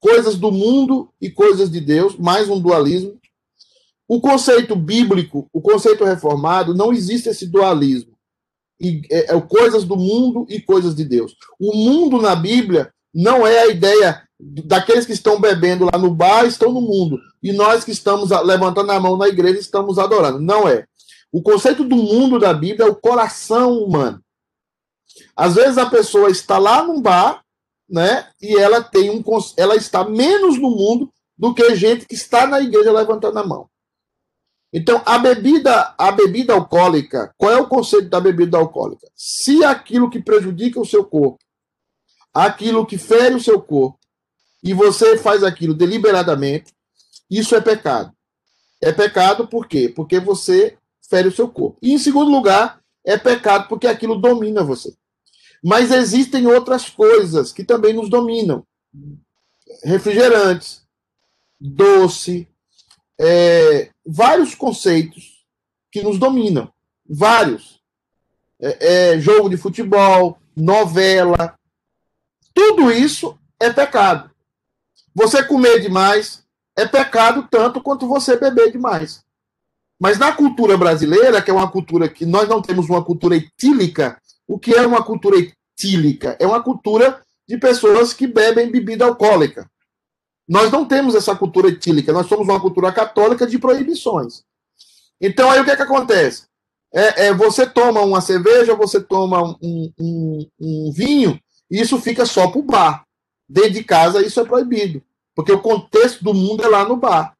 coisas 0.00 0.36
do 0.36 0.50
mundo 0.50 1.08
e 1.20 1.30
coisas 1.30 1.70
de 1.70 1.80
Deus, 1.80 2.16
mais 2.16 2.48
um 2.48 2.60
dualismo. 2.60 3.16
O 4.08 4.20
conceito 4.20 4.74
bíblico, 4.74 5.48
o 5.52 5.60
conceito 5.60 6.04
reformado, 6.04 6.74
não 6.74 6.92
existe 6.92 7.28
esse 7.28 7.46
dualismo 7.46 8.15
e, 8.80 9.02
é, 9.10 9.34
é, 9.34 9.40
coisas 9.40 9.84
do 9.84 9.96
mundo 9.96 10.46
e 10.48 10.60
coisas 10.60 10.94
de 10.94 11.04
Deus. 11.04 11.34
O 11.58 11.74
mundo 11.74 12.20
na 12.20 12.34
Bíblia 12.34 12.92
não 13.14 13.46
é 13.46 13.60
a 13.60 13.68
ideia 13.68 14.22
daqueles 14.38 15.06
que 15.06 15.12
estão 15.12 15.40
bebendo 15.40 15.86
lá 15.86 15.98
no 15.98 16.10
bar 16.10 16.44
estão 16.44 16.70
no 16.70 16.80
mundo 16.80 17.18
e 17.42 17.52
nós 17.52 17.84
que 17.84 17.90
estamos 17.90 18.30
levantando 18.44 18.92
a 18.92 19.00
mão 19.00 19.16
na 19.16 19.28
igreja 19.28 19.58
estamos 19.58 19.98
adorando. 19.98 20.40
Não 20.40 20.68
é. 20.68 20.84
O 21.32 21.42
conceito 21.42 21.84
do 21.84 21.96
mundo 21.96 22.38
da 22.38 22.52
Bíblia 22.52 22.86
é 22.86 22.90
o 22.90 22.94
coração 22.94 23.78
humano. 23.78 24.20
Às 25.34 25.54
vezes 25.54 25.78
a 25.78 25.86
pessoa 25.86 26.30
está 26.30 26.58
lá 26.58 26.82
num 26.82 27.00
bar, 27.00 27.42
né, 27.88 28.28
e 28.40 28.56
ela 28.56 28.82
tem 28.82 29.10
um 29.10 29.22
ela 29.56 29.76
está 29.76 30.04
menos 30.04 30.58
no 30.58 30.70
mundo 30.70 31.10
do 31.38 31.54
que 31.54 31.74
gente 31.74 32.06
que 32.06 32.14
está 32.14 32.46
na 32.46 32.60
igreja 32.60 32.92
levantando 32.92 33.38
a 33.38 33.44
mão. 33.44 33.68
Então, 34.78 35.00
a 35.06 35.16
bebida, 35.18 35.94
a 35.96 36.12
bebida 36.12 36.52
alcoólica, 36.52 37.34
qual 37.38 37.50
é 37.50 37.56
o 37.56 37.66
conceito 37.66 38.10
da 38.10 38.20
bebida 38.20 38.58
alcoólica? 38.58 39.10
Se 39.16 39.64
aquilo 39.64 40.10
que 40.10 40.20
prejudica 40.20 40.78
o 40.78 40.84
seu 40.84 41.02
corpo, 41.02 41.38
aquilo 42.34 42.84
que 42.84 42.98
fere 42.98 43.34
o 43.34 43.40
seu 43.40 43.58
corpo, 43.58 43.98
e 44.62 44.74
você 44.74 45.16
faz 45.16 45.42
aquilo 45.42 45.72
deliberadamente, 45.72 46.74
isso 47.30 47.56
é 47.56 47.60
pecado. 47.62 48.12
É 48.82 48.92
pecado 48.92 49.48
por 49.48 49.66
quê? 49.66 49.88
Porque 49.88 50.20
você 50.20 50.76
fere 51.08 51.28
o 51.28 51.34
seu 51.34 51.48
corpo. 51.48 51.78
E 51.80 51.94
em 51.94 51.98
segundo 51.98 52.30
lugar, 52.30 52.78
é 53.02 53.16
pecado 53.16 53.68
porque 53.68 53.86
aquilo 53.86 54.20
domina 54.20 54.62
você. 54.62 54.94
Mas 55.64 55.90
existem 55.90 56.46
outras 56.46 56.90
coisas 56.90 57.50
que 57.50 57.64
também 57.64 57.94
nos 57.94 58.10
dominam. 58.10 58.62
refrigerantes, 59.82 60.82
doce, 61.58 62.46
é, 63.18 63.90
vários 64.06 64.54
conceitos 64.54 65.44
que 65.90 66.02
nos 66.02 66.18
dominam. 66.18 66.70
Vários. 67.08 67.80
É, 68.60 69.12
é, 69.14 69.20
jogo 69.20 69.48
de 69.48 69.56
futebol, 69.56 70.38
novela. 70.54 71.54
Tudo 72.54 72.90
isso 72.90 73.38
é 73.60 73.70
pecado. 73.70 74.30
Você 75.14 75.42
comer 75.42 75.80
demais 75.80 76.44
é 76.76 76.86
pecado 76.86 77.48
tanto 77.50 77.80
quanto 77.80 78.06
você 78.06 78.36
beber 78.36 78.70
demais. 78.70 79.24
Mas 79.98 80.18
na 80.18 80.30
cultura 80.32 80.76
brasileira, 80.76 81.40
que 81.40 81.50
é 81.50 81.54
uma 81.54 81.70
cultura 81.70 82.08
que 82.08 82.26
nós 82.26 82.48
não 82.48 82.60
temos 82.60 82.88
uma 82.88 83.02
cultura 83.02 83.36
etílica, 83.36 84.20
o 84.46 84.58
que 84.58 84.74
é 84.74 84.86
uma 84.86 85.02
cultura 85.02 85.36
etílica? 85.38 86.36
É 86.38 86.46
uma 86.46 86.62
cultura 86.62 87.22
de 87.48 87.56
pessoas 87.56 88.12
que 88.12 88.26
bebem 88.26 88.70
bebida 88.70 89.06
alcoólica. 89.06 89.70
Nós 90.48 90.70
não 90.70 90.84
temos 90.84 91.14
essa 91.14 91.34
cultura 91.34 91.68
etílica, 91.68 92.12
nós 92.12 92.26
somos 92.26 92.46
uma 92.46 92.60
cultura 92.60 92.92
católica 92.92 93.46
de 93.46 93.58
proibições. 93.58 94.44
Então, 95.20 95.50
aí 95.50 95.60
o 95.60 95.64
que, 95.64 95.70
é 95.70 95.76
que 95.76 95.82
acontece? 95.82 96.44
É, 96.94 97.26
é 97.26 97.34
você 97.34 97.66
toma 97.66 98.00
uma 98.02 98.20
cerveja, 98.20 98.74
você 98.74 99.00
toma 99.00 99.56
um, 99.60 99.92
um, 99.98 100.48
um 100.60 100.92
vinho, 100.92 101.40
e 101.70 101.80
isso 101.80 102.00
fica 102.00 102.24
só 102.24 102.48
para 102.48 102.60
o 102.60 102.62
bar. 102.62 103.02
Dentro 103.48 103.72
de 103.72 103.84
casa, 103.84 104.24
isso 104.24 104.40
é 104.40 104.44
proibido, 104.44 105.02
porque 105.34 105.52
o 105.52 105.60
contexto 105.60 106.22
do 106.22 106.34
mundo 106.34 106.64
é 106.64 106.68
lá 106.68 106.84
no 106.84 106.96
bar. 106.96 107.34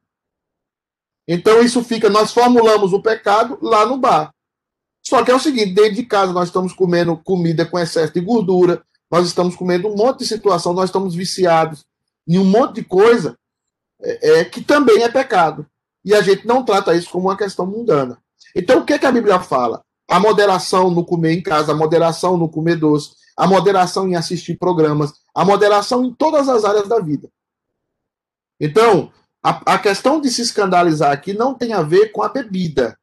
Então, 1.29 1.61
isso 1.61 1.83
fica, 1.83 2.09
nós 2.09 2.33
formulamos 2.33 2.93
o 2.93 3.03
pecado 3.03 3.59
lá 3.61 3.85
no 3.85 3.97
bar. 3.97 4.33
Só 5.05 5.25
que 5.25 5.31
é 5.31 5.35
o 5.35 5.41
seguinte: 5.41 5.75
dentro 5.75 5.95
de 5.95 6.05
casa, 6.05 6.33
nós 6.33 6.49
estamos 6.49 6.73
comendo 6.73 7.17
comida 7.17 7.65
com 7.65 7.79
excesso 7.79 8.13
de 8.13 8.21
gordura, 8.21 8.85
nós 9.11 9.27
estamos 9.27 9.55
comendo 9.55 9.89
um 9.89 9.97
monte 9.97 10.21
de 10.21 10.27
situação, 10.27 10.73
nós 10.73 10.91
estamos 10.91 11.15
viciados 11.15 11.85
em 12.27 12.39
um 12.39 12.45
monte 12.45 12.77
de 12.77 12.85
coisa 12.85 13.39
é, 14.01 14.41
é, 14.41 14.45
que 14.45 14.62
também 14.62 15.03
é 15.03 15.09
pecado. 15.09 15.66
E 16.05 16.14
a 16.14 16.20
gente 16.20 16.47
não 16.47 16.64
trata 16.64 16.95
isso 16.95 17.11
como 17.11 17.29
uma 17.29 17.37
questão 17.37 17.66
mundana. 17.66 18.18
Então, 18.55 18.81
o 18.81 18.85
que, 18.85 18.93
é 18.93 18.99
que 18.99 19.07
a 19.07 19.12
Bíblia 19.12 19.41
fala? 19.41 19.83
A 20.09 20.20
moderação 20.20 20.91
no 20.91 21.05
comer 21.05 21.33
em 21.33 21.43
casa, 21.43 21.72
a 21.72 21.74
moderação 21.74 22.37
no 22.37 22.49
comer 22.49 22.77
doce, 22.77 23.16
a 23.37 23.47
moderação 23.47 24.09
em 24.09 24.14
assistir 24.14 24.57
programas, 24.57 25.12
a 25.35 25.45
moderação 25.45 26.05
em 26.05 26.14
todas 26.14 26.49
as 26.49 26.64
áreas 26.64 26.89
da 26.89 27.01
vida. 27.01 27.29
Então, 28.61 29.12
a, 29.43 29.74
a 29.74 29.79
questão 29.79 30.20
de 30.20 30.31
se 30.31 30.43
escandalizar 30.43 31.12
aqui 31.12 31.33
não 31.33 31.55
tem 31.55 31.72
a 31.72 31.83
ver 31.83 32.12
com 32.12 32.22
a 32.22 32.29
bebida, 32.29 32.99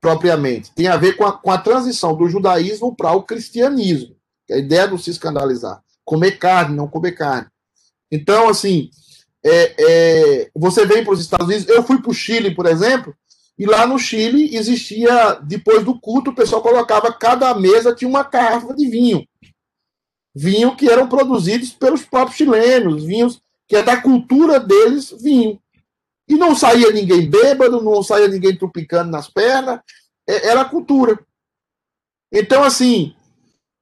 propriamente. 0.00 0.72
Tem 0.72 0.86
a 0.88 0.96
ver 0.96 1.16
com 1.16 1.24
a, 1.24 1.32
com 1.32 1.50
a 1.50 1.58
transição 1.58 2.14
do 2.16 2.28
judaísmo 2.28 2.94
para 2.94 3.12
o 3.12 3.22
cristianismo. 3.22 4.14
A 4.50 4.56
ideia 4.56 4.86
do 4.86 4.98
se 4.98 5.10
escandalizar. 5.10 5.82
Comer 6.04 6.38
carne, 6.38 6.76
não 6.76 6.86
comer 6.86 7.12
carne. 7.12 7.48
Então, 8.10 8.48
assim, 8.48 8.90
é, 9.44 9.74
é, 9.78 10.50
você 10.54 10.84
vem 10.84 11.04
para 11.04 11.12
os 11.12 11.20
Estados 11.20 11.46
Unidos. 11.46 11.68
Eu 11.68 11.82
fui 11.82 12.00
para 12.00 12.10
o 12.10 12.14
Chile, 12.14 12.54
por 12.54 12.66
exemplo, 12.66 13.14
e 13.58 13.64
lá 13.64 13.86
no 13.86 13.98
Chile 13.98 14.54
existia, 14.54 15.34
depois 15.34 15.84
do 15.84 15.98
culto, 15.98 16.30
o 16.30 16.34
pessoal 16.34 16.60
colocava, 16.60 17.12
cada 17.12 17.54
mesa 17.54 17.94
tinha 17.94 18.08
uma 18.08 18.22
garrafa 18.22 18.74
de 18.74 18.88
vinho. 18.88 19.26
Vinho 20.34 20.76
que 20.76 20.90
eram 20.90 21.08
produzidos 21.08 21.70
pelos 21.70 22.04
próprios 22.04 22.36
chilenos, 22.36 23.04
vinhos 23.04 23.40
que 23.66 23.76
é 23.76 23.82
da 23.82 24.00
cultura 24.00 24.60
deles, 24.60 25.14
vinho. 25.20 25.60
E 26.28 26.34
não 26.34 26.54
saía 26.54 26.90
ninguém 26.90 27.30
bêbado, 27.30 27.82
não 27.82 28.02
saía 28.02 28.28
ninguém 28.28 28.56
tropicando 28.56 29.10
nas 29.10 29.28
pernas, 29.28 29.80
é, 30.28 30.48
era 30.48 30.62
a 30.62 30.68
cultura. 30.68 31.18
Então, 32.30 32.62
assim, 32.62 33.14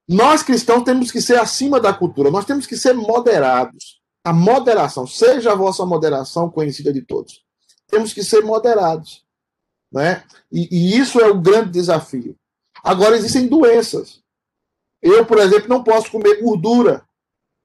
nós 0.08 0.42
cristãos 0.42 0.84
temos 0.84 1.10
que 1.10 1.20
ser 1.20 1.38
acima 1.38 1.80
da 1.80 1.92
cultura, 1.92 2.30
nós 2.30 2.44
temos 2.44 2.66
que 2.66 2.76
ser 2.76 2.92
moderados. 2.92 4.03
A 4.24 4.32
moderação, 4.32 5.06
seja 5.06 5.52
a 5.52 5.54
vossa 5.54 5.84
moderação 5.84 6.50
conhecida 6.50 6.92
de 6.92 7.02
todos. 7.02 7.44
Temos 7.86 8.12
que 8.12 8.24
ser 8.24 8.42
moderados. 8.42 9.24
Né? 9.92 10.24
E, 10.50 10.68
e 10.70 10.98
isso 10.98 11.20
é 11.20 11.28
o 11.28 11.38
grande 11.40 11.70
desafio. 11.70 12.34
Agora, 12.82 13.16
existem 13.16 13.46
doenças. 13.46 14.22
Eu, 15.00 15.26
por 15.26 15.38
exemplo, 15.38 15.68
não 15.68 15.84
posso 15.84 16.10
comer 16.10 16.40
gordura. 16.40 17.04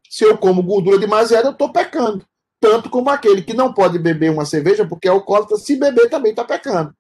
Se 0.10 0.26
eu 0.26 0.38
como 0.38 0.62
gordura 0.62 1.00
demasiada, 1.00 1.48
eu 1.48 1.54
estou 1.54 1.72
pecando. 1.72 2.26
Tanto 2.60 2.90
como 2.90 3.10
aquele 3.10 3.42
que 3.42 3.54
não 3.54 3.74
pode 3.74 3.98
beber 3.98 4.30
uma 4.30 4.46
cerveja 4.46 4.86
porque 4.86 5.08
é 5.08 5.12
alcoólatra, 5.12 5.56
se 5.58 5.78
beber 5.78 6.10
também 6.10 6.32
está 6.32 6.44
pecando. 6.44 6.94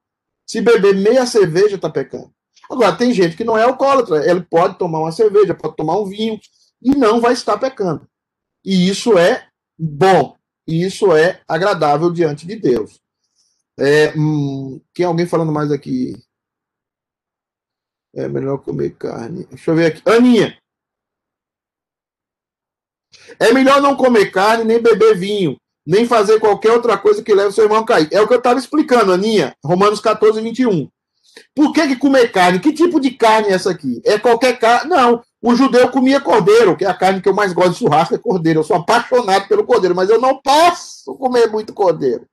Se 0.47 0.61
beber 0.61 0.95
meia 0.95 1.25
cerveja, 1.25 1.75
está 1.75 1.89
pecando. 1.89 2.31
Agora, 2.71 2.95
tem 2.95 3.13
gente 3.13 3.35
que 3.35 3.43
não 3.43 3.57
é 3.57 3.63
alcoólatra, 3.63 4.29
ele 4.29 4.41
pode 4.41 4.77
tomar 4.77 4.99
uma 4.99 5.11
cerveja, 5.11 5.53
pode 5.53 5.75
tomar 5.75 5.99
um 5.99 6.05
vinho 6.05 6.39
e 6.81 6.91
não 6.91 7.19
vai 7.19 7.33
estar 7.33 7.57
pecando. 7.57 8.07
E 8.63 8.87
isso 8.87 9.17
é 9.17 9.48
bom, 9.79 10.35
e 10.67 10.85
isso 10.85 11.15
é 11.15 11.41
agradável 11.47 12.11
diante 12.11 12.45
de 12.45 12.55
Deus. 12.55 12.99
É, 13.79 14.13
hum, 14.15 14.81
tem 14.93 15.05
alguém 15.05 15.25
falando 15.25 15.51
mais 15.51 15.71
aqui? 15.71 16.13
É 18.13 18.27
melhor 18.27 18.57
comer 18.57 18.95
carne. 18.97 19.45
Deixa 19.45 19.71
eu 19.71 19.75
ver 19.75 19.85
aqui. 19.85 20.01
Aninha. 20.09 20.57
É 23.39 23.53
melhor 23.53 23.81
não 23.81 23.95
comer 23.95 24.31
carne, 24.31 24.63
nem 24.63 24.81
beber 24.81 25.17
vinho, 25.17 25.57
nem 25.85 26.05
fazer 26.05 26.39
qualquer 26.39 26.71
outra 26.71 26.97
coisa 26.97 27.23
que 27.23 27.33
leve 27.33 27.53
seu 27.53 27.63
irmão 27.63 27.79
a 27.79 27.85
cair. 27.85 28.09
É 28.11 28.19
o 28.21 28.27
que 28.27 28.33
eu 28.33 28.37
estava 28.37 28.59
explicando, 28.59 29.13
Aninha. 29.13 29.55
Romanos 29.63 30.01
14, 30.01 30.41
21. 30.41 30.89
Por 31.55 31.73
que, 31.73 31.87
que 31.87 31.95
comer 31.95 32.31
carne? 32.31 32.59
Que 32.59 32.73
tipo 32.73 32.99
de 32.99 33.11
carne 33.11 33.49
é 33.49 33.53
essa 33.53 33.71
aqui? 33.71 34.01
É 34.03 34.19
qualquer 34.19 34.59
carne? 34.59 34.89
Não. 34.89 35.23
O 35.41 35.55
judeu 35.55 35.89
comia 35.89 36.19
cordeiro, 36.19 36.75
que 36.75 36.83
é 36.83 36.87
a 36.87 36.93
carne 36.93 37.21
que 37.21 37.29
eu 37.29 37.33
mais 37.33 37.53
gosto 37.53 37.71
de 37.71 37.79
churrasco, 37.79 38.15
é 38.15 38.17
cordeiro. 38.17 38.59
Eu 38.59 38.63
sou 38.63 38.75
apaixonado 38.75 39.47
pelo 39.47 39.65
cordeiro, 39.65 39.95
mas 39.95 40.09
eu 40.09 40.19
não 40.19 40.41
posso 40.41 41.15
comer 41.15 41.47
muito 41.47 41.73
cordeiro. 41.73 42.25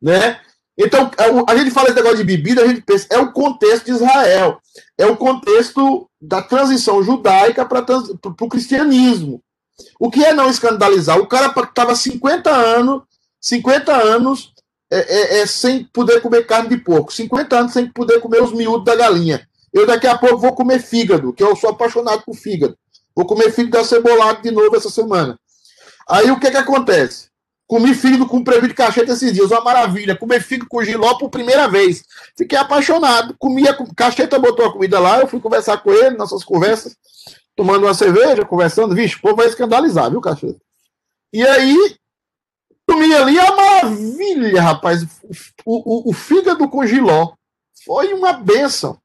Né? 0.00 0.40
Então, 0.78 1.10
é 1.18 1.52
a 1.52 1.56
gente 1.56 1.70
fala 1.70 1.88
esse 1.88 1.96
negócio 1.96 2.18
de 2.18 2.24
bebida, 2.24 2.62
a 2.62 2.66
gente 2.66 2.82
pensa, 2.82 3.06
é 3.10 3.18
o 3.18 3.32
contexto 3.32 3.86
de 3.86 3.92
Israel. 3.92 4.60
É 4.98 5.06
o 5.06 5.16
contexto 5.16 6.08
da 6.20 6.42
transição 6.42 7.02
judaica 7.02 7.64
para 7.64 7.84
o 8.40 8.48
cristianismo. 8.48 9.42
O 9.98 10.10
que 10.10 10.24
é 10.24 10.32
não 10.32 10.50
escandalizar? 10.50 11.18
O 11.18 11.26
cara 11.26 11.52
estava 11.62 11.94
50 11.96 12.50
anos, 12.50 13.02
50 13.40 13.92
anos 13.92 14.52
é, 14.90 14.98
é, 14.98 15.40
é, 15.40 15.46
sem 15.46 15.84
poder 15.84 16.20
comer 16.20 16.46
carne 16.46 16.68
de 16.68 16.76
porco, 16.76 17.12
50 17.12 17.58
anos 17.58 17.72
sem 17.72 17.88
poder 17.88 18.20
comer 18.20 18.42
os 18.42 18.52
miúdos 18.52 18.84
da 18.84 18.94
galinha. 18.94 19.46
Eu 19.74 19.86
daqui 19.86 20.06
a 20.06 20.16
pouco 20.16 20.38
vou 20.38 20.54
comer 20.54 20.80
fígado, 20.80 21.32
que 21.32 21.42
eu 21.42 21.54
sou 21.56 21.70
apaixonado 21.70 22.22
por 22.24 22.34
fígado. 22.34 22.78
Vou 23.14 23.26
comer 23.26 23.50
fígado 23.52 23.78
acebolado 23.78 24.40
de 24.40 24.50
novo 24.50 24.74
essa 24.76 24.88
semana. 24.88 25.38
Aí 26.08 26.30
o 26.30 26.38
que 26.38 26.50
que 26.50 26.56
acontece? 26.56 27.28
Comi 27.66 27.94
fígado 27.94 28.26
com 28.26 28.44
prejuízo 28.44 28.68
de 28.68 28.74
cacheta 28.74 29.12
esses 29.12 29.32
dias, 29.32 29.50
uma 29.50 29.60
maravilha. 29.60 30.16
Comer 30.16 30.40
fígado 30.40 30.68
com 30.68 30.82
giló 30.84 31.14
por 31.14 31.28
primeira 31.28 31.66
vez. 31.66 32.04
Fiquei 32.38 32.56
apaixonado. 32.56 33.34
Comia, 33.38 33.76
cacheta 33.96 34.38
botou 34.38 34.64
a 34.64 34.72
comida 34.72 35.00
lá, 35.00 35.20
eu 35.20 35.26
fui 35.26 35.40
conversar 35.40 35.78
com 35.78 35.90
ele, 35.90 36.16
nossas 36.16 36.44
conversas 36.44 36.96
tomando 37.56 37.84
uma 37.86 37.94
cerveja, 37.94 38.44
conversando, 38.44 38.94
vixe, 38.94 39.16
o 39.16 39.20
povo 39.20 39.36
vai 39.36 39.46
escandalizar, 39.46 40.10
viu, 40.10 40.20
cachorro? 40.20 40.60
E 41.32 41.42
aí, 41.46 41.96
comi 42.88 43.14
ali 43.14 43.38
a 43.38 43.54
maravilha, 43.54 44.62
rapaz. 44.62 45.02
O, 45.64 46.08
o, 46.08 46.10
o 46.10 46.12
fígado 46.12 46.68
com 46.68 46.86
giló 46.86 47.32
foi 47.84 48.12
uma 48.12 48.32
benção, 48.32 48.98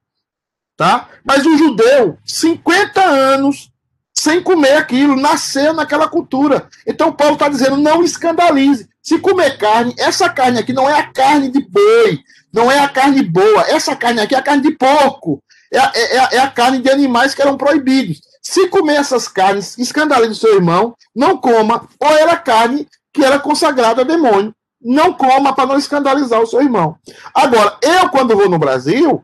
tá? 0.80 1.10
Mas 1.26 1.46
o 1.46 1.58
judeu, 1.58 2.18
50 2.26 3.04
anos 3.04 3.70
sem 4.18 4.42
comer 4.42 4.78
aquilo, 4.78 5.18
nasceu 5.18 5.74
naquela 5.74 6.08
cultura. 6.08 6.70
Então 6.88 7.12
Paulo 7.12 7.34
está 7.34 7.50
dizendo, 7.50 7.76
não 7.76 8.02
escandalize. 8.02 8.88
Se 9.04 9.20
comer 9.20 9.58
carne, 9.58 9.94
essa 9.98 10.30
carne 10.30 10.58
aqui 10.58 10.72
não 10.72 10.90
é 10.90 10.98
a 10.98 11.12
carne 11.12 11.50
de 11.50 11.60
boi, 11.60 12.20
não 12.54 12.72
é 12.72 12.80
a 12.80 12.88
carne 12.88 13.22
boa. 13.22 13.64
Essa 13.68 13.94
carne 13.94 14.22
aqui 14.22 14.34
é 14.34 14.38
a 14.38 14.42
carne 14.42 14.64
de 14.64 14.72
porco. 14.72 15.44
É, 15.72 15.80
é, 15.80 16.18
é, 16.18 16.36
é 16.36 16.40
a 16.40 16.50
carne 16.50 16.80
de 16.80 16.90
animais 16.90 17.36
que 17.36 17.42
eram 17.42 17.58
proibidos. 17.58 18.22
Se 18.42 18.68
comer 18.70 18.96
essas 18.96 19.28
carnes, 19.28 19.78
escandalize 19.78 20.40
seu 20.40 20.56
irmão, 20.56 20.96
não 21.14 21.38
coma, 21.38 21.90
ou 22.00 22.10
era 22.10 22.38
carne 22.38 22.88
que 23.14 23.24
era 23.24 23.38
consagrada 23.38 24.02
a 24.02 24.06
demônio. 24.06 24.54
Não 24.82 25.12
coma 25.12 25.54
para 25.54 25.66
não 25.66 25.78
escandalizar 25.78 26.42
o 26.42 26.48
seu 26.48 26.62
irmão. 26.62 26.96
Agora, 27.34 27.78
eu, 27.82 28.10
quando 28.10 28.36
vou 28.36 28.48
no 28.48 28.58
Brasil, 28.58 29.22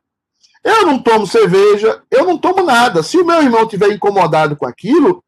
eu 0.65 0.83
não 0.83 0.97
tomo 0.97 1.27
cerveja, 1.27 2.01
eu 2.09 2.25
não 2.25 2.39
tomo 2.39 2.63
nada. 2.63 3.03
Se 3.03 3.17
o 3.17 3.25
meu 3.25 3.39
irmão 3.41 3.63
estiver 3.63 3.91
incomodado 3.91 4.55
com 4.55 4.65
aquilo, 4.65 5.23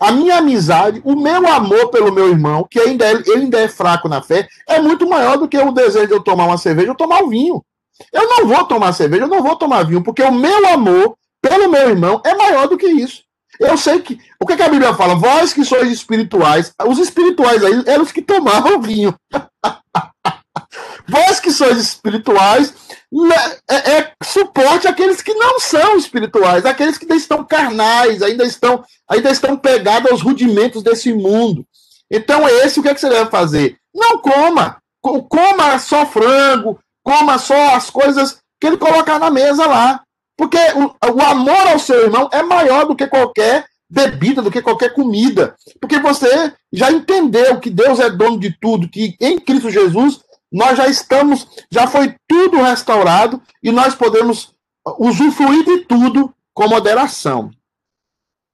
a 0.00 0.12
minha 0.12 0.38
amizade, 0.38 1.02
o 1.04 1.16
meu 1.16 1.44
amor 1.48 1.90
pelo 1.90 2.12
meu 2.12 2.28
irmão, 2.28 2.64
que 2.70 2.78
ainda 2.78 3.04
é, 3.04 3.12
ele 3.12 3.32
ainda 3.32 3.58
é 3.58 3.66
fraco 3.68 4.08
na 4.08 4.22
fé, 4.22 4.46
é 4.68 4.80
muito 4.80 5.08
maior 5.08 5.38
do 5.38 5.48
que 5.48 5.58
o 5.58 5.72
desejo 5.72 6.06
de 6.06 6.12
eu 6.12 6.22
tomar 6.22 6.46
uma 6.46 6.56
cerveja 6.56 6.90
ou 6.90 6.96
tomar 6.96 7.20
um 7.24 7.28
vinho. 7.28 7.64
Eu 8.12 8.28
não 8.28 8.46
vou 8.46 8.64
tomar 8.64 8.92
cerveja, 8.92 9.24
eu 9.24 9.28
não 9.28 9.42
vou 9.42 9.56
tomar 9.56 9.82
vinho, 9.84 10.04
porque 10.04 10.22
o 10.22 10.30
meu 10.30 10.68
amor 10.68 11.16
pelo 11.42 11.68
meu 11.68 11.90
irmão 11.90 12.22
é 12.24 12.34
maior 12.34 12.68
do 12.68 12.78
que 12.78 12.86
isso. 12.86 13.24
Eu 13.58 13.76
sei 13.76 14.00
que. 14.00 14.20
O 14.40 14.46
que, 14.46 14.54
que 14.54 14.62
a 14.62 14.68
Bíblia 14.68 14.94
fala? 14.94 15.14
Vós 15.14 15.52
que 15.52 15.64
sois 15.64 15.90
espirituais. 15.90 16.72
Os 16.86 16.98
espirituais 16.98 17.64
aí 17.64 17.82
eram 17.86 18.02
os 18.04 18.12
que 18.12 18.22
tomavam 18.22 18.80
vinho. 18.80 19.14
Vós 21.08 21.38
que 21.38 21.50
sois 21.50 21.78
espirituais, 21.78 22.74
né, 23.12 23.56
é, 23.70 23.92
é, 23.92 24.12
suporte 24.24 24.88
aqueles 24.88 25.22
que 25.22 25.32
não 25.34 25.60
são 25.60 25.96
espirituais, 25.96 26.66
aqueles 26.66 26.98
que 26.98 27.04
ainda 27.04 27.16
estão 27.16 27.44
carnais, 27.44 28.22
ainda 28.22 28.44
estão, 28.44 28.84
ainda 29.08 29.30
estão 29.30 29.56
pegados 29.56 30.10
aos 30.10 30.22
rudimentos 30.22 30.82
desse 30.82 31.12
mundo. 31.14 31.64
Então, 32.10 32.48
esse, 32.48 32.80
o 32.80 32.82
que, 32.82 32.88
é 32.88 32.94
que 32.94 33.00
você 33.00 33.08
deve 33.08 33.30
fazer? 33.30 33.76
Não 33.94 34.18
coma. 34.18 34.78
Coma 35.00 35.78
só 35.78 36.04
frango, 36.06 36.78
coma 37.02 37.38
só 37.38 37.74
as 37.74 37.90
coisas 37.90 38.38
que 38.60 38.66
ele 38.66 38.76
colocar 38.76 39.18
na 39.18 39.30
mesa 39.30 39.66
lá. 39.66 40.02
Porque 40.36 40.58
o, 40.74 41.14
o 41.14 41.22
amor 41.22 41.68
ao 41.68 41.78
seu 41.78 42.02
irmão 42.02 42.28
é 42.32 42.42
maior 42.42 42.86
do 42.86 42.96
que 42.96 43.06
qualquer 43.06 43.64
bebida, 43.88 44.42
do 44.42 44.50
que 44.50 44.60
qualquer 44.60 44.92
comida. 44.92 45.54
Porque 45.80 45.98
você 45.98 46.52
já 46.72 46.90
entendeu 46.90 47.58
que 47.58 47.70
Deus 47.70 47.98
é 48.00 48.10
dono 48.10 48.38
de 48.38 48.56
tudo, 48.60 48.88
que 48.88 49.16
em 49.20 49.38
Cristo 49.38 49.70
Jesus 49.70 50.20
nós 50.56 50.78
já 50.78 50.88
estamos, 50.88 51.46
já 51.70 51.86
foi 51.86 52.16
tudo 52.26 52.62
restaurado 52.62 53.42
e 53.62 53.70
nós 53.70 53.94
podemos 53.94 54.54
usufruir 54.98 55.62
de 55.66 55.84
tudo 55.84 56.34
com 56.54 56.66
moderação. 56.66 57.50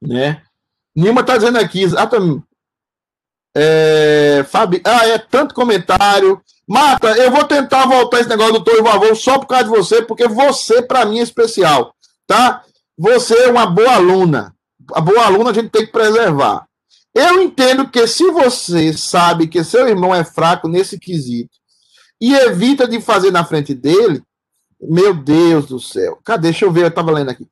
Né? 0.03 0.43
Nilma 0.97 1.21
está 1.21 1.37
dizendo 1.37 1.61
aqui, 1.61 1.81
exatamente. 1.81 2.43
É, 3.57 4.45
Fabi, 4.49 4.83
ah, 4.85 5.07
é 5.07 5.17
tanto 5.17 5.55
comentário. 5.55 6.43
Marta, 6.69 7.17
eu 7.17 7.31
vou 7.31 7.45
tentar 7.45 7.87
voltar 7.87 8.19
esse 8.19 8.29
negócio 8.29 8.55
do 8.55 8.65
Torre 8.65 8.83
Vavô 8.83 9.15
só 9.15 9.39
por 9.39 9.47
causa 9.47 9.67
de 9.67 9.71
você, 9.71 10.03
porque 10.03 10.27
você, 10.27 10.83
para 10.83 11.05
mim, 11.05 11.21
é 11.21 11.23
especial. 11.23 11.95
Tá? 12.27 12.65
Você 12.99 13.45
é 13.45 13.49
uma 13.49 13.67
boa 13.67 13.95
aluna. 13.95 14.53
A 14.93 15.01
boa 15.01 15.25
aluna 15.25 15.51
a 15.51 15.55
gente 15.55 15.71
tem 15.71 15.87
que 15.87 15.93
preservar. 15.93 16.67
Eu 17.15 17.41
entendo 17.41 17.89
que 17.89 18.09
se 18.09 18.29
você 18.33 18.93
sabe 18.93 19.47
que 19.47 19.63
seu 19.63 19.87
irmão 19.87 20.13
é 20.13 20.25
fraco 20.25 20.67
nesse 20.67 20.99
quesito 20.99 21.62
e 22.23 22.33
evita 22.35 22.87
de 22.87 23.01
fazer 23.01 23.33
na 23.33 23.45
frente 23.45 23.75
dele, 23.75 24.23
meu 24.81 25.13
Deus 25.13 25.67
do 25.67 25.81
céu. 25.81 26.21
Cadê? 26.25 26.51
Deixa 26.51 26.65
eu 26.65 26.71
ver, 26.71 26.83
eu 26.83 26.89
estava 26.89 27.11
lendo 27.11 27.31
aqui. 27.31 27.49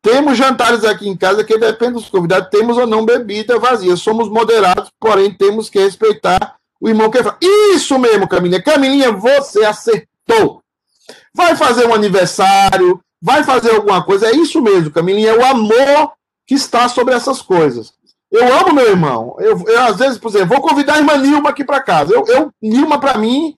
Temos 0.00 0.38
jantares 0.38 0.84
aqui 0.84 1.06
em 1.06 1.14
casa 1.14 1.44
que 1.44 1.58
depende 1.58 1.92
dos 1.92 2.08
convidados, 2.08 2.48
temos 2.48 2.78
ou 2.78 2.86
não 2.86 3.04
bebida 3.04 3.58
vazia. 3.58 3.94
Somos 3.94 4.30
moderados, 4.30 4.90
porém 4.98 5.34
temos 5.34 5.68
que 5.68 5.78
respeitar 5.78 6.56
o 6.80 6.88
irmão 6.88 7.10
que 7.10 7.18
é 7.18 7.22
fraco. 7.22 7.38
Isso 7.74 7.98
mesmo, 7.98 8.26
Camilinha. 8.26 8.62
Camilinha, 8.62 9.12
você 9.12 9.66
acertou. 9.66 10.62
Vai 11.34 11.54
fazer 11.54 11.86
um 11.86 11.92
aniversário, 11.92 12.98
vai 13.20 13.44
fazer 13.44 13.72
alguma 13.72 14.02
coisa. 14.02 14.28
É 14.28 14.32
isso 14.32 14.62
mesmo, 14.62 14.90
Camilinha. 14.90 15.32
É 15.32 15.36
o 15.36 15.44
amor 15.44 16.12
que 16.46 16.54
está 16.54 16.88
sobre 16.88 17.12
essas 17.12 17.42
coisas. 17.42 17.92
Eu 18.32 18.46
amo 18.60 18.72
meu 18.72 18.88
irmão. 18.88 19.36
Eu, 19.40 19.62
eu 19.66 19.80
às 19.82 19.98
vezes, 19.98 20.16
por 20.16 20.30
exemplo, 20.30 20.56
vou 20.56 20.62
convidar 20.62 20.94
a 20.94 20.98
irmã 20.98 21.18
Nilma 21.18 21.50
aqui 21.50 21.64
para 21.64 21.82
casa. 21.82 22.14
Eu, 22.14 22.24
eu 22.28 22.50
Nilma, 22.62 22.98
para 22.98 23.18
mim, 23.18 23.54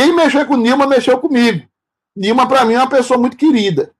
quem 0.00 0.14
mexeu 0.14 0.46
com 0.46 0.56
Nilma, 0.56 0.86
mexeu 0.86 1.18
comigo. 1.18 1.68
Nilma, 2.16 2.48
para 2.48 2.64
mim, 2.64 2.72
é 2.72 2.78
uma 2.78 2.88
pessoa 2.88 3.20
muito 3.20 3.36
querida. 3.36 3.92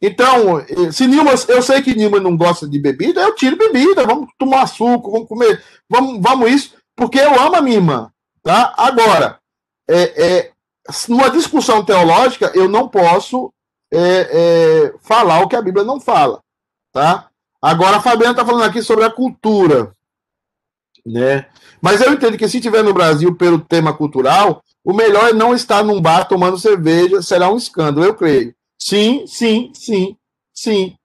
Então, 0.00 0.58
eh, 0.60 0.92
se 0.92 1.06
Nilma, 1.06 1.30
eu 1.48 1.62
sei 1.62 1.80
que 1.80 1.94
Nilma 1.94 2.20
não 2.20 2.36
gosta 2.36 2.68
de 2.68 2.78
bebida, 2.78 3.22
eu 3.22 3.34
tiro 3.34 3.56
bebida, 3.56 4.04
vamos 4.04 4.28
tomar 4.38 4.66
suco, 4.66 5.10
vamos 5.10 5.26
comer, 5.26 5.64
vamos, 5.88 6.20
vamos 6.20 6.50
isso, 6.50 6.74
porque 6.94 7.18
eu 7.18 7.40
amo 7.40 7.56
a 7.56 7.62
minha 7.62 7.76
irmã. 7.76 8.12
Tá? 8.42 8.74
Agora, 8.76 9.40
é, 9.88 10.26
é, 10.26 10.52
numa 11.08 11.30
discussão 11.30 11.82
teológica, 11.82 12.52
eu 12.54 12.68
não 12.68 12.86
posso 12.86 13.50
é, 13.90 14.28
é, 14.30 14.94
falar 15.00 15.40
o 15.40 15.48
que 15.48 15.56
a 15.56 15.62
Bíblia 15.62 15.82
não 15.82 15.98
fala. 15.98 16.42
Tá? 16.92 17.30
Agora, 17.62 17.96
a 17.96 18.02
Fabiana 18.02 18.32
está 18.32 18.44
falando 18.44 18.64
aqui 18.64 18.82
sobre 18.82 19.06
a 19.06 19.10
cultura. 19.10 19.92
Né? 21.06 21.46
Mas 21.80 22.02
eu 22.02 22.12
entendo 22.12 22.36
que 22.36 22.46
se 22.46 22.58
estiver 22.58 22.84
no 22.84 22.92
Brasil 22.92 23.34
pelo 23.34 23.58
tema 23.58 23.94
cultural, 23.94 24.62
o 24.88 24.94
melhor 24.94 25.28
é 25.28 25.32
não 25.34 25.54
estar 25.54 25.84
num 25.84 26.00
bar 26.00 26.24
tomando 26.26 26.58
cerveja, 26.58 27.20
será 27.20 27.50
um 27.50 27.58
escândalo, 27.58 28.06
eu 28.06 28.14
creio. 28.14 28.54
Sim, 28.78 29.26
sim, 29.26 29.70
sim, 29.74 30.16
sim. 30.50 30.96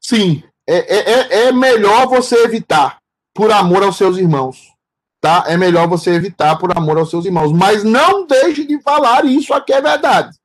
Sim. 0.00 0.42
É, 0.68 0.76
é, 0.76 0.98
é, 0.98 1.42
é 1.44 1.52
melhor 1.52 2.08
você 2.08 2.34
evitar 2.42 2.98
por 3.32 3.52
amor 3.52 3.84
aos 3.84 3.96
seus 3.96 4.16
irmãos. 4.16 4.72
Tá? 5.20 5.44
É 5.46 5.56
melhor 5.56 5.86
você 5.86 6.10
evitar 6.10 6.56
por 6.58 6.76
amor 6.76 6.98
aos 6.98 7.10
seus 7.10 7.24
irmãos. 7.26 7.52
Mas 7.52 7.84
não 7.84 8.26
deixe 8.26 8.66
de 8.66 8.82
falar 8.82 9.24
isso 9.24 9.54
aqui 9.54 9.72
é 9.72 9.80
verdade. 9.80 10.36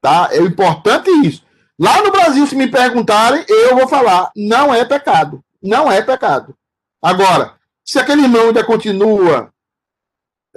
Tá? 0.00 0.28
É 0.30 0.38
importante 0.38 1.10
isso. 1.26 1.42
Lá 1.76 2.00
no 2.00 2.12
Brasil, 2.12 2.46
se 2.46 2.54
me 2.54 2.68
perguntarem, 2.68 3.44
eu 3.48 3.74
vou 3.74 3.88
falar: 3.88 4.30
não 4.36 4.72
é 4.72 4.84
pecado. 4.84 5.42
Não 5.60 5.90
é 5.90 6.00
pecado. 6.00 6.54
Agora, 7.02 7.54
se 7.84 7.98
aquele 7.98 8.22
irmão 8.22 8.46
ainda 8.46 8.62
continua 8.62 9.52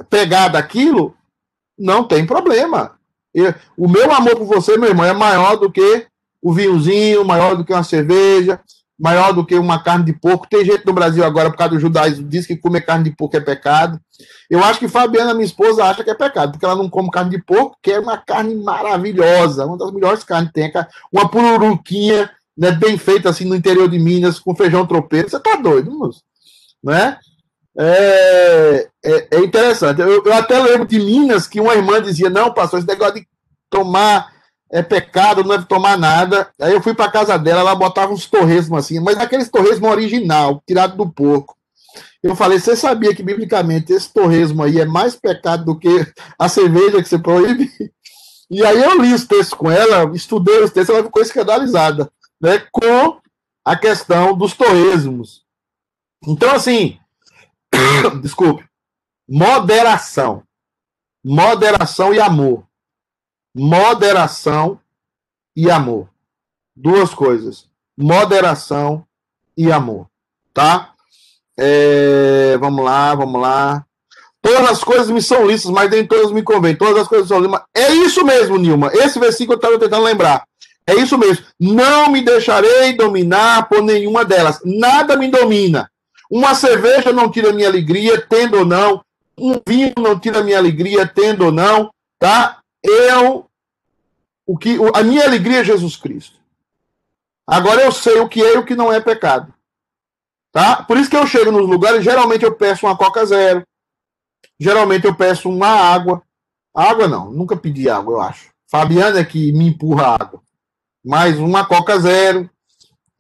pegado 0.10 0.58
aquilo, 0.58 1.16
não 1.78 2.04
tem 2.04 2.26
problema. 2.26 2.98
Eu, 3.34 3.54
o 3.78 3.88
meu 3.88 4.12
amor 4.12 4.36
por 4.36 4.46
você, 4.46 4.78
meu 4.78 4.90
irmão, 4.90 5.06
é 5.06 5.14
maior 5.14 5.56
do 5.58 5.72
que 5.72 6.06
o 6.42 6.54
vinhozinho, 6.54 7.26
maior 7.26 7.56
do 7.56 7.64
que 7.66 7.74
uma 7.74 7.84
cerveja, 7.84 8.60
maior 9.00 9.34
do 9.34 9.46
que 9.46 9.56
uma 9.56 9.82
carne 9.82 10.06
de 10.06 10.14
porco. 10.14 10.48
Tem 10.48 10.64
gente 10.64 10.86
no 10.86 10.94
Brasil 10.94 11.24
agora, 11.24 11.50
por 11.50 11.58
causa 11.58 11.74
do 11.74 11.80
judaísmo, 11.80 12.28
diz 12.28 12.46
que 12.46 12.56
comer 12.56 12.82
carne 12.82 13.06
de 13.06 13.16
porco 13.16 13.36
é 13.36 13.42
pecado. 13.42 14.00
Eu 14.50 14.64
acho 14.64 14.80
que 14.80 14.88
Fabiana, 14.88 15.34
minha 15.34 15.46
esposa, 15.46 15.86
acha 15.86 16.04
que 16.04 16.10
é 16.10 16.16
pecado, 16.16 16.52
porque 16.52 16.66
ela 16.66 16.76
não 16.76 16.90
come 16.90 17.10
carne 17.10 17.32
de 17.32 17.42
porco, 17.42 17.78
que 17.82 17.92
é 17.92 18.00
uma 18.00 18.18
carne 18.18 18.56
maravilhosa, 18.56 19.66
uma 19.66 19.78
das 19.78 19.92
melhores 19.92 20.24
carnes 20.24 20.52
que 20.52 20.54
tem. 20.54 20.72
Uma 21.12 21.28
pururuquinha, 21.28 22.30
né, 22.58 22.72
bem 22.72 22.98
feita 22.98 23.30
assim 23.30 23.46
no 23.46 23.56
interior 23.56 23.90
de 23.90 23.98
Minas, 23.98 24.40
com 24.40 24.56
feijão 24.56 24.86
tropeiro. 24.86 25.30
Você 25.30 25.40
tá 25.40 25.56
doido, 25.56 25.92
moço? 25.92 26.22
Né? 26.84 27.18
É, 27.78 28.88
é, 29.04 29.28
é 29.32 29.40
interessante. 29.40 30.00
Eu, 30.00 30.24
eu, 30.24 30.34
até 30.34 30.60
lembro 30.60 30.88
de 30.88 31.00
Minas 31.00 31.48
que 31.48 31.60
uma 31.60 31.74
irmã 31.74 32.02
dizia: 32.02 32.30
Não, 32.30 32.54
pastor, 32.54 32.80
esse 32.80 32.88
negócio 32.88 33.16
de 33.16 33.28
tomar 33.70 34.32
é 34.72 34.82
pecado, 34.82 35.44
não 35.44 35.52
deve 35.52 35.66
tomar 35.66 35.98
nada. 35.98 36.50
Aí 36.62 36.74
eu 36.74 36.82
fui 36.82 36.94
para 36.94 37.12
casa 37.12 37.38
dela, 37.38 37.62
ela 37.62 37.76
botava 37.76 38.14
uns 38.14 38.26
torresmos 38.26 38.80
assim, 38.80 39.00
mas 39.00 39.18
aqueles 39.18 39.50
torresmo 39.50 39.88
original, 39.88 40.62
tirado 40.68 40.96
do 40.96 41.12
porco. 41.12 41.56
Eu 42.22 42.36
falei: 42.36 42.60
Você 42.60 42.76
sabia 42.76 43.16
que 43.16 43.24
biblicamente 43.24 43.92
esse 43.92 44.12
torresmo 44.12 44.64
aí 44.64 44.80
é 44.80 44.86
mais 44.86 45.16
pecado 45.16 45.66
do 45.66 45.78
que 45.78 46.08
a 46.38 46.48
cerveja 46.48 47.02
que 47.02 47.10
você 47.10 47.18
proíbe? 47.18 47.72
E 48.52 48.64
aí 48.64 48.82
eu 48.84 49.02
li 49.02 49.12
os 49.14 49.26
textos 49.26 49.58
com 49.58 49.72
ela, 49.72 50.16
estudei 50.16 50.62
os 50.62 50.70
textos, 50.70 50.94
ela 50.94 51.04
ficou 51.04 51.24
escandalizada 51.24 52.12
né, 52.40 52.62
com 52.72 53.18
a 53.66 53.76
questão 53.76 54.38
dos 54.38 54.54
torresmos. 54.54 55.42
Então, 56.28 56.52
assim, 56.52 57.00
desculpe, 58.22 58.66
moderação. 59.28 60.44
Moderação 61.24 62.14
e 62.14 62.20
amor. 62.20 62.66
Moderação 63.56 64.80
e 65.56 65.70
amor. 65.72 66.10
Duas 66.76 67.14
coisas. 67.14 67.70
Moderação 67.98 69.06
e 69.56 69.72
amor. 69.72 70.08
Tá? 70.54 70.94
É, 71.58 72.58
vamos 72.60 72.84
lá, 72.84 73.16
vamos 73.16 73.42
lá. 73.42 73.86
Todas 74.42 74.70
as 74.72 74.84
coisas 74.84 75.10
me 75.10 75.22
são 75.22 75.48
lícitas, 75.48 75.72
mas 75.72 75.90
nem 75.90 76.06
todas 76.06 76.32
me 76.32 76.44
convêm. 76.44 76.76
Todas 76.76 77.04
as 77.04 77.08
coisas 77.08 77.28
são 77.28 77.40
lícitas. 77.40 77.66
É 77.74 77.94
isso 77.94 78.26
mesmo, 78.26 78.58
Nilma. 78.58 78.92
Esse 78.94 79.18
versículo 79.18 79.54
eu 79.54 79.58
estava 79.58 79.80
tentando 79.80 80.04
lembrar. 80.04 80.46
É 80.86 80.96
isso 80.96 81.18
mesmo. 81.18 81.46
Não 81.58 82.10
me 82.10 82.22
deixarei 82.22 82.94
dominar 82.94 83.70
por 83.70 83.82
nenhuma 83.82 84.26
delas. 84.26 84.60
Nada 84.66 85.16
me 85.16 85.30
domina. 85.30 85.90
Uma 86.36 86.56
cerveja 86.56 87.14
não 87.14 87.30
tira 87.30 87.54
minha 87.54 87.68
alegria, 87.68 88.20
tendo 88.20 88.58
ou 88.58 88.66
não. 88.66 89.06
Um 89.38 89.62
vinho 89.68 89.94
não 90.00 90.20
tira 90.20 90.42
minha 90.42 90.58
alegria, 90.58 91.08
tendo 91.08 91.46
ou 91.46 91.52
não. 91.52 91.94
Tá? 92.18 92.60
Eu. 92.82 93.46
O 94.44 94.58
que, 94.58 94.76
a 94.96 95.04
minha 95.04 95.24
alegria 95.26 95.60
é 95.60 95.64
Jesus 95.64 95.96
Cristo. 95.96 96.40
Agora 97.46 97.84
eu 97.84 97.92
sei 97.92 98.20
o 98.20 98.28
que 98.28 98.42
é 98.42 98.56
e 98.56 98.58
o 98.58 98.66
que 98.66 98.76
não 98.76 98.92
é 98.92 99.00
pecado. 99.00 99.54
Tá? 100.52 100.82
Por 100.82 100.98
isso 100.98 101.08
que 101.08 101.16
eu 101.16 101.28
chego 101.28 101.52
nos 101.52 101.70
lugares, 101.70 102.04
geralmente 102.04 102.44
eu 102.44 102.56
peço 102.56 102.88
uma 102.88 102.98
Coca 102.98 103.24
Zero. 103.28 103.62
Geralmente 104.60 105.06
eu 105.06 105.14
peço 105.14 105.48
uma 105.48 105.68
água. 105.68 106.24
Água 106.76 107.08
não, 107.08 107.30
nunca 107.32 107.56
pedi 107.56 107.88
água, 107.88 108.16
eu 108.16 108.22
acho. 108.22 108.50
Fabiana 108.72 109.20
é 109.20 109.24
que 109.24 109.52
me 109.52 109.68
empurra 109.68 110.18
água. 110.20 110.42
Mais 111.06 111.38
uma 111.38 111.64
Coca 111.64 112.00
Zero. 112.00 112.50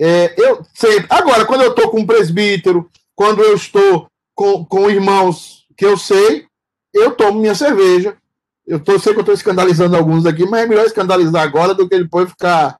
É, 0.02 0.34
eu 0.36 0.66
sempre. 0.74 1.06
Agora, 1.12 1.46
quando 1.46 1.62
eu 1.62 1.70
estou 1.70 1.92
com 1.92 2.00
um 2.00 2.08
presbítero, 2.08 2.90
quando 3.16 3.42
eu 3.42 3.56
estou 3.56 4.08
com, 4.36 4.66
com 4.66 4.90
irmãos 4.90 5.66
que 5.78 5.86
eu 5.86 5.98
sei, 5.98 6.48
eu 6.94 7.16
tomo 7.16 7.40
minha 7.40 7.56
cerveja. 7.56 8.18
Eu 8.66 8.80
tô, 8.80 8.98
sei 8.98 9.14
que 9.14 9.20
eu 9.20 9.24
estou 9.24 9.36
escandalizando 9.36 9.96
alguns 9.96 10.26
aqui, 10.26 10.46
mas 10.46 10.64
é 10.64 10.68
melhor 10.68 10.86
escandalizar 10.86 11.44
agora 11.44 11.74
do 11.74 11.88
que 11.88 11.98
depois 11.98 12.30
ficar 12.30 12.78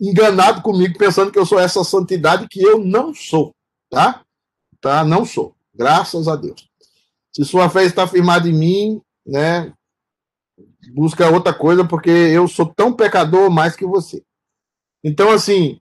enganado 0.00 0.62
comigo, 0.62 0.98
pensando 0.98 1.30
que 1.30 1.38
eu 1.38 1.46
sou 1.46 1.60
essa 1.60 1.84
santidade 1.84 2.48
que 2.48 2.62
eu 2.62 2.78
não 2.78 3.14
sou. 3.14 3.54
Tá? 3.88 4.22
Tá? 4.80 5.04
Não 5.04 5.24
sou. 5.24 5.54
Graças 5.74 6.26
a 6.26 6.36
Deus. 6.36 6.68
Se 7.32 7.44
sua 7.44 7.70
fé 7.70 7.84
está 7.84 8.06
firmada 8.06 8.48
em 8.48 8.52
mim, 8.52 9.02
né? 9.24 9.72
Busca 10.92 11.30
outra 11.30 11.54
coisa, 11.54 11.84
porque 11.84 12.10
eu 12.10 12.48
sou 12.48 12.66
tão 12.66 12.92
pecador 12.92 13.50
mais 13.50 13.76
que 13.76 13.86
você. 13.86 14.22
Então, 15.04 15.30
assim, 15.30 15.80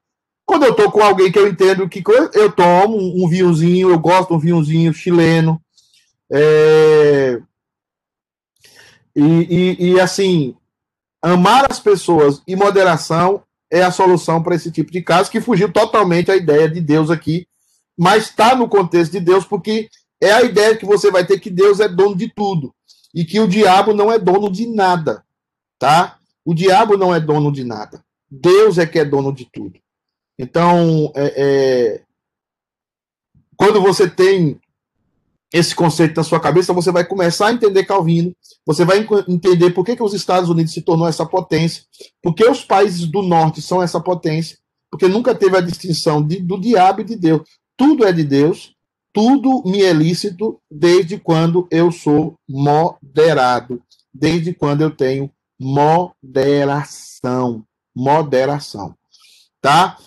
quando 0.51 0.63
eu 0.63 0.75
tô 0.75 0.91
com 0.91 1.01
alguém 1.01 1.31
que 1.31 1.39
eu 1.39 1.47
entendo 1.47 1.87
que 1.87 2.03
eu 2.33 2.51
tomo 2.51 2.97
um 2.97 3.29
vinhozinho, 3.29 3.89
eu 3.89 3.97
gosto 3.97 4.27
de 4.27 4.33
um 4.33 4.39
vinhozinho 4.39 4.93
chileno. 4.93 5.61
É... 6.29 7.41
E, 9.15 9.23
e, 9.79 9.91
e, 9.91 9.99
assim, 10.01 10.53
amar 11.21 11.71
as 11.71 11.79
pessoas 11.79 12.41
e 12.45 12.53
moderação 12.53 13.43
é 13.71 13.81
a 13.81 13.91
solução 13.91 14.43
para 14.43 14.53
esse 14.53 14.69
tipo 14.69 14.91
de 14.91 15.01
caso, 15.01 15.31
que 15.31 15.39
fugiu 15.39 15.71
totalmente 15.71 16.29
a 16.29 16.35
ideia 16.35 16.67
de 16.67 16.81
Deus 16.81 17.09
aqui, 17.09 17.47
mas 17.97 18.25
está 18.25 18.53
no 18.53 18.67
contexto 18.67 19.13
de 19.13 19.21
Deus, 19.21 19.45
porque 19.45 19.89
é 20.21 20.33
a 20.33 20.41
ideia 20.41 20.75
que 20.75 20.85
você 20.85 21.09
vai 21.09 21.25
ter 21.25 21.39
que 21.39 21.49
Deus 21.49 21.79
é 21.79 21.87
dono 21.87 22.13
de 22.13 22.27
tudo 22.27 22.75
e 23.15 23.23
que 23.23 23.39
o 23.39 23.47
diabo 23.47 23.93
não 23.93 24.11
é 24.11 24.19
dono 24.19 24.51
de 24.51 24.67
nada, 24.67 25.23
tá? 25.79 26.17
O 26.43 26.53
diabo 26.53 26.97
não 26.97 27.15
é 27.15 27.21
dono 27.21 27.53
de 27.53 27.63
nada. 27.63 28.03
Deus 28.29 28.77
é 28.77 28.85
que 28.85 28.99
é 28.99 29.05
dono 29.05 29.31
de 29.31 29.45
tudo. 29.49 29.80
Então, 30.41 31.11
é, 31.13 31.33
é, 31.37 32.01
quando 33.55 33.79
você 33.79 34.09
tem 34.09 34.59
esse 35.53 35.75
conceito 35.75 36.15
na 36.17 36.23
sua 36.23 36.39
cabeça, 36.39 36.73
você 36.73 36.91
vai 36.91 37.05
começar 37.05 37.49
a 37.49 37.53
entender 37.53 37.85
Calvino, 37.85 38.35
você 38.65 38.83
vai 38.83 39.07
entender 39.27 39.69
por 39.69 39.85
que, 39.85 39.95
que 39.95 40.01
os 40.01 40.15
Estados 40.15 40.49
Unidos 40.49 40.73
se 40.73 40.81
tornou 40.81 41.07
essa 41.07 41.27
potência, 41.27 41.83
por 42.23 42.33
que 42.33 42.43
os 42.43 42.65
países 42.65 43.05
do 43.05 43.21
norte 43.21 43.61
são 43.61 43.83
essa 43.83 43.99
potência, 44.01 44.57
porque 44.89 45.07
nunca 45.07 45.35
teve 45.35 45.55
a 45.55 45.61
distinção 45.61 46.25
de, 46.25 46.41
do 46.41 46.59
diabo 46.59 47.01
e 47.01 47.03
de 47.05 47.15
Deus. 47.15 47.43
Tudo 47.77 48.03
é 48.03 48.11
de 48.11 48.23
Deus, 48.23 48.73
tudo 49.13 49.61
me 49.63 49.83
é 49.83 49.93
lícito 49.93 50.59
desde 50.71 51.19
quando 51.19 51.67
eu 51.69 51.91
sou 51.91 52.33
moderado, 52.49 53.79
desde 54.11 54.55
quando 54.55 54.81
eu 54.81 54.89
tenho 54.89 55.31
moderação, 55.59 56.03
moderação, 57.95 58.95
tá? 59.61 59.99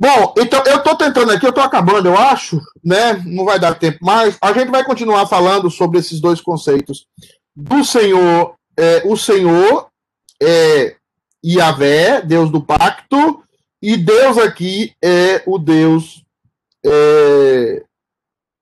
Bom, 0.00 0.32
então 0.38 0.62
eu 0.64 0.78
estou 0.78 0.96
tentando 0.96 1.30
aqui, 1.30 1.44
eu 1.44 1.50
estou 1.50 1.62
acabando, 1.62 2.08
eu 2.08 2.16
acho, 2.16 2.58
né? 2.82 3.22
Não 3.26 3.44
vai 3.44 3.60
dar 3.60 3.74
tempo 3.74 3.98
mais. 4.00 4.38
A 4.40 4.50
gente 4.54 4.70
vai 4.70 4.82
continuar 4.82 5.26
falando 5.26 5.70
sobre 5.70 5.98
esses 5.98 6.22
dois 6.22 6.40
conceitos 6.40 7.06
do 7.54 7.84
Senhor, 7.84 8.54
é, 8.78 9.02
o 9.04 9.14
Senhor 9.14 9.88
é 10.42 10.96
Yahvé, 11.44 12.22
Deus 12.22 12.50
do 12.50 12.62
pacto, 12.62 13.42
e 13.82 13.94
Deus 13.98 14.38
aqui 14.38 14.94
é 15.04 15.42
o 15.46 15.58
Deus, 15.58 16.24
é, 16.82 17.84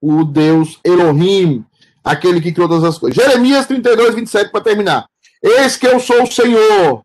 o 0.01 0.25
Deus 0.25 0.81
Elohim, 0.83 1.65
aquele 2.03 2.41
que 2.41 2.51
criou 2.51 2.69
todas 2.69 2.83
as 2.83 2.99
coisas. 2.99 3.17
Jeremias 3.17 3.65
32, 3.67 4.17
27, 4.17 4.51
para 4.51 4.65
terminar. 4.65 5.07
Eis 5.41 5.77
que 5.77 5.87
eu 5.87 6.01
sou 6.01 6.25
o 6.25 6.33
Senhor. 6.33 7.03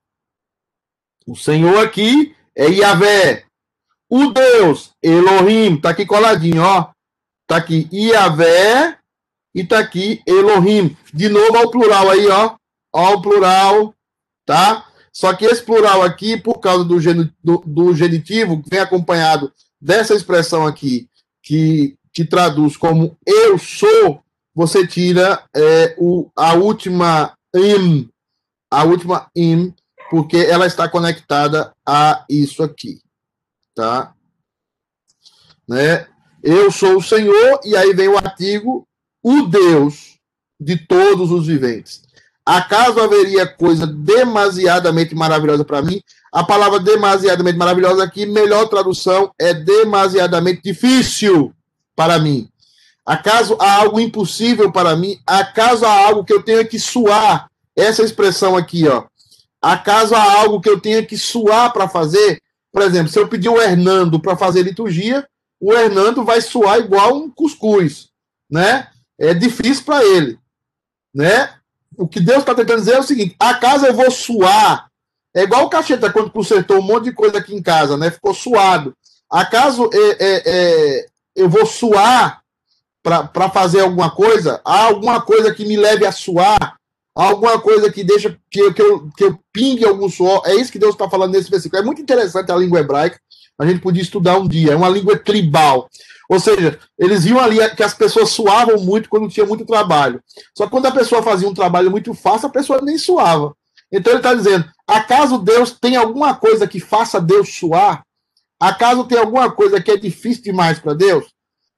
O 1.28 1.36
Senhor 1.36 1.78
aqui 1.84 2.36
é 2.56 2.68
Yahvé. 2.68 3.46
O 4.10 4.32
Deus, 4.32 4.92
Elohim, 5.02 5.80
tá 5.80 5.90
aqui 5.90 6.06
coladinho, 6.06 6.62
ó. 6.62 6.92
Tá 7.48 7.58
aqui 7.58 7.88
Yahvé 7.92 8.98
e 9.56 9.64
tá 9.64 9.80
aqui 9.80 10.22
Elohim. 10.26 10.96
De 11.14 11.30
novo 11.30 11.58
ao 11.58 11.72
plural 11.72 12.10
aí, 12.10 12.28
ó. 12.28 12.56
Ó 12.94 13.14
o 13.16 13.22
plural, 13.22 13.94
tá? 14.46 14.86
Só 15.12 15.34
que 15.34 15.46
esse 15.46 15.64
plural 15.64 16.02
aqui, 16.02 16.38
por 16.38 16.60
causa 16.60 16.84
do, 16.84 17.00
gen, 17.00 17.32
do, 17.44 17.64
do 17.66 17.96
genitivo, 17.96 18.62
vem 18.70 18.80
acompanhado 18.80 19.52
dessa 19.82 20.14
expressão 20.14 20.66
aqui, 20.66 21.08
que, 21.42 21.96
que 22.14 22.24
traduz 22.24 22.78
como 22.78 23.18
eu 23.26 23.58
sou, 23.58 24.24
você 24.56 24.86
tira 24.86 25.44
é, 25.56 25.96
o, 25.98 26.30
a 26.36 26.54
última 26.54 27.34
im, 27.56 28.10
a 28.72 28.84
última 28.84 29.30
im, 29.36 29.74
porque 30.10 30.38
ela 30.38 30.68
está 30.68 30.88
conectada 30.88 31.74
a 31.86 32.24
isso 32.30 32.62
aqui 32.64 33.03
tá? 33.74 34.14
Né? 35.68 36.08
Eu 36.44 36.72
sou 36.72 36.98
o 36.98 37.04
Senhor, 37.04 37.60
e 37.64 37.76
aí 37.76 37.94
vem 37.94 38.08
o 38.08 38.18
artigo, 38.18 38.88
o 39.22 39.44
Deus 39.44 40.18
de 40.60 40.78
todos 40.78 41.32
os 41.32 41.48
viventes. 41.48 42.02
Acaso 42.46 43.00
haveria 43.00 43.48
coisa 43.48 43.88
demasiadamente 43.88 45.16
maravilhosa 45.16 45.64
para 45.64 45.82
mim? 45.82 46.02
A 46.32 46.44
palavra 46.44 46.80
demasiadamente 46.80 47.58
maravilhosa 47.58 48.04
aqui, 48.04 48.26
melhor 48.26 48.68
tradução, 48.68 49.32
é 49.40 49.54
demasiadamente 49.54 50.62
difícil 50.64 51.54
para 51.96 52.20
mim. 52.20 52.50
Acaso 53.06 53.56
há 53.60 53.76
algo 53.76 54.00
impossível 54.00 54.72
para 54.72 54.96
mim? 54.96 55.18
Acaso 55.26 55.86
há 55.86 56.08
algo 56.08 56.24
que 56.24 56.34
eu 56.34 56.44
tenha 56.44 56.66
que 56.66 56.80
suar? 56.80 57.50
Essa 57.76 58.04
expressão 58.04 58.58
aqui, 58.58 58.88
ó. 58.88 59.06
Acaso 59.62 60.14
há 60.14 60.40
algo 60.40 60.60
que 60.60 60.70
eu 60.70 60.80
tenha 60.80 61.06
que 61.06 61.18
suar 61.18 61.72
para 61.72 61.88
fazer? 61.88 62.42
Por 62.74 62.82
exemplo, 62.82 63.12
se 63.12 63.20
eu 63.20 63.28
pedir 63.28 63.50
o 63.50 63.62
Hernando 63.62 64.20
para 64.20 64.36
fazer 64.36 64.64
liturgia, 64.64 65.28
o 65.62 65.72
Hernando 65.72 66.26
vai 66.26 66.42
suar 66.42 66.80
igual 66.80 67.16
um 67.16 67.30
cuscuz, 67.30 68.10
né? 68.50 68.88
É 69.18 69.34
difícil 69.34 69.86
para 69.86 70.04
ele, 70.04 70.40
né? 71.14 71.54
O 71.96 72.08
que 72.08 72.20
Deus 72.20 72.40
está 72.40 72.56
tentando 72.56 72.80
dizer 72.80 72.96
é 72.96 73.00
o 73.00 73.04
seguinte: 73.04 73.36
acaso 73.40 73.86
eu 73.86 73.94
vou 73.94 74.10
suar? 74.10 74.88
É 75.36 75.44
igual 75.44 75.66
o 75.66 75.70
cacheta 75.70 76.12
quando 76.12 76.32
consertou 76.32 76.80
um 76.80 76.82
monte 76.82 77.06
de 77.06 77.14
coisa 77.14 77.38
aqui 77.38 77.56
em 77.56 77.62
casa, 77.62 77.96
né? 77.96 78.10
Ficou 78.10 78.34
suado. 78.34 78.96
Acaso 79.32 79.90
é, 79.94 79.98
é, 79.98 80.44
é, 80.46 81.06
eu 81.36 81.48
vou 81.48 81.66
suar 81.66 82.42
para 83.04 83.50
fazer 83.50 83.82
alguma 83.82 84.12
coisa? 84.12 84.62
Há 84.66 84.86
alguma 84.86 85.22
coisa 85.22 85.54
que 85.54 85.66
me 85.66 85.78
leve 85.78 86.06
a 86.06 86.12
suar? 86.12 86.78
Alguma 87.16 87.60
coisa 87.60 87.92
que 87.92 88.04
deixa 88.04 88.38
que, 88.50 88.74
que, 88.74 88.82
eu, 88.82 89.10
que 89.16 89.24
eu 89.24 89.40
pingue 89.52 89.86
algum 89.86 90.10
suor. 90.10 90.42
É 90.46 90.56
isso 90.56 90.72
que 90.72 90.80
Deus 90.80 90.96
está 90.96 91.10
falando 91.10 91.34
nesse 91.34 91.50
versículo. 91.50 91.82
É 91.82 91.86
muito 91.86 92.02
interessante 92.02 92.52
a 92.52 92.56
língua 92.56 92.80
hebraica. 92.80 93.20
A 93.60 93.66
gente 93.66 93.82
podia 93.82 94.02
estudar 94.02 94.38
um 94.38 94.48
dia. 94.48 94.74
É 94.74 94.76
uma 94.76 94.90
língua 94.90 95.18
tribal. 95.18 95.88
Ou 96.30 96.40
seja, 96.40 96.80
eles 96.98 97.24
viam 97.24 97.40
ali 97.40 97.58
que 97.76 97.84
as 97.84 97.94
pessoas 97.94 98.30
suavam 98.30 98.80
muito 98.80 99.10
quando 99.10 99.30
tinha 99.30 99.46
muito 99.46 99.66
trabalho. 99.66 100.22
Só 100.58 100.66
que 100.66 100.72
quando 100.72 100.88
a 100.88 100.92
pessoa 100.92 101.22
fazia 101.22 101.48
um 101.48 101.54
trabalho 101.54 101.92
muito 101.92 102.14
fácil, 102.14 102.48
a 102.48 102.52
pessoa 102.52 102.82
nem 102.82 102.98
suava. 102.98 103.56
Então 103.92 104.12
ele 104.14 104.20
está 104.20 104.34
dizendo: 104.34 104.66
acaso 104.88 105.38
Deus 105.38 105.72
tem 105.80 105.96
alguma 105.96 106.36
coisa 106.36 106.68
que 106.68 106.80
faça 106.80 107.22
Deus 107.22 107.54
suar? 107.54 108.04
Acaso 108.60 109.04
tem 109.04 109.20
alguma 109.20 109.52
coisa 109.52 109.82
que 109.82 109.92
é 109.92 109.98
difícil 109.98 110.44
demais 110.44 110.80
para 110.80 110.94
Deus? 110.94 111.26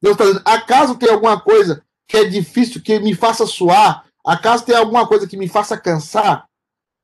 Deus 0.01 0.13
está 0.13 0.25
dizendo: 0.25 0.41
acaso 0.45 0.95
tem 0.95 1.09
alguma 1.09 1.39
coisa 1.39 1.83
que 2.07 2.15
é 2.15 2.23
difícil, 2.23 2.81
que 2.81 2.99
me 2.99 3.13
faça 3.13 3.45
suar? 3.45 4.05
Acaso 4.25 4.65
tem 4.65 4.75
alguma 4.75 5.07
coisa 5.07 5.27
que 5.27 5.37
me 5.37 5.47
faça 5.47 5.77
cansar? 5.77 6.47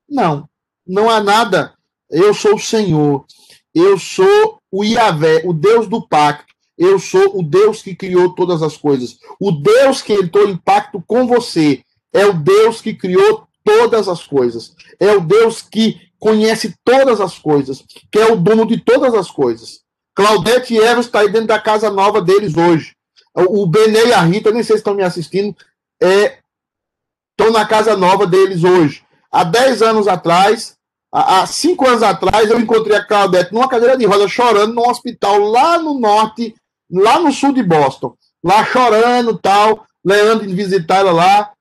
Não, 0.09 0.49
não 0.85 1.09
há 1.09 1.21
nada. 1.21 1.73
Eu 2.09 2.33
sou 2.33 2.55
o 2.55 2.59
Senhor. 2.59 3.25
Eu 3.73 3.97
sou 3.97 4.59
o 4.71 4.83
Iavé, 4.83 5.43
o 5.45 5.53
Deus 5.53 5.87
do 5.87 6.05
pacto. 6.05 6.53
Eu 6.77 6.97
sou 6.97 7.39
o 7.39 7.43
Deus 7.43 7.81
que 7.81 7.95
criou 7.95 8.33
todas 8.33 8.63
as 8.63 8.75
coisas. 8.75 9.19
O 9.39 9.51
Deus 9.51 10.01
que 10.01 10.13
entrou 10.13 10.49
em 10.49 10.57
pacto 10.57 11.01
com 11.05 11.27
você 11.27 11.83
é 12.11 12.25
o 12.25 12.33
Deus 12.33 12.81
que 12.81 12.93
criou 12.93 13.47
todas 13.63 14.09
as 14.09 14.25
coisas. 14.25 14.75
É 14.99 15.15
o 15.15 15.21
Deus 15.21 15.61
que 15.61 16.01
conhece 16.19 16.75
todas 16.83 17.21
as 17.21 17.37
coisas, 17.37 17.83
que 18.11 18.19
é 18.19 18.31
o 18.31 18.35
dono 18.35 18.65
de 18.65 18.79
todas 18.79 19.13
as 19.13 19.29
coisas. 19.29 19.81
Claudete 20.13 20.73
e 20.73 20.79
Eva 20.79 21.01
está 21.01 21.19
aí 21.19 21.29
dentro 21.29 21.47
da 21.47 21.59
casa 21.59 21.89
nova 21.89 22.21
deles 22.21 22.55
hoje. 22.57 22.93
O 23.33 23.65
Benê 23.65 24.07
e 24.07 24.13
a 24.13 24.21
Rita, 24.21 24.51
nem 24.51 24.63
sei 24.63 24.75
se 24.75 24.79
estão 24.81 24.93
me 24.93 25.03
assistindo, 25.03 25.55
é 26.01 26.39
estão 27.41 27.51
na 27.51 27.65
casa 27.65 27.97
nova 27.97 28.27
deles 28.27 28.63
hoje. 28.63 29.03
Há 29.31 29.43
10 29.43 29.81
anos 29.81 30.07
atrás, 30.07 30.75
há 31.11 31.45
5 31.47 31.87
anos 31.87 32.03
atrás, 32.03 32.49
eu 32.49 32.59
encontrei 32.59 32.95
a 32.95 33.03
Claudete 33.03 33.51
numa 33.51 33.67
cadeira 33.67 33.97
de 33.97 34.05
roda 34.05 34.27
chorando 34.27 34.75
num 34.75 34.87
hospital 34.87 35.39
lá 35.39 35.79
no 35.79 35.99
norte, 35.99 36.53
lá 36.91 37.19
no 37.19 37.31
sul 37.31 37.51
de 37.51 37.63
Boston. 37.63 38.13
Lá 38.43 38.63
chorando 38.65 39.37
tal, 39.37 39.85
Leandro 40.05 40.45
de 40.45 40.53
visitar 40.53 40.97
ela 40.97 41.11
lá. 41.11 41.51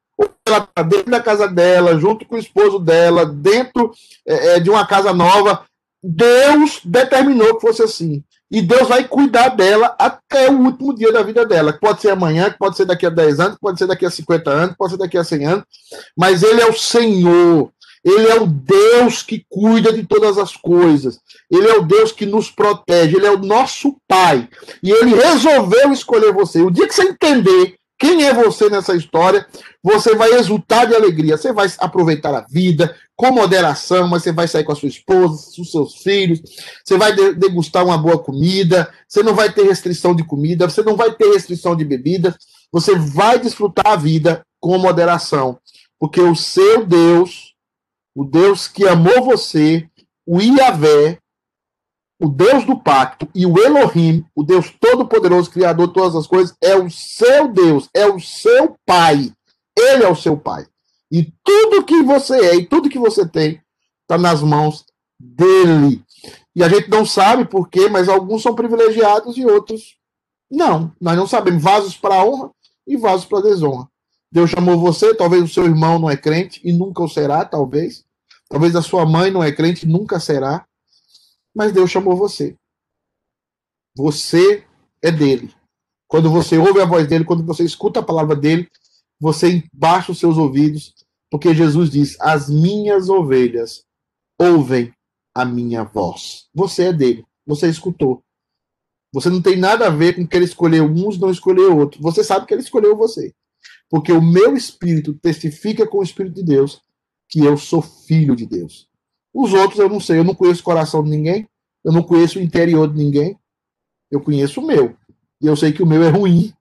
Ela 0.47 0.59
está 0.59 0.83
dentro 0.83 1.11
da 1.11 1.21
casa 1.21 1.49
dela, 1.49 1.99
junto 1.99 2.27
com 2.27 2.35
o 2.35 2.39
esposo 2.39 2.79
dela, 2.79 3.25
dentro 3.25 3.93
é, 4.27 4.57
é, 4.57 4.61
de 4.61 4.69
uma 4.69 4.87
casa 4.87 5.15
nova. 5.15 5.65
Deus 6.03 6.81
determinou 6.85 7.55
que 7.55 7.61
fosse 7.67 7.83
assim. 7.83 8.23
E 8.51 8.61
Deus 8.61 8.89
vai 8.89 9.05
cuidar 9.05 9.51
dela 9.51 9.95
até 9.99 10.51
o 10.51 10.59
último 10.59 10.95
dia 10.95 11.13
da 11.13 11.23
vida 11.23 11.47
dela. 11.47 11.73
Pode 11.73 12.01
ser 12.01 12.11
amanhã, 12.11 12.55
pode 12.59 12.77
ser 12.77 12.85
daqui 12.85 13.07
a 13.07 13.11
10 13.11 13.39
anos, 13.39 13.59
pode 13.61 13.79
ser 13.79 13.87
daqui 13.87 14.05
a 14.05 14.11
50 14.11 14.51
anos, 14.51 14.77
pode 14.77 14.93
ser 14.93 14.99
daqui 14.99 15.17
a 15.17 15.23
100 15.23 15.47
anos. 15.47 15.65
Mas 16.17 16.43
Ele 16.43 16.61
é 16.61 16.67
o 16.67 16.73
Senhor. 16.73 17.71
Ele 18.03 18.29
é 18.29 18.41
o 18.41 18.47
Deus 18.47 19.23
que 19.23 19.45
cuida 19.49 19.93
de 19.93 20.05
todas 20.05 20.39
as 20.39 20.57
coisas. 20.57 21.21
Ele 21.51 21.69
é 21.69 21.77
o 21.77 21.83
Deus 21.83 22.13
que 22.13 22.27
nos 22.27 22.51
protege. 22.51 23.17
Ele 23.17 23.27
é 23.27 23.31
o 23.31 23.39
nosso 23.39 23.97
Pai. 24.09 24.49
E 24.83 24.91
Ele 24.91 25.15
resolveu 25.15 25.93
escolher 25.93 26.33
você. 26.33 26.61
O 26.63 26.71
dia 26.71 26.89
que 26.89 26.95
você 26.95 27.03
entender 27.03 27.77
quem 28.01 28.25
é 28.25 28.33
você 28.33 28.71
nessa 28.71 28.97
história, 28.97 29.47
você 29.83 30.15
vai 30.15 30.33
exultar 30.33 30.87
de 30.87 30.95
alegria. 30.95 31.37
Você 31.37 31.53
vai 31.53 31.71
aproveitar 31.79 32.35
a 32.35 32.41
vida 32.41 32.97
com 33.15 33.31
moderação, 33.31 34.09
mas 34.09 34.23
você 34.23 34.33
vai 34.33 34.49
sair 34.49 34.65
com 34.65 34.73
a 34.73 34.75
sua 34.75 34.89
esposa, 34.89 35.53
com 35.55 35.61
os 35.61 35.71
seus 35.71 35.97
filhos, 35.97 36.41
você 36.83 36.97
vai 36.97 37.15
degustar 37.35 37.85
uma 37.85 37.99
boa 37.99 38.19
comida, 38.19 38.91
você 39.07 39.23
não 39.23 39.35
vai 39.35 39.53
ter 39.53 39.65
restrição 39.65 40.17
de 40.17 40.25
comida, 40.25 40.67
você 40.67 40.83
não 40.83 40.97
vai 40.97 41.13
ter 41.13 41.31
restrição 41.31 41.77
de 41.77 41.85
bebida, 41.85 42.35
você 42.73 42.95
vai 42.97 43.39
desfrutar 43.39 43.89
a 43.89 43.97
vida 43.97 44.43
com 44.59 44.79
moderação, 44.79 45.59
porque 45.99 46.23
o 46.23 46.35
seu 46.35 46.87
Deus, 46.87 47.55
o 48.15 48.25
Deus 48.25 48.67
que 48.67 48.89
amou 48.89 49.23
você, 49.23 49.87
o 50.27 50.41
Iavé, 50.41 51.19
o 52.21 52.29
Deus 52.29 52.65
do 52.65 52.79
pacto 52.79 53.27
e 53.35 53.47
o 53.47 53.59
Elohim, 53.59 54.25
o 54.35 54.43
Deus 54.43 54.71
todo-poderoso, 54.79 55.51
criador 55.51 55.89
de 55.89 55.95
todas 55.95 56.15
as 56.15 56.27
coisas, 56.27 56.55
é 56.63 56.77
o 56.77 56.91
seu 56.91 57.49
Deus, 57.49 57.89
é 57.95 58.07
o 58.07 58.21
seu 58.21 58.77
Pai. 58.85 59.33
Ele 59.77 60.05
é 60.05 60.09
o 60.09 60.15
seu 60.17 60.37
Pai. 60.37 60.67
E 61.11 61.33
tudo 61.43 61.85
que 61.85 62.03
você 62.03 62.35
é 62.35 62.57
e 62.57 62.67
tudo 62.67 62.91
que 62.91 62.99
você 62.99 63.27
tem 63.27 63.61
está 64.03 64.19
nas 64.19 64.43
mãos 64.43 64.85
dele. 65.19 66.05
E 66.55 66.63
a 66.63 66.69
gente 66.69 66.91
não 66.91 67.07
sabe 67.07 67.47
por 67.47 67.69
quê, 67.69 67.89
mas 67.89 68.09
alguns 68.09 68.43
são 68.43 68.55
privilegiados 68.55 69.37
e 69.39 69.47
outros 69.47 69.97
não. 70.51 70.93
Nós 71.01 71.17
não 71.17 71.27
sabemos. 71.27 71.63
Vasos 71.63 71.97
para 71.97 72.23
honra 72.25 72.51
e 72.87 72.97
vasos 72.97 73.25
para 73.25 73.43
desonra. 73.43 73.89
Deus 74.33 74.51
chamou 74.51 74.79
você, 74.79 75.15
talvez 75.15 75.43
o 75.43 75.49
seu 75.49 75.65
irmão 75.65 75.99
não 75.99 76.11
é 76.11 76.17
crente 76.17 76.61
e 76.63 76.73
nunca 76.73 77.03
o 77.03 77.09
será, 77.09 77.45
talvez. 77.45 78.05
Talvez 78.49 78.77
a 78.77 78.83
sua 78.83 79.07
mãe 79.07 79.31
não 79.31 79.43
é 79.43 79.51
crente 79.51 79.87
e 79.87 79.89
nunca 79.89 80.21
será. 80.21 80.67
Mas 81.55 81.73
Deus 81.73 81.91
chamou 81.91 82.17
você. 82.17 82.57
Você 83.97 84.67
é 85.03 85.11
dele. 85.11 85.53
Quando 86.07 86.31
você 86.31 86.59
ouve 86.59 86.81
a 86.81 86.87
voz 86.87 87.07
dele, 87.07 87.25
quando 87.25 87.45
você 87.45 87.65
escuta 87.65 88.01
a 88.01 88.05
palavra 88.05 88.35
dele, 88.35 88.69
você 89.21 89.63
baixa 89.73 90.13
os 90.13 90.19
seus 90.19 90.37
ouvidos, 90.37 90.95
porque 91.31 91.55
Jesus 91.55 91.91
diz: 91.91 92.21
As 92.21 92.49
minhas 92.49 93.09
ovelhas 93.09 93.85
ouvem 94.39 94.93
a 95.35 95.45
minha 95.45 95.85
voz. 95.85 96.49
Você 96.55 96.85
é 96.85 96.93
dele. 96.93 97.25
Você 97.47 97.69
escutou. 97.69 98.23
Você 99.13 99.29
não 99.29 99.43
tem 99.43 99.57
nada 99.57 99.87
a 99.87 99.91
ver 99.91 100.15
com 100.15 100.27
que 100.27 100.37
ele 100.37 100.45
escolheu 100.45 100.85
uns, 100.85 101.19
não 101.19 101.31
escolheu 101.31 101.77
outros. 101.77 102.01
Você 102.03 102.23
sabe 102.23 102.47
que 102.47 102.55
ele 102.55 102.63
escolheu 102.63 102.97
você. 102.97 103.35
Porque 103.89 104.13
o 104.13 104.23
meu 104.23 104.57
espírito 104.57 105.15
testifica 105.15 105.87
com 105.87 105.99
o 105.99 106.03
espírito 106.03 106.35
de 106.35 106.45
Deus 106.45 106.81
que 107.29 107.41
eu 107.41 107.57
sou 107.57 107.83
filho 107.83 108.35
de 108.35 108.47
Deus. 108.47 108.90
Os 109.33 109.53
outros 109.53 109.79
eu 109.79 109.89
não 109.89 110.01
sei, 110.01 110.19
eu 110.19 110.25
não 110.25 110.35
conheço 110.35 110.61
o 110.61 110.65
coração 110.65 111.03
de 111.05 111.11
ninguém, 111.11 111.49
eu 111.85 111.93
não 111.93 112.03
conheço 112.03 112.39
o 112.39 112.43
interior 112.43 112.89
de 112.89 112.97
ninguém. 112.97 113.39
Eu 114.11 114.21
conheço 114.21 114.61
o 114.61 114.67
meu. 114.67 114.97
E 115.41 115.47
eu 115.47 115.57
sei 115.57 115.73
que 115.73 115.83
o 115.83 115.87
meu 115.87 116.03
é 116.03 116.09
ruim, 116.09 116.53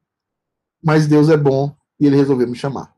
mas 0.84 1.08
Deus 1.08 1.30
é 1.30 1.36
bom 1.36 1.76
e 2.00 2.06
ele 2.06 2.16
resolveu 2.16 2.48
me 2.48 2.56
chamar. 2.56 2.94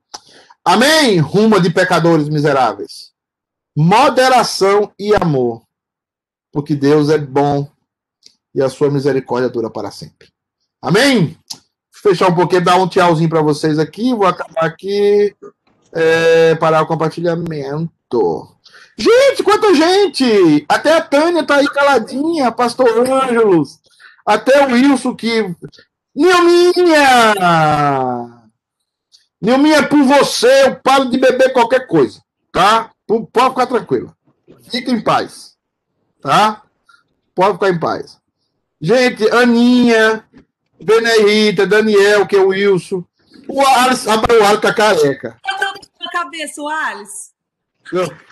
Amém? 0.63 1.17
Ruma 1.19 1.59
de 1.59 1.71
pecadores 1.71 2.29
miseráveis. 2.29 3.11
Moderação 3.75 4.91
e 4.99 5.15
amor. 5.15 5.63
Porque 6.51 6.75
Deus 6.75 7.09
é 7.09 7.17
bom 7.17 7.67
e 8.53 8.61
a 8.61 8.69
sua 8.69 8.91
misericórdia 8.91 9.49
dura 9.49 9.69
para 9.69 9.89
sempre. 9.89 10.27
Amém? 10.81 11.37
Vou 11.51 12.11
fechar 12.11 12.29
um 12.29 12.35
pouquinho, 12.35 12.63
dar 12.63 12.75
um 12.75 12.87
tchauzinho 12.87 13.29
para 13.29 13.41
vocês 13.41 13.79
aqui. 13.79 14.13
Vou 14.13 14.27
acabar 14.27 14.65
aqui. 14.65 15.35
É, 15.93 16.55
parar 16.55 16.83
o 16.83 16.87
compartilhamento. 16.87 18.55
Gente, 19.01 19.41
quanta 19.41 19.73
gente! 19.73 20.63
Até 20.69 20.93
a 20.93 21.01
Tânia 21.01 21.43
tá 21.43 21.55
aí 21.55 21.65
caladinha, 21.65 22.51
Pastor 22.51 22.87
Ângelos. 22.99 23.79
Até 24.23 24.63
o 24.63 24.73
Wilson 24.73 25.15
que. 25.15 25.55
Nilminha! 26.15 27.33
Nilminha, 29.41 29.87
por 29.87 30.03
você, 30.03 30.67
eu 30.67 30.75
paro 30.75 31.09
de 31.09 31.17
beber 31.17 31.51
qualquer 31.51 31.87
coisa, 31.87 32.21
tá? 32.51 32.91
Pode 33.07 33.49
ficar 33.49 33.65
tranquila. 33.65 34.15
Fica 34.69 34.91
em 34.91 35.01
paz, 35.01 35.55
tá? 36.21 36.61
Pode 37.33 37.53
ficar 37.53 37.69
em 37.69 37.79
paz. 37.79 38.19
Gente, 38.79 39.27
Aninha, 39.31 40.23
Benedita, 40.79 41.65
Daniel, 41.65 42.27
que 42.27 42.35
é 42.35 42.39
o 42.39 42.49
Wilson. 42.49 43.03
O 43.47 43.65
Alice, 43.65 44.07
rapaz, 44.07 44.39
o 44.39 44.43
Alice 44.43 44.61
tá 44.61 44.71
careca. 44.71 45.39
Eu 45.49 45.57
tô 45.57 45.73
com 45.97 46.07
a 46.07 46.11
cabeça, 46.11 46.61
o 46.61 46.69
Alice. 46.69 47.31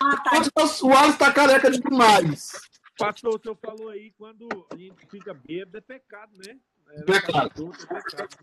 Ah, 0.00 0.16
tá. 0.16 0.64
O 0.82 0.96
Alice 0.96 1.18
tá 1.18 1.32
careca 1.32 1.70
demais. 1.70 2.52
Pastor, 2.98 3.36
o 3.36 3.40
senhor 3.42 3.56
falou 3.56 3.88
aí, 3.88 4.12
quando 4.16 4.48
a 4.72 4.76
gente 4.76 5.06
fica 5.10 5.34
bêbado, 5.34 5.78
é 5.78 5.80
pecado, 5.80 6.32
né? 6.46 6.56
É 6.90 7.02
pecado. 7.02 7.72
É 7.88 7.94
pecado. 7.94 8.36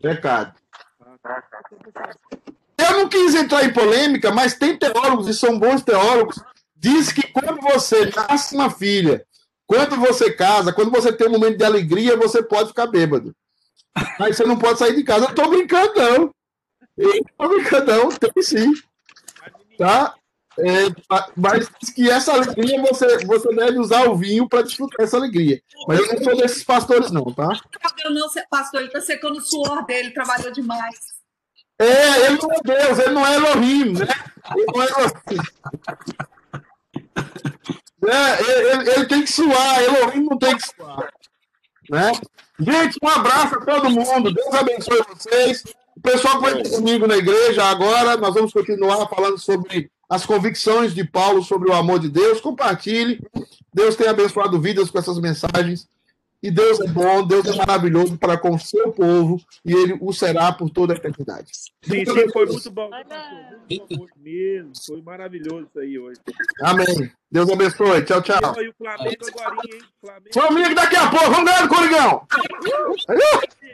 Pecado. 0.00 0.54
Eu 2.76 2.92
não 2.92 3.08
quis 3.08 3.34
entrar 3.34 3.64
em 3.64 3.72
polêmica, 3.72 4.30
mas 4.30 4.54
tem 4.54 4.78
teólogos, 4.78 5.28
e 5.28 5.34
são 5.34 5.58
bons 5.58 5.82
teólogos, 5.82 6.42
diz 6.76 7.12
que 7.12 7.26
quando 7.32 7.60
você 7.60 8.10
nasce 8.10 8.54
uma 8.54 8.70
filha 8.70 9.26
quando 9.66 9.96
você 9.96 10.30
casa, 10.32 10.72
quando 10.72 10.90
você 10.90 11.12
tem 11.12 11.26
um 11.26 11.32
momento 11.32 11.56
de 11.56 11.64
alegria, 11.64 12.16
você 12.16 12.42
pode 12.42 12.68
ficar 12.68 12.86
bêbado. 12.86 13.34
Aí 14.20 14.32
você 14.32 14.44
não 14.44 14.58
pode 14.58 14.78
sair 14.78 14.94
de 14.94 15.02
casa. 15.02 15.26
Eu 15.26 15.34
tô 15.34 15.48
brincando, 15.48 15.94
não. 15.94 16.34
Eu 16.96 17.24
tô 17.38 17.48
brincando, 17.48 17.92
não. 17.92 18.08
Tem 18.10 18.42
sim. 18.42 18.72
Tá? 19.78 20.14
É, 20.58 20.86
mas 21.36 21.68
que 21.94 22.08
essa 22.08 22.32
alegria 22.32 22.80
você, 22.80 23.24
você 23.26 23.54
deve 23.54 23.78
usar 23.78 24.08
o 24.08 24.16
vinho 24.16 24.48
para 24.48 24.62
desfrutar 24.62 25.04
essa 25.04 25.16
alegria. 25.16 25.60
Mas 25.88 25.98
eu 25.98 26.14
não 26.14 26.24
sou 26.24 26.36
desses 26.36 26.62
pastores, 26.62 27.10
não, 27.10 27.24
tá? 27.24 27.48
Eu 28.04 28.12
não, 28.12 28.28
pastor, 28.48 28.80
ele 28.80 28.90
tá 28.90 29.00
secando 29.00 29.38
o 29.38 29.40
suor 29.40 29.84
dele, 29.84 30.12
trabalhou 30.12 30.52
demais. 30.52 31.14
É, 31.78 32.26
ele 32.26 32.38
não 32.40 32.52
é 32.52 32.60
Deus, 32.62 32.98
ele 33.00 33.10
não 33.10 33.26
é 33.26 33.34
Elohim, 33.34 33.92
né? 33.94 34.06
Ele 34.54 34.66
não 34.72 34.82
é 34.82 34.86
Elohim. 34.86 35.42
É, 38.06 38.40
ele, 38.42 38.90
ele, 38.90 39.06
tem 39.06 39.22
que 39.22 39.32
suar, 39.32 39.82
Elohim 39.82 40.24
não 40.24 40.38
tem 40.38 40.56
que 40.56 40.66
suar. 40.68 41.12
Né? 41.90 42.12
Gente, 42.60 42.98
um 43.02 43.08
abraço 43.08 43.56
a 43.56 43.64
todo 43.64 43.90
mundo. 43.90 44.32
Deus 44.32 44.54
abençoe 44.54 45.02
vocês. 45.08 45.64
O 45.96 46.00
pessoal 46.00 46.36
que 46.36 46.50
vai 46.50 46.68
comigo 46.68 47.06
na 47.06 47.16
igreja 47.16 47.64
agora, 47.64 48.16
nós 48.16 48.34
vamos 48.34 48.52
continuar 48.52 49.08
falando 49.08 49.38
sobre 49.38 49.90
as 50.08 50.24
convicções 50.26 50.94
de 50.94 51.04
Paulo 51.04 51.42
sobre 51.42 51.70
o 51.70 51.74
amor 51.74 51.98
de 51.98 52.08
Deus. 52.08 52.40
Compartilhe. 52.40 53.20
Deus 53.72 53.96
tem 53.96 54.08
abençoado 54.08 54.60
vidas 54.60 54.90
com 54.90 54.98
essas 54.98 55.18
mensagens. 55.18 55.88
E 56.44 56.50
Deus 56.50 56.78
é 56.78 56.86
bom, 56.86 57.26
Deus 57.26 57.46
é 57.46 57.56
maravilhoso 57.56 58.18
para 58.18 58.36
com 58.36 58.54
o 58.54 58.58
seu 58.58 58.92
povo 58.92 59.40
e 59.64 59.72
ele 59.72 59.96
o 59.98 60.12
será 60.12 60.52
por 60.52 60.68
toda 60.68 60.92
a 60.92 60.96
eternidade. 60.96 61.50
Sim, 61.82 62.04
sim, 62.04 62.28
foi 62.30 62.44
muito 62.44 62.70
bom. 62.70 62.90
Muito 62.90 63.96
bom 63.96 64.06
mesmo. 64.18 64.72
Foi 64.86 65.00
maravilhoso 65.00 65.66
isso 65.70 65.78
aí 65.78 65.98
hoje. 65.98 66.20
Amém. 66.60 67.10
Deus 67.30 67.48
abençoe. 67.48 68.04
Tchau, 68.04 68.20
tchau. 68.20 68.60
E 68.60 68.68
o 68.68 68.74
Flamengo 68.74 69.26
agora, 69.26 69.56
hein? 69.64 69.80
Flamengo. 70.02 70.32
Flamengo 70.34 70.74
daqui 70.74 70.96
a 70.96 71.10
pouco. 71.10 71.30
Vamos 71.30 71.44
ganhar 71.44 71.62
do 71.62 71.74
Corigão. 71.74 72.26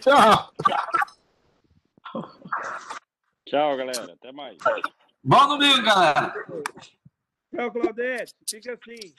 Tchau. 0.01 0.53
Tchau, 3.47 3.77
galera. 3.77 4.13
Até 4.13 4.31
mais. 4.31 4.57
Bom 5.23 5.49
domingo, 5.49 5.83
galera. 5.83 6.33
Tchau, 7.51 7.73
Claudete. 7.73 8.35
Fica 8.49 8.73
assim. 8.73 9.15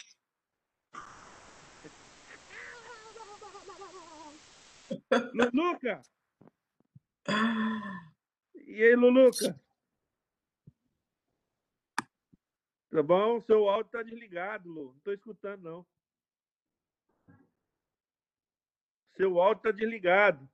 Luluca! 5.33 6.01
E 8.55 8.83
aí, 8.83 8.95
Luluca? 8.95 9.55
Tá 12.89 13.03
bom? 13.03 13.39
Seu 13.41 13.69
áudio 13.69 13.91
tá 13.91 14.01
desligado, 14.01 14.67
Lu. 14.67 14.93
Não 14.93 14.99
tô 15.01 15.13
escutando, 15.13 15.61
não. 15.61 15.85
Seu 19.15 19.39
áudio 19.39 19.61
tá 19.61 19.71
desligado. 19.71 20.50